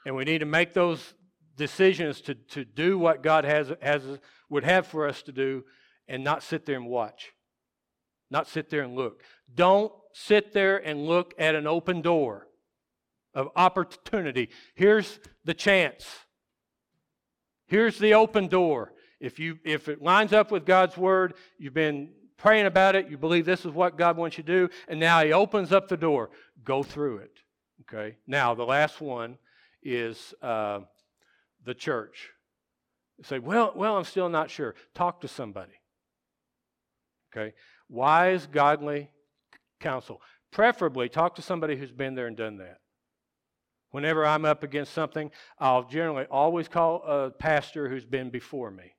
And 0.06 0.16
we 0.16 0.24
need 0.24 0.38
to 0.38 0.46
make 0.46 0.72
those 0.72 1.14
decisions 1.56 2.20
to, 2.22 2.34
to 2.34 2.64
do 2.64 2.98
what 2.98 3.22
God 3.22 3.44
has, 3.44 3.72
has, 3.82 4.02
would 4.48 4.64
have 4.64 4.86
for 4.86 5.06
us 5.06 5.22
to 5.22 5.32
do 5.32 5.64
and 6.08 6.24
not 6.24 6.42
sit 6.42 6.66
there 6.66 6.76
and 6.76 6.86
watch. 6.86 7.32
Not 8.30 8.48
sit 8.48 8.70
there 8.70 8.82
and 8.82 8.94
look. 8.94 9.22
Don't 9.52 9.92
sit 10.12 10.52
there 10.52 10.78
and 10.78 11.06
look 11.06 11.34
at 11.38 11.54
an 11.54 11.66
open 11.66 12.00
door 12.00 12.46
of 13.34 13.48
opportunity. 13.56 14.50
Here's 14.74 15.20
the 15.44 15.54
chance. 15.54 16.06
Here's 17.66 17.98
the 17.98 18.14
open 18.14 18.48
door. 18.48 18.92
If 19.20 19.38
you 19.38 19.58
if 19.64 19.88
it 19.88 20.02
lines 20.02 20.32
up 20.32 20.50
with 20.50 20.64
God's 20.64 20.96
word, 20.96 21.34
you've 21.58 21.74
been 21.74 22.10
praying 22.40 22.66
about 22.66 22.96
it, 22.96 23.08
you 23.08 23.16
believe 23.16 23.44
this 23.44 23.64
is 23.64 23.72
what 23.72 23.96
God 23.96 24.16
wants 24.16 24.36
you 24.38 24.42
to 24.44 24.52
do, 24.52 24.74
and 24.88 24.98
now 24.98 25.22
He 25.22 25.32
opens 25.32 25.72
up 25.72 25.88
the 25.88 25.96
door. 25.96 26.30
Go 26.64 26.82
through 26.82 27.18
it. 27.18 27.38
Okay? 27.82 28.16
Now, 28.26 28.54
the 28.54 28.64
last 28.64 29.00
one 29.00 29.38
is 29.82 30.34
uh, 30.42 30.80
the 31.64 31.74
church. 31.74 32.30
You 33.18 33.24
say, 33.24 33.38
well, 33.38 33.72
well, 33.76 33.96
I'm 33.96 34.04
still 34.04 34.28
not 34.28 34.50
sure. 34.50 34.74
Talk 34.94 35.20
to 35.20 35.28
somebody. 35.28 35.72
Okay? 37.32 37.54
Wise, 37.88 38.46
godly 38.46 39.10
counsel. 39.78 40.20
Preferably, 40.50 41.08
talk 41.08 41.34
to 41.36 41.42
somebody 41.42 41.76
who's 41.76 41.92
been 41.92 42.14
there 42.14 42.26
and 42.26 42.36
done 42.36 42.56
that. 42.58 42.78
Whenever 43.90 44.24
I'm 44.24 44.44
up 44.44 44.62
against 44.62 44.92
something, 44.92 45.30
I'll 45.58 45.84
generally 45.84 46.24
always 46.30 46.68
call 46.68 47.02
a 47.02 47.30
pastor 47.30 47.88
who's 47.88 48.04
been 48.04 48.30
before 48.30 48.70
me. 48.70 48.94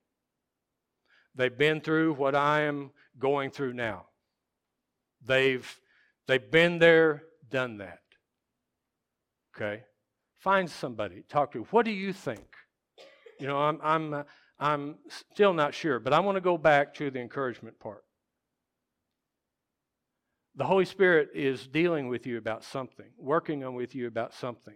They've 1.36 1.58
been 1.58 1.82
through 1.82 2.14
what 2.14 2.36
I 2.36 2.62
am 2.62 2.92
going 3.18 3.52
through 3.52 3.74
now. 3.74 4.06
They've, 5.26 5.80
they've 6.28 6.52
been 6.52 6.80
there, 6.80 7.24
done 7.50 7.78
that. 7.78 8.02
Okay? 9.56 9.84
Find 10.40 10.70
somebody, 10.70 11.24
talk 11.30 11.52
to. 11.54 11.64
What 11.72 11.86
do 11.86 11.92
you 11.92 12.14
think? 12.14 12.46
You 13.40 13.48
know, 13.48 13.58
I'm, 13.58 13.80
I'm, 13.84 14.24
I'm 14.60 14.96
still 15.10 15.54
not 15.54 15.74
sure, 15.74 16.00
but 16.00 16.14
I 16.14 16.20
want 16.20 16.36
to 16.36 16.42
go 16.42 16.58
back 16.58 16.94
to 16.96 17.10
the 17.12 17.20
encouragement 17.20 17.80
part. 17.80 18.04
The 20.56 20.66
Holy 20.66 20.86
Spirit 20.86 21.30
is 21.34 21.66
dealing 21.66 22.08
with 22.08 22.28
you 22.28 22.38
about 22.38 22.64
something, 22.64 23.08
working 23.18 23.64
on 23.64 23.74
with 23.74 23.96
you 23.96 24.08
about 24.08 24.34
something. 24.34 24.76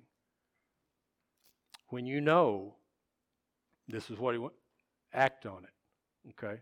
When 1.90 2.06
you 2.06 2.22
know 2.22 2.76
this 3.88 4.10
is 4.10 4.18
what 4.18 4.34
he 4.34 4.40
wants, 4.40 4.58
act 5.14 5.46
on 5.46 5.64
it. 5.64 5.75
Okay? 6.32 6.60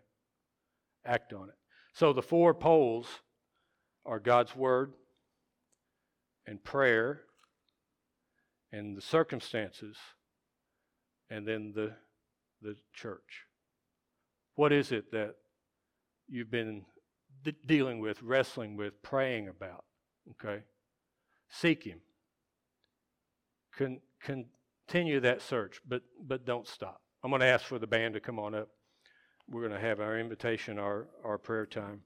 Act 1.06 1.34
on 1.34 1.50
it. 1.50 1.56
So 1.94 2.14
the 2.14 2.22
four 2.22 2.54
poles 2.54 3.08
are 4.06 4.20
God's 4.20 4.56
Word 4.56 4.94
and 6.46 6.64
prayer 6.64 7.22
and 8.72 8.98
the 8.98 9.02
circumstances 9.02 9.96
and 11.30 11.48
then 11.48 11.72
the, 11.76 11.94
the 12.62 12.76
church. 12.94 13.46
What 14.56 14.72
is 14.72 14.92
it 14.92 15.12
that 15.12 15.36
you've 16.28 16.52
been 16.52 16.84
d- 17.44 17.56
dealing 17.66 18.00
with, 18.00 18.22
wrestling 18.22 18.76
with, 18.76 19.02
praying 19.02 19.48
about? 19.48 19.86
Okay? 20.32 20.64
Seek 21.50 21.84
Him. 21.84 22.00
Con- 23.78 24.02
continue 24.22 25.20
that 25.20 25.42
search, 25.42 25.82
but, 25.88 26.02
but 26.22 26.46
don't 26.46 26.68
stop. 26.68 27.02
I'm 27.24 27.32
going 27.32 27.42
to 27.42 27.48
ask 27.48 27.66
for 27.66 27.80
the 27.80 27.88
band 27.88 28.16
to 28.16 28.20
come 28.20 28.40
on 28.40 28.54
up 28.54 28.70
we're 29.50 29.62
going 29.62 29.74
to 29.74 29.80
have 29.80 30.00
our 30.00 30.18
invitation, 30.18 30.80
our, 30.80 31.08
our 31.24 31.38
prayer 31.38 31.66
time. 31.66 32.02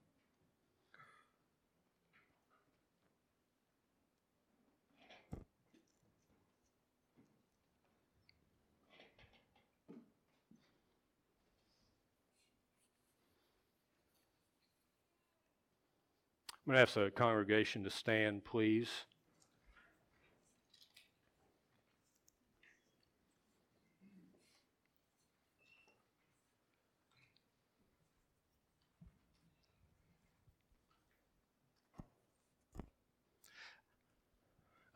I'm 16.68 16.74
going 16.74 16.78
to 16.80 16.82
ask 16.82 16.96
the 16.96 17.12
congregation 17.12 17.86
to 17.86 17.90
stand, 17.90 18.44
please. 18.44 18.90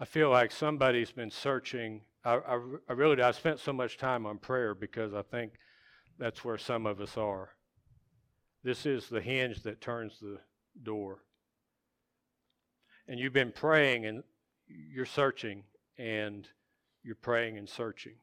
I 0.02 0.06
feel 0.06 0.32
like 0.32 0.52
somebody's 0.52 1.12
been 1.12 1.30
searching. 1.30 2.02
I, 2.26 2.34
I, 2.34 2.60
I 2.90 2.94
really, 2.94 3.22
I 3.22 3.30
spent 3.30 3.60
so 3.60 3.72
much 3.72 3.98
time 4.00 4.26
on 4.26 4.40
prayer 4.40 4.74
because 4.74 5.14
I 5.14 5.22
think 5.22 5.54
that's 6.18 6.44
where 6.44 6.58
some 6.58 6.88
of 6.88 7.00
us 7.00 7.18
are. 7.18 7.50
This 8.64 8.88
is 8.88 9.10
the 9.10 9.22
hinge 9.22 9.62
that 9.62 9.80
turns 9.80 10.18
the 10.20 10.40
door. 10.82 11.20
And 13.08 13.20
you've 13.20 13.32
been 13.34 13.52
praying, 13.52 14.08
and 14.08 14.24
you're 14.68 15.06
searching 15.06 15.66
and 16.00 16.48
you're 17.04 17.14
praying 17.14 17.60
and 17.60 17.70
searching. 17.70 18.16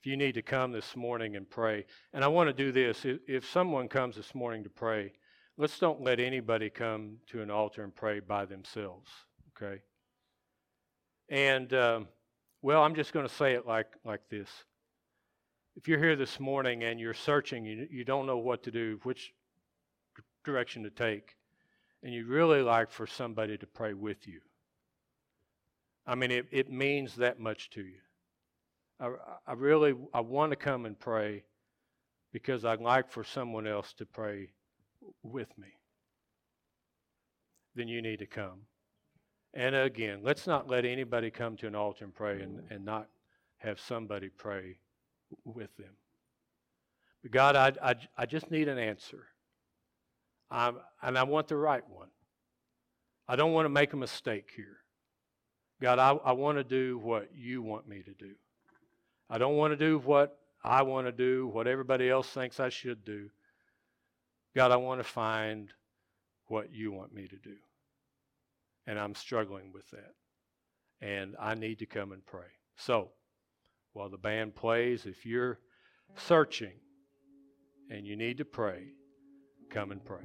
If 0.00 0.06
you 0.06 0.16
need 0.16 0.36
to 0.36 0.42
come 0.42 0.72
this 0.72 0.96
morning 0.96 1.36
and 1.36 1.50
pray, 1.50 1.84
and 2.14 2.24
I 2.24 2.28
want 2.28 2.48
to 2.48 2.54
do 2.54 2.72
this, 2.72 3.04
if 3.04 3.46
someone 3.46 3.88
comes 3.88 4.16
this 4.16 4.34
morning 4.34 4.64
to 4.64 4.70
pray, 4.70 5.12
let's 5.58 5.78
don't 5.78 6.02
let 6.02 6.20
anybody 6.20 6.70
come 6.70 7.16
to 7.28 7.42
an 7.42 7.50
altar 7.50 7.82
and 7.82 7.94
pray 7.94 8.20
by 8.20 8.44
themselves, 8.44 9.10
okay? 9.56 9.80
And, 11.28 11.72
um, 11.72 12.08
well, 12.62 12.82
I'm 12.82 12.94
just 12.94 13.12
going 13.12 13.26
to 13.26 13.34
say 13.34 13.54
it 13.54 13.66
like, 13.66 13.88
like 14.04 14.28
this. 14.30 14.48
If 15.76 15.88
you're 15.88 15.98
here 15.98 16.16
this 16.16 16.38
morning 16.40 16.84
and 16.84 17.00
you're 17.00 17.14
searching, 17.14 17.64
you, 17.64 17.86
you 17.90 18.04
don't 18.04 18.26
know 18.26 18.38
what 18.38 18.62
to 18.64 18.70
do, 18.70 18.98
which 19.02 19.32
direction 20.44 20.82
to 20.84 20.90
take, 20.90 21.36
and 22.02 22.12
you 22.12 22.26
really 22.26 22.62
like 22.62 22.90
for 22.90 23.06
somebody 23.06 23.58
to 23.58 23.66
pray 23.66 23.94
with 23.94 24.26
you, 24.26 24.40
I 26.06 26.14
mean, 26.14 26.30
it, 26.30 26.46
it 26.52 26.70
means 26.70 27.16
that 27.16 27.40
much 27.40 27.70
to 27.70 27.80
you. 27.82 27.98
I, 29.00 29.10
I 29.46 29.52
really 29.54 29.94
I 30.14 30.20
want 30.20 30.52
to 30.52 30.56
come 30.56 30.86
and 30.86 30.98
pray 30.98 31.44
because 32.32 32.64
I'd 32.64 32.80
like 32.80 33.10
for 33.10 33.24
someone 33.24 33.66
else 33.66 33.92
to 33.94 34.06
pray 34.06 34.50
with 35.22 35.48
me. 35.58 35.68
Then 37.74 37.88
you 37.88 38.00
need 38.00 38.18
to 38.20 38.26
come. 38.26 38.62
And 39.54 39.74
again, 39.74 40.20
let's 40.22 40.46
not 40.46 40.68
let 40.68 40.84
anybody 40.84 41.30
come 41.30 41.56
to 41.58 41.66
an 41.66 41.74
altar 41.74 42.04
and 42.04 42.14
pray 42.14 42.42
and, 42.42 42.60
and 42.70 42.84
not 42.84 43.08
have 43.58 43.80
somebody 43.80 44.28
pray 44.28 44.78
with 45.44 45.74
them. 45.76 45.94
But 47.22 47.32
God, 47.32 47.56
I, 47.56 47.72
I, 47.82 47.94
I 48.16 48.26
just 48.26 48.50
need 48.50 48.68
an 48.68 48.78
answer. 48.78 49.24
I'm, 50.50 50.76
and 51.02 51.18
I 51.18 51.22
want 51.24 51.48
the 51.48 51.56
right 51.56 51.82
one. 51.88 52.08
I 53.28 53.36
don't 53.36 53.52
want 53.52 53.64
to 53.64 53.70
make 53.70 53.92
a 53.92 53.96
mistake 53.96 54.50
here. 54.54 54.78
God, 55.80 55.98
I, 55.98 56.12
I 56.24 56.32
want 56.32 56.58
to 56.58 56.64
do 56.64 56.98
what 56.98 57.30
you 57.34 57.62
want 57.62 57.88
me 57.88 58.02
to 58.02 58.12
do. 58.12 58.32
I 59.28 59.38
don't 59.38 59.56
want 59.56 59.72
to 59.72 59.76
do 59.76 59.98
what 59.98 60.38
I 60.62 60.82
want 60.82 61.06
to 61.06 61.12
do, 61.12 61.48
what 61.48 61.66
everybody 61.66 62.08
else 62.08 62.28
thinks 62.28 62.60
I 62.60 62.68
should 62.68 63.04
do. 63.04 63.28
God, 64.56 64.72
I 64.72 64.76
want 64.76 65.00
to 65.00 65.04
find 65.04 65.68
what 66.46 66.72
you 66.72 66.90
want 66.90 67.12
me 67.12 67.28
to 67.28 67.36
do. 67.36 67.56
And 68.86 68.98
I'm 68.98 69.14
struggling 69.14 69.70
with 69.70 69.84
that. 69.90 70.14
And 71.02 71.36
I 71.38 71.54
need 71.54 71.80
to 71.80 71.86
come 71.86 72.10
and 72.12 72.24
pray. 72.24 72.46
So, 72.74 73.10
while 73.92 74.08
the 74.08 74.16
band 74.16 74.54
plays, 74.54 75.04
if 75.04 75.26
you're 75.26 75.58
searching 76.16 76.72
and 77.90 78.06
you 78.06 78.16
need 78.16 78.38
to 78.38 78.46
pray, 78.46 78.92
come 79.68 79.92
and 79.92 80.02
pray. 80.02 80.24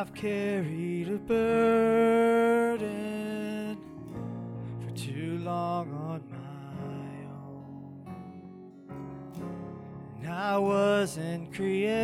I've 0.00 0.14
carried 0.14 1.08
a 1.10 1.18
burden 1.18 2.78
for 4.80 4.90
too 4.96 5.36
long 5.40 5.92
on 5.92 6.22
my 6.30 7.26
own. 7.36 8.06
And 10.22 10.32
I 10.32 10.56
wasn't 10.56 11.52
created 11.52 12.00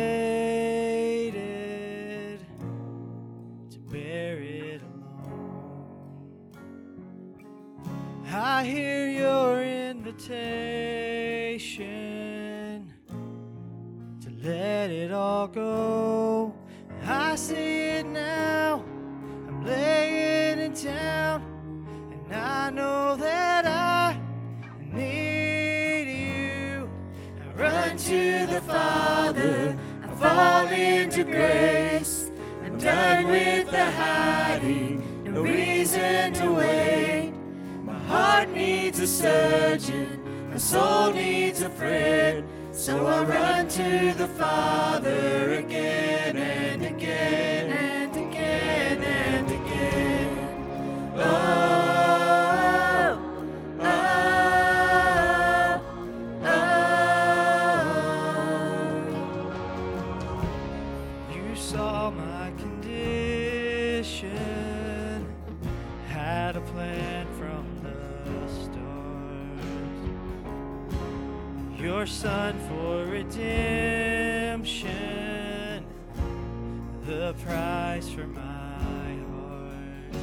to 3.71 3.79
bear 3.91 4.43
it 4.43 4.83
alone. 4.83 5.87
I 8.31 8.63
hear 8.63 9.09
your 9.09 9.63
invitation 9.63 10.93
to 14.21 14.29
let 14.47 14.91
it 14.91 15.11
all 15.11 15.47
go. 15.47 16.26
The 28.57 28.63
Father, 28.63 29.77
I 30.03 30.07
fall 30.15 30.67
into 30.67 31.23
grace. 31.23 32.31
I'm 32.63 32.79
done 32.79 33.27
with 33.27 33.69
the 33.69 33.85
hiding, 33.91 35.23
no 35.23 35.43
reason 35.43 36.33
to 36.33 36.53
wait. 36.53 37.33
My 37.83 37.99
heart 38.11 38.49
needs 38.49 38.99
a 38.99 39.05
surgeon, 39.05 40.49
my 40.49 40.57
soul 40.57 41.13
needs 41.13 41.61
a 41.61 41.69
friend. 41.69 42.47
So 42.71 43.05
I 43.05 43.23
run 43.25 43.67
to 43.67 44.13
the 44.17 44.27
Father 44.27 45.53
again 45.53 46.37
and 46.37 46.83
again 46.83 47.69
and 47.69 48.15
again 48.15 49.03
and 49.03 49.51
again. 49.51 51.13
Oh, 51.15 51.76
son 72.27 72.55
for 72.67 73.05
redemption, 73.05 74.65
the 77.05 77.33
price 77.45 78.09
for 78.09 78.27
my 78.27 79.11
heart. 79.31 80.13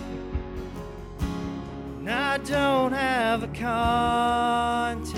And 2.00 2.10
I 2.10 2.36
don't 2.38 2.92
have 2.92 3.42
a 3.42 3.48
context 3.48 5.14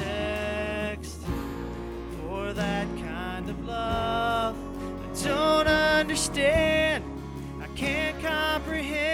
for 2.21 2.53
that 2.53 2.87
kind 2.99 3.51
of 3.51 3.67
love. 3.67 4.55
I 5.03 5.09
don't 5.25 5.67
understand, 5.67 7.03
I 7.61 7.67
can't 7.75 8.17
comprehend. 8.23 9.06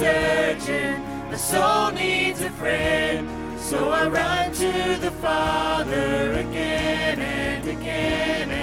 Surgeon, 0.00 1.02
my 1.30 1.36
soul 1.36 1.90
needs 1.90 2.40
a 2.40 2.50
friend. 2.50 3.28
So 3.60 3.90
I 3.90 4.08
run 4.08 4.52
to 4.52 4.96
the 4.98 5.10
Father 5.10 6.32
again 6.32 7.20
and 7.20 7.68
again 7.68 8.50
and 8.50 8.59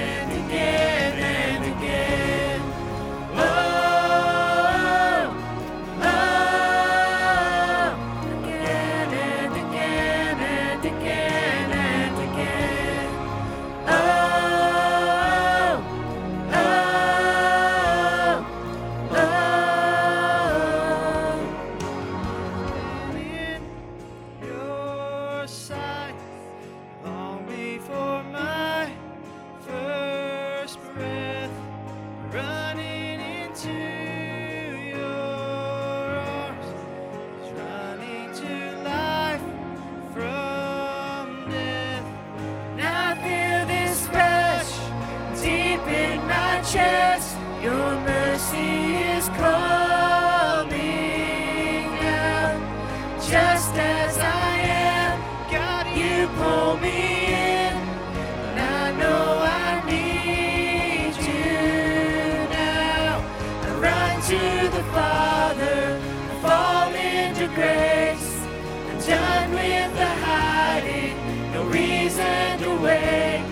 reason 72.07 72.59
to 72.59 72.69
wait. 72.81 73.43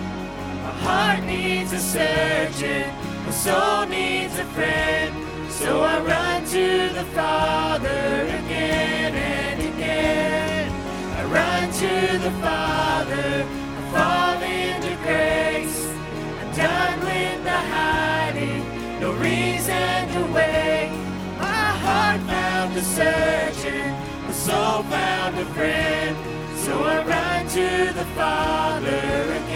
My 0.64 0.70
heart 0.84 1.24
needs 1.24 1.74
a 1.74 1.78
surgeon, 1.78 2.88
my 3.26 3.30
soul 3.30 3.84
needs 3.84 4.38
a 4.38 4.44
friend. 4.56 5.12
So 5.50 5.82
I 5.82 6.00
run 6.00 6.42
to 6.56 6.88
the 6.94 7.04
Father 7.12 8.04
again 8.40 9.12
and 9.14 9.60
again. 9.60 10.72
I 11.18 11.24
run 11.38 11.64
to 11.84 12.18
the 12.18 12.30
Father, 12.40 13.44
I 13.78 13.82
fall 13.94 14.40
into 14.42 14.92
grace. 15.04 15.78
I'm 16.40 16.50
done 16.56 16.98
with 17.00 17.44
the 17.44 17.60
hiding, 17.74 18.64
no 19.00 19.12
reason 19.12 19.98
to 20.14 20.20
wait. 20.32 20.92
My 21.38 21.68
heart 21.84 22.20
found 22.22 22.74
a 22.74 22.82
surgeon, 22.82 23.90
my 24.24 24.32
soul 24.32 24.82
found 24.84 25.38
a 25.38 25.44
friend. 25.56 26.35
So 26.66 26.82
I 26.82 27.00
run 27.04 27.46
to 27.50 27.92
the 27.94 28.04
Father 28.16 28.90
again 29.38 29.55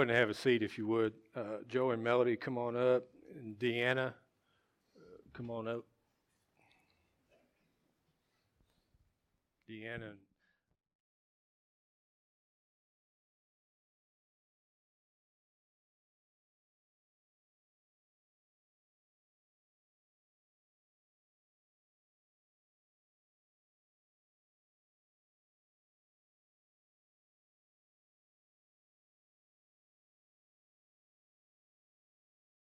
ahead 0.00 0.10
and 0.10 0.18
have 0.18 0.30
a 0.30 0.34
seat 0.34 0.62
if 0.62 0.78
you 0.78 0.86
would. 0.86 1.12
Uh, 1.34 1.58
Joe 1.68 1.90
and 1.90 2.02
Melody, 2.02 2.36
come 2.36 2.58
on 2.58 2.76
up. 2.76 3.04
And 3.36 3.58
Deanna, 3.58 4.08
uh, 4.08 4.12
come 5.32 5.50
on 5.50 5.68
up. 5.68 5.84
Deanna 9.68 10.10
and 10.10 10.18